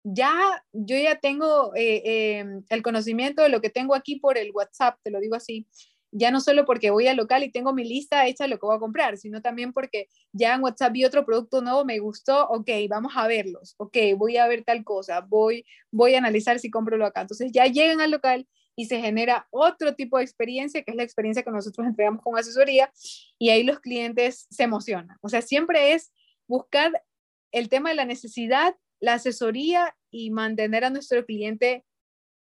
ya 0.09 0.63
yo 0.73 0.97
ya 0.97 1.19
tengo 1.19 1.75
eh, 1.75 2.39
em, 2.39 2.63
el 2.69 2.83
conocimiento 2.83 3.43
de 3.43 3.49
lo 3.49 3.61
que 3.61 3.71
tengo 3.71 3.95
aquí 3.95 4.21
por 4.21 4.39
el 4.39 4.53
WhatsApp, 4.53 4.99
te 5.03 5.11
lo 5.11 5.19
digo 5.19 5.35
así, 5.35 5.67
ya 6.13 6.31
no 6.31 6.41
solo 6.41 6.65
porque 6.65 6.91
voy 6.91 7.09
al 7.09 7.17
local 7.17 7.43
y 7.43 7.51
tengo 7.51 7.75
mi 7.75 7.83
lista 7.83 8.27
hecha 8.27 8.45
de 8.45 8.51
lo 8.51 8.59
que 8.59 8.67
voy 8.67 8.77
a 8.77 8.81
comprar, 8.81 9.19
sino 9.19 9.43
también 9.43 9.73
porque 9.73 10.09
ya 10.33 10.55
en 10.55 10.63
WhatsApp 10.63 10.93
vi 10.93 11.05
otro 11.05 11.27
producto 11.27 11.61
nuevo, 11.61 11.85
me 11.85 11.99
gustó, 11.99 12.49
ok, 12.49 12.71
vamos 12.89 13.15
a 13.17 13.27
verlos, 13.27 13.75
ok, 13.79 13.97
voy 14.17 14.37
a 14.37 14.47
ver 14.47 14.63
tal 14.63 14.85
cosa, 14.85 15.21
voy, 15.23 15.67
voy 15.91 16.15
a 16.15 16.19
analizar 16.19 16.61
si 16.61 16.71
compro 16.71 16.97
lo 16.97 17.07
acá. 17.07 17.23
Entonces 17.23 17.51
ya 17.53 17.67
llegan 17.67 18.01
al 18.01 18.13
local 18.13 18.47
y 18.77 18.87
se 18.87 19.01
genera 19.01 19.49
otro 19.51 19.97
tipo 19.97 20.19
de 20.19 20.25
experiencia, 20.25 20.85
que 20.85 20.93
es 20.93 20.97
la 20.97 21.03
experiencia 21.03 21.43
que 21.43 21.51
nosotros 21.51 21.85
entregamos 21.87 22.23
con 22.23 22.39
asesoría, 22.39 22.93
y 23.39 23.51
ahí 23.51 23.65
los 23.65 23.81
clientes 23.81 24.47
se 24.51 24.63
emocionan. 24.63 25.17
O 25.21 25.29
sea, 25.29 25.43
siempre 25.43 25.95
es 25.95 26.13
buscar 26.47 27.03
el 27.51 27.69
tema 27.69 27.89
de 27.89 27.97
la 27.97 28.05
necesidad, 28.05 28.77
la 29.01 29.15
asesoría 29.15 29.97
y 30.11 30.31
mantener 30.31 30.85
a 30.85 30.91
nuestro 30.91 31.25
cliente 31.25 31.85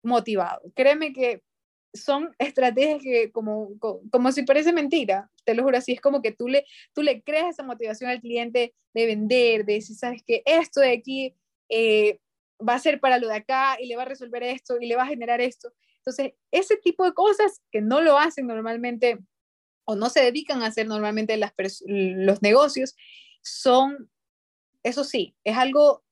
motivado. 0.04 0.62
Créeme 0.76 1.14
que 1.14 1.42
son 1.94 2.36
estrategias 2.40 3.02
que 3.02 3.32
como, 3.32 3.70
como, 3.80 4.32
si 4.32 4.44
parece 4.44 4.74
mentira, 4.74 5.32
te 5.46 5.54
lo 5.54 5.64
juro, 5.64 5.78
así 5.78 5.94
es 5.94 6.02
como 6.02 6.22
que 6.22 6.32
tú 6.32 6.48
le, 6.48 6.66
tú 6.94 7.02
le 7.02 7.22
creas 7.22 7.52
esa 7.52 7.64
motivación 7.64 8.10
al 8.10 8.22
cliente 8.22 8.74
de 8.94 9.06
vender, 9.06 9.66
de 9.66 9.74
decir, 9.74 9.96
sabes 9.96 10.22
que 10.26 10.44
esto 10.46 10.82
de 10.82 10.92
aquí 10.92 11.36
eh, 11.70 12.20
va 12.68 12.76
a 12.76 12.80
ser 12.80 13.00
para 13.00 13.18
lo 13.18 13.28
de 13.28 13.36
acá 13.36 13.78
y 13.80 13.88
le 13.88 13.96
va 13.96 14.04
a 14.04 14.08
resolver 14.08 14.44
esto 14.44 14.78
y 14.80 14.88
le 14.88 14.96
va 14.96 15.04
a 15.04 15.08
generar 15.08 15.42
esto. 15.42 15.72
Entonces, 15.98 16.34
ese 16.52 16.78
tipo 16.78 17.04
de 17.04 17.14
cosas 17.14 17.62
que 17.72 17.82
no 17.82 18.02
lo 18.02 18.20
hacen 18.20 18.48
normalmente 18.48 19.20
o 19.86 19.96
no 19.96 20.10
se 20.10 20.22
dedican 20.22 20.62
a 20.62 20.68
hacer 20.68 20.88
normalmente 20.88 21.38
los 21.38 22.42
negocios, 22.42 22.96
son, 23.42 24.10
eso 24.84 25.04
sí, 25.04 25.36
es 25.44 25.58
algo 25.58 26.05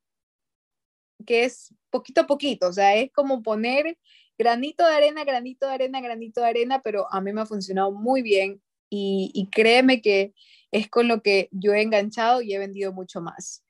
que 1.25 1.45
es 1.45 1.73
poquito 1.89 2.21
a 2.21 2.27
poquito, 2.27 2.67
o 2.67 2.73
sea, 2.73 2.95
es 2.95 3.11
como 3.11 3.43
poner 3.43 3.97
granito 4.37 4.85
de 4.85 4.93
arena, 4.93 5.23
granito 5.23 5.67
de 5.67 5.73
arena, 5.73 6.01
granito 6.01 6.41
de 6.41 6.47
arena, 6.47 6.81
pero 6.81 7.11
a 7.11 7.21
mí 7.21 7.31
me 7.33 7.41
ha 7.41 7.45
funcionado 7.45 7.91
muy 7.91 8.21
bien 8.21 8.61
y, 8.89 9.31
y 9.33 9.49
créeme 9.49 10.01
que 10.01 10.33
es 10.71 10.89
con 10.89 11.07
lo 11.07 11.21
que 11.21 11.49
yo 11.51 11.73
he 11.73 11.81
enganchado 11.81 12.41
y 12.41 12.53
he 12.53 12.59
vendido 12.59 12.91
mucho 12.93 13.21
más. 13.21 13.63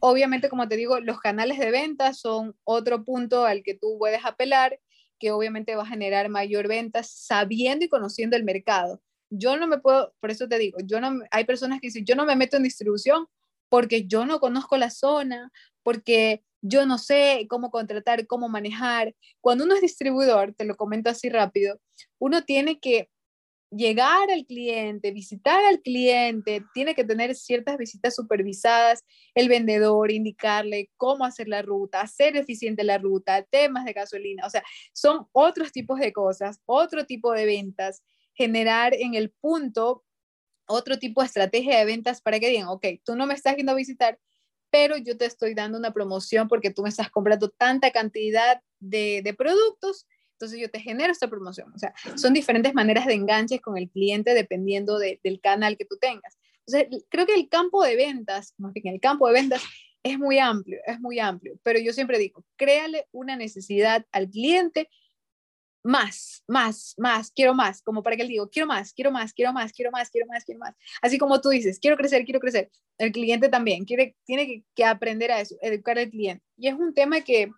Obviamente, 0.00 0.50
como 0.50 0.68
te 0.68 0.76
digo, 0.76 1.00
los 1.00 1.18
canales 1.18 1.58
de 1.58 1.70
venta 1.70 2.12
son 2.12 2.54
otro 2.62 3.04
punto 3.04 3.46
al 3.46 3.62
que 3.62 3.72
tú 3.72 3.96
puedes 3.98 4.22
apelar 4.22 4.78
que 5.18 5.30
obviamente 5.30 5.76
va 5.76 5.84
a 5.84 5.86
generar 5.86 6.28
mayor 6.28 6.66
ventas 6.66 7.08
sabiendo 7.08 7.84
y 7.84 7.88
conociendo 7.88 8.36
el 8.36 8.42
mercado. 8.42 9.00
Yo 9.30 9.56
no 9.56 9.68
me 9.68 9.78
puedo, 9.78 10.12
por 10.20 10.30
eso 10.32 10.48
te 10.48 10.58
digo, 10.58 10.78
yo 10.84 11.00
no, 11.00 11.20
hay 11.30 11.44
personas 11.44 11.80
que 11.80 11.86
dicen, 11.86 12.04
yo 12.04 12.16
no 12.16 12.26
me 12.26 12.34
meto 12.34 12.56
en 12.56 12.64
distribución 12.64 13.28
porque 13.68 14.08
yo 14.08 14.26
no 14.26 14.40
conozco 14.40 14.76
la 14.76 14.90
zona, 14.90 15.52
porque 15.84 16.42
yo 16.62 16.86
no 16.86 16.96
sé 16.98 17.46
cómo 17.50 17.70
contratar, 17.70 18.26
cómo 18.26 18.48
manejar. 18.48 19.14
Cuando 19.40 19.64
uno 19.64 19.74
es 19.74 19.82
distribuidor, 19.82 20.54
te 20.54 20.64
lo 20.64 20.76
comento 20.76 21.10
así 21.10 21.28
rápido, 21.28 21.80
uno 22.18 22.44
tiene 22.44 22.80
que 22.80 23.10
llegar 23.70 24.30
al 24.30 24.44
cliente, 24.44 25.12
visitar 25.12 25.64
al 25.64 25.80
cliente, 25.80 26.62
tiene 26.74 26.94
que 26.94 27.04
tener 27.04 27.34
ciertas 27.34 27.78
visitas 27.78 28.14
supervisadas, 28.14 29.04
el 29.34 29.48
vendedor, 29.48 30.10
indicarle 30.10 30.90
cómo 30.98 31.24
hacer 31.24 31.48
la 31.48 31.62
ruta, 31.62 32.02
hacer 32.02 32.36
eficiente 32.36 32.84
la 32.84 32.98
ruta, 32.98 33.42
temas 33.44 33.84
de 33.84 33.94
gasolina, 33.94 34.46
o 34.46 34.50
sea, 34.50 34.62
son 34.92 35.26
otros 35.32 35.72
tipos 35.72 35.98
de 36.00 36.12
cosas, 36.12 36.60
otro 36.66 37.06
tipo 37.06 37.32
de 37.32 37.46
ventas, 37.46 38.02
generar 38.34 38.94
en 38.94 39.14
el 39.14 39.30
punto 39.30 40.04
otro 40.66 40.98
tipo 40.98 41.20
de 41.20 41.26
estrategia 41.26 41.78
de 41.78 41.84
ventas 41.84 42.22
para 42.22 42.40
que 42.40 42.48
digan, 42.48 42.68
ok, 42.68 42.86
tú 43.04 43.16
no 43.16 43.26
me 43.26 43.34
estás 43.34 43.56
yendo 43.56 43.72
a 43.72 43.76
visitar, 43.76 44.18
pero 44.72 44.96
yo 44.96 45.18
te 45.18 45.26
estoy 45.26 45.52
dando 45.54 45.76
una 45.76 45.92
promoción 45.92 46.48
porque 46.48 46.70
tú 46.70 46.82
me 46.82 46.88
estás 46.88 47.10
comprando 47.10 47.50
tanta 47.50 47.90
cantidad 47.90 48.62
de, 48.80 49.34
productos 49.36 50.06
entonces 50.32 50.58
yo 50.58 50.70
te 50.70 50.80
genero 50.80 51.12
esta 51.12 51.28
promoción. 51.28 51.72
O 51.72 51.78
sea, 51.78 51.94
son 52.16 52.32
diferentes 52.32 52.74
maneras 52.74 53.06
de 53.06 53.14
enganches 53.14 53.60
con 53.60 53.78
el 53.78 53.88
cliente 53.88 54.34
dependiendo 54.34 54.98
del 54.98 55.40
canal 55.40 55.76
que 55.76 55.84
tú 55.84 55.98
tengas. 56.00 56.36
Entonces, 56.66 57.04
creo 57.10 57.26
que 57.26 57.34
el 57.34 57.48
campo 57.48 57.84
de 57.84 57.94
ventas, 57.94 58.54
más 58.58 58.72
bien 58.72 58.88
el 58.88 59.00
campo 59.00 59.28
de 59.28 59.34
ventas 59.34 59.62
es 60.02 60.18
muy 60.18 60.40
amplio, 60.40 60.80
es 60.84 60.98
muy 60.98 61.20
amplio, 61.20 61.60
pero 61.62 61.78
yo 61.78 61.92
siempre 61.92 62.18
digo, 62.18 62.44
créale 62.56 63.06
una 63.12 63.36
necesidad 63.36 64.04
al 64.10 64.28
cliente 64.30 64.88
más, 65.82 66.44
más, 66.46 66.94
más, 66.96 67.30
quiero 67.30 67.54
más, 67.54 67.82
como 67.82 68.02
para 68.02 68.16
que 68.16 68.22
él 68.22 68.28
diga, 68.28 68.48
quiero 68.50 68.66
más, 68.66 68.92
quiero 68.92 69.10
más, 69.10 69.32
quiero 69.32 69.52
más, 69.52 69.72
quiero 69.72 69.90
más, 69.90 70.10
quiero 70.10 70.26
más, 70.26 70.44
quiero 70.44 70.60
más. 70.60 70.74
Así 71.00 71.18
como 71.18 71.40
tú 71.40 71.48
dices, 71.48 71.78
quiero 71.80 71.96
crecer, 71.96 72.24
quiero 72.24 72.40
crecer. 72.40 72.70
El 72.98 73.12
cliente 73.12 73.48
también 73.48 73.84
quiere, 73.84 74.16
tiene 74.24 74.46
que, 74.46 74.64
que 74.74 74.84
aprender 74.84 75.32
a 75.32 75.40
eso, 75.40 75.56
educar 75.60 75.98
al 75.98 76.10
cliente. 76.10 76.44
Y 76.56 76.68
es 76.68 76.74
un 76.74 76.94
tema 76.94 77.20
que 77.20 77.50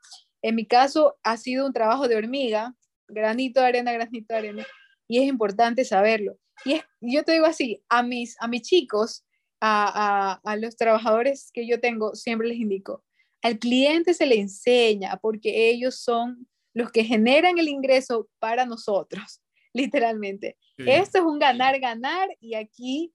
en 0.42 0.54
mi 0.54 0.66
caso 0.66 1.16
ha 1.22 1.36
sido 1.36 1.66
un 1.66 1.72
trabajo 1.72 2.08
de 2.08 2.16
hormiga, 2.16 2.74
granito 3.08 3.60
de 3.60 3.66
arena, 3.66 3.92
granito 3.92 4.34
de 4.34 4.38
arena, 4.38 4.66
y 5.06 5.18
es 5.18 5.28
importante 5.28 5.84
saberlo. 5.84 6.38
Y 6.64 6.80
yo 7.00 7.24
te 7.24 7.32
digo 7.32 7.46
así, 7.46 7.82
a 7.88 8.02
mis, 8.02 8.36
a 8.40 8.48
mis 8.48 8.62
chicos, 8.62 9.24
a, 9.60 10.40
a, 10.44 10.52
a 10.52 10.56
los 10.56 10.76
trabajadores 10.76 11.50
que 11.52 11.66
yo 11.66 11.80
tengo, 11.80 12.14
siempre 12.14 12.48
les 12.48 12.58
indico, 12.58 13.04
al 13.42 13.58
cliente 13.58 14.14
se 14.14 14.24
le 14.24 14.40
enseña 14.40 15.18
porque 15.18 15.68
ellos 15.68 15.98
son 16.00 16.48
los 16.74 16.90
que 16.90 17.04
generan 17.04 17.58
el 17.58 17.68
ingreso 17.68 18.28
para 18.38 18.66
nosotros, 18.66 19.40
literalmente. 19.72 20.56
Esto 20.76 21.18
es 21.18 21.24
un 21.24 21.38
ganar, 21.38 21.78
ganar 21.80 22.28
y 22.40 22.54
aquí 22.54 23.12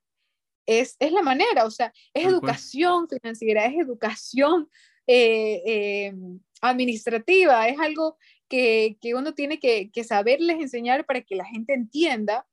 es, 0.65 0.95
es 0.99 1.11
la 1.11 1.21
manera, 1.21 1.65
o 1.65 1.71
sea, 1.71 1.91
es 2.13 2.25
educación 2.25 3.07
financiera, 3.09 3.65
es 3.65 3.77
educación 3.77 4.69
eh, 5.07 5.63
eh, 5.65 6.13
administrativa, 6.61 7.67
es 7.67 7.79
algo 7.79 8.17
que, 8.47 8.97
uno 9.15 9.33
tiene 9.33 9.59
que, 9.59 9.91
saberles 10.03 10.59
enseñar 10.59 11.05
para 11.05 11.21
que 11.21 11.35
la 11.35 11.45
gente 11.45 11.73
entienda 11.73 12.45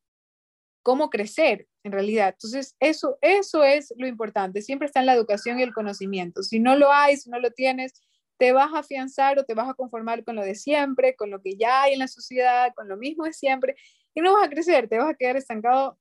cómo 0.83 1.11
crecer 1.11 1.69
en 1.83 1.93
realidad. 1.93 2.35
Entonces, 2.35 2.77
eso, 2.81 3.19
eso 3.21 3.65
es 3.65 3.93
lo 3.97 4.07
importante. 4.07 4.63
Siempre 4.63 4.87
está 4.87 5.01
en 5.01 5.07
la 5.07 5.15
educación 5.15 5.59
y 5.59 5.63
el 5.63 5.75
conocimiento. 5.75 6.43
Si 6.43 6.59
no 6.59 6.77
lo 6.77 6.93
hay, 6.93 7.17
si 7.17 7.31
no 7.31 7.39
lo 7.41 7.51
tienes, 7.51 8.03
te 8.39 8.53
vas 8.53 8.73
a 8.73 8.81
afianzar 8.81 9.39
o 9.39 9.45
te 9.45 9.55
vas 9.55 9.69
a 9.69 9.75
conformar 9.75 10.25
con 10.25 10.37
lo 10.37 10.43
de 10.43 10.55
siempre, 10.55 11.17
con 11.17 11.31
lo 11.31 11.41
que 11.41 11.57
ya 11.57 11.83
hay 11.83 11.95
en 11.95 12.01
la 12.01 12.09
sociedad, 12.09 12.73
con 12.75 12.89
lo 12.89 12.97
mismo 12.97 13.25
de 13.25 13.33
siempre, 13.33 13.77
y 14.15 14.21
no 14.21 14.33
vas 14.33 14.45
a 14.45 14.51
crecer, 14.51 14.89
te 14.89 14.99
vas 14.99 15.11
a 15.11 15.15
quedar 15.15 15.37
estancado 15.37 15.99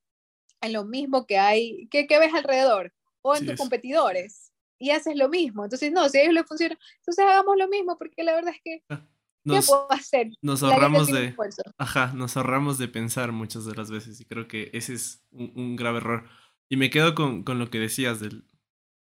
en 0.62 0.74
lo 0.74 0.86
mismo 0.86 1.26
que 1.26 1.38
hay, 1.38 1.88
que, 1.90 2.08
ves 2.08 2.34
alrededor 2.34 2.94
o 3.22 3.36
en 3.36 3.46
tus 3.46 3.58
competidores 3.58 4.52
y 4.80 4.92
haces 4.92 5.16
lo 5.16 5.30
mismo. 5.30 5.64
Entonces, 5.64 5.92
no, 5.92 6.08
si 6.10 6.18
a 6.18 6.22
ellos 6.22 6.34
les 6.34 6.46
funciona, 6.46 6.78
entonces 7.00 7.26
hagamos 7.26 7.58
lo 7.58 7.68
mismo, 7.68 7.98
porque 7.98 8.24
la 8.24 8.34
verdad 8.34 8.54
es 8.54 8.62
que, 8.64 8.84
ah, 8.90 9.06
nos, 9.44 9.66
¿qué 9.66 9.68
puedo 9.68 9.92
hacer? 9.92 10.30
Nos 10.42 10.64
ahorramos 10.64 11.08
de, 11.08 11.36
ajá, 11.78 12.14
nos 12.14 12.36
ahorramos 12.38 12.78
de 12.78 12.88
pensar 12.88 13.32
muchas 13.32 13.66
de 13.66 13.76
las 13.76 13.92
veces 13.92 14.20
y 14.20 14.26
creo 14.26 14.48
que 14.48 14.70
ese 14.74 14.94
es 14.94 15.24
un, 15.32 15.76
grave 15.76 15.98
error. 15.98 16.28
Y 16.68 16.78
me 16.78 16.90
quedo 16.90 17.16
con, 17.16 17.44
con 17.44 17.60
lo 17.60 17.70
que 17.70 17.80
decías 17.80 18.20
del, 18.20 18.46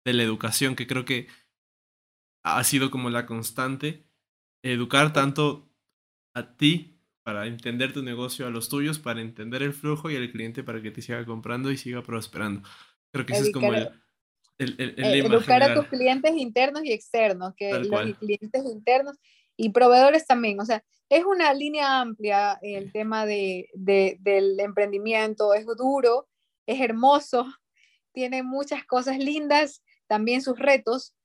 de 0.06 0.14
la 0.14 0.24
educación, 0.24 0.76
que 0.76 0.88
creo 0.88 1.04
que 1.04 1.28
ha 2.46 2.64
sido 2.64 2.92
como 2.92 3.10
la 3.10 3.26
constante, 3.26 4.06
educar 4.62 5.14
tanto 5.14 5.68
a 6.36 6.56
ti 6.56 7.02
para 7.24 7.48
entender 7.48 7.92
tu 7.92 8.04
negocio, 8.04 8.46
a 8.46 8.52
los 8.52 8.70
tuyos, 8.70 9.00
para 9.00 9.20
entender 9.20 9.64
el 9.64 9.74
flujo 9.74 10.12
y 10.12 10.16
al 10.16 10.32
cliente 10.32 10.64
para 10.64 10.80
que 10.80 10.92
te 10.92 11.02
siga 11.02 11.26
comprando 11.26 11.72
y 11.72 11.78
siga 11.78 12.04
prosperando. 12.04 12.62
Creo 13.12 13.26
que 13.26 13.34
ese 13.34 13.48
es 13.48 13.52
como 13.52 13.74
el, 13.74 13.90
eh, 14.60 14.94
educar 14.98 15.64
a 15.64 15.74
tus 15.74 15.88
clientes 15.88 16.34
internos 16.38 16.86
y 16.86 16.94
externos, 16.94 17.56
que 17.56 17.74
los 17.80 18.18
clientes 18.20 18.64
internos 18.64 19.18
y 19.58 19.70
proveedores 19.70 20.28
también. 20.28 20.60
O 20.60 20.66
sea, 20.66 20.84
es 21.10 21.26
una 21.26 21.52
línea 21.52 22.00
amplia 22.00 22.60
el 22.62 22.92
tema 22.92 23.26
de, 23.26 23.70
del 23.74 24.60
emprendimiento, 24.60 25.56
es 25.56 25.66
duro, 25.66 26.28
es 26.68 26.80
hermoso, 26.80 27.48
tiene 28.14 28.44
muchas 28.44 28.86
cosas 28.86 29.18
lindas, 29.18 29.84
también 30.06 30.44
sus 30.44 30.60
retos, 30.60 31.16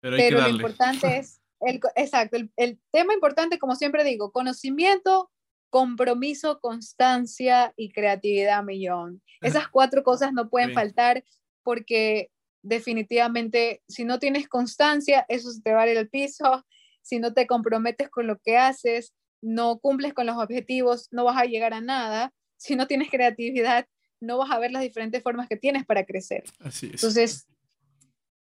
pero, 0.00 0.40
lo 0.40 0.48
importante 0.48 1.18
es, 1.18 1.40
el, 1.60 1.80
exacto, 1.94 2.36
el, 2.36 2.50
el 2.56 2.80
tema 2.90 3.14
importante, 3.14 3.58
como 3.58 3.74
siempre 3.76 4.04
digo, 4.04 4.32
conocimiento, 4.32 5.30
compromiso, 5.70 6.60
constancia 6.60 7.72
y 7.76 7.92
creatividad 7.92 8.62
millón. 8.64 9.22
Esas 9.40 9.68
cuatro 9.68 10.02
cosas 10.02 10.32
no 10.32 10.50
pueden 10.50 10.74
faltar 10.74 11.24
porque 11.62 12.30
definitivamente 12.62 13.82
si 13.88 14.04
no 14.04 14.18
tienes 14.18 14.48
constancia, 14.48 15.24
eso 15.28 15.50
se 15.50 15.62
te 15.62 15.72
va 15.72 15.82
a 15.82 15.88
ir 15.88 15.96
al 15.96 16.08
piso, 16.08 16.66
si 17.02 17.18
no 17.18 17.32
te 17.32 17.46
comprometes 17.46 18.10
con 18.10 18.26
lo 18.26 18.38
que 18.38 18.58
haces, 18.58 19.14
no 19.40 19.78
cumples 19.78 20.12
con 20.12 20.26
los 20.26 20.36
objetivos, 20.36 21.08
no 21.10 21.24
vas 21.24 21.38
a 21.38 21.46
llegar 21.46 21.72
a 21.72 21.80
nada, 21.80 22.34
si 22.56 22.76
no 22.76 22.86
tienes 22.86 23.10
creatividad, 23.10 23.86
no 24.20 24.36
vas 24.38 24.50
a 24.50 24.58
ver 24.58 24.70
las 24.70 24.82
diferentes 24.82 25.22
formas 25.22 25.48
que 25.48 25.56
tienes 25.56 25.86
para 25.86 26.04
crecer. 26.04 26.44
Así 26.58 26.86
es. 26.86 26.94
Entonces, 26.94 27.46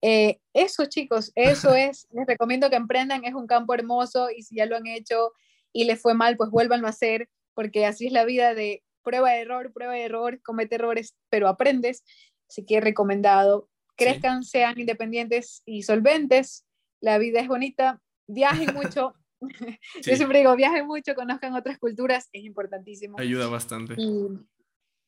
eh, 0.01 0.39
eso 0.53 0.85
chicos, 0.85 1.31
eso 1.35 1.73
es, 1.75 2.07
les 2.11 2.27
recomiendo 2.27 2.69
que 2.69 2.75
emprendan, 2.75 3.25
es 3.25 3.33
un 3.33 3.47
campo 3.47 3.73
hermoso 3.73 4.29
y 4.29 4.43
si 4.43 4.55
ya 4.55 4.65
lo 4.65 4.75
han 4.75 4.87
hecho 4.87 5.31
y 5.73 5.85
les 5.85 6.01
fue 6.01 6.13
mal, 6.13 6.37
pues 6.37 6.49
vuélvanlo 6.49 6.87
a 6.87 6.91
hacer, 6.91 7.29
porque 7.53 7.85
así 7.85 8.07
es 8.07 8.13
la 8.13 8.25
vida 8.25 8.53
de 8.53 8.83
prueba 9.03 9.31
de 9.31 9.41
error, 9.41 9.71
prueba 9.73 9.93
de 9.93 10.03
error, 10.03 10.41
comete 10.41 10.75
errores, 10.75 11.15
pero 11.29 11.47
aprendes 11.47 12.03
Así 12.49 12.65
que 12.65 12.79
recomendado, 12.81 13.69
crezcan, 13.95 14.43
sean 14.43 14.79
independientes 14.79 15.61
y 15.65 15.83
solventes, 15.83 16.65
la 17.01 17.17
vida 17.17 17.39
es 17.41 17.47
bonita, 17.47 18.01
viajen 18.27 18.73
mucho. 18.73 19.13
Yo 20.03 20.15
siempre 20.15 20.39
digo, 20.39 20.55
viajen 20.55 20.87
mucho, 20.87 21.13
conozcan 21.13 21.53
otras 21.53 21.77
culturas, 21.77 22.29
es 22.31 22.43
importantísimo. 22.43 23.19
Ayuda 23.19 23.47
bastante. 23.47 23.95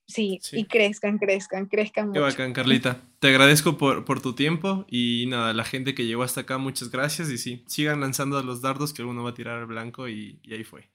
Sí, 0.10 0.40
y 0.52 0.65
crezcan, 0.65 1.18
crezcan, 1.18 1.68
crezcan 1.68 2.07
mucho. 2.07 2.19
Qué 2.19 2.19
bacán, 2.19 2.53
Carlita. 2.53 3.02
Te 3.19 3.30
agradezco 3.30 3.77
por, 3.77 4.06
por, 4.06 4.22
tu 4.22 4.34
tiempo 4.34 4.86
y 4.90 5.26
nada, 5.27 5.53
la 5.53 5.64
gente 5.64 5.95
que 5.95 6.06
llegó 6.06 6.23
hasta 6.23 6.41
acá, 6.41 6.57
muchas 6.57 6.91
gracias 6.91 7.30
y 7.30 7.38
sí, 7.38 7.64
sigan 7.68 8.02
lanzando 8.02 8.41
los 8.44 8.61
dardos 8.61 8.94
que 8.94 9.02
alguno 9.02 9.23
va 9.23 9.31
a 9.31 9.34
tirar 9.34 9.60
al 9.60 9.65
blanco 9.65 10.10
y, 10.10 10.40
y 10.44 10.53
ahí 10.53 10.64
fue. 10.64 10.90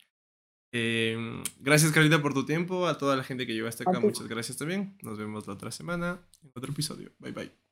Eh, 0.76 1.16
gracias, 1.60 1.92
Carlita, 1.92 2.20
por 2.20 2.34
tu 2.34 2.44
tiempo. 2.44 2.88
A 2.88 2.98
toda 2.98 3.14
la 3.14 3.22
gente 3.22 3.46
que 3.46 3.54
llegó 3.54 3.68
hasta 3.68 3.84
acá, 3.88 4.00
muchas 4.00 4.26
gracias 4.26 4.58
también. 4.58 4.98
Nos 5.02 5.16
vemos 5.16 5.46
la 5.46 5.52
otra 5.52 5.70
semana 5.70 6.20
en 6.42 6.50
otro 6.52 6.72
episodio. 6.72 7.12
Bye 7.20 7.32
bye. 7.32 7.63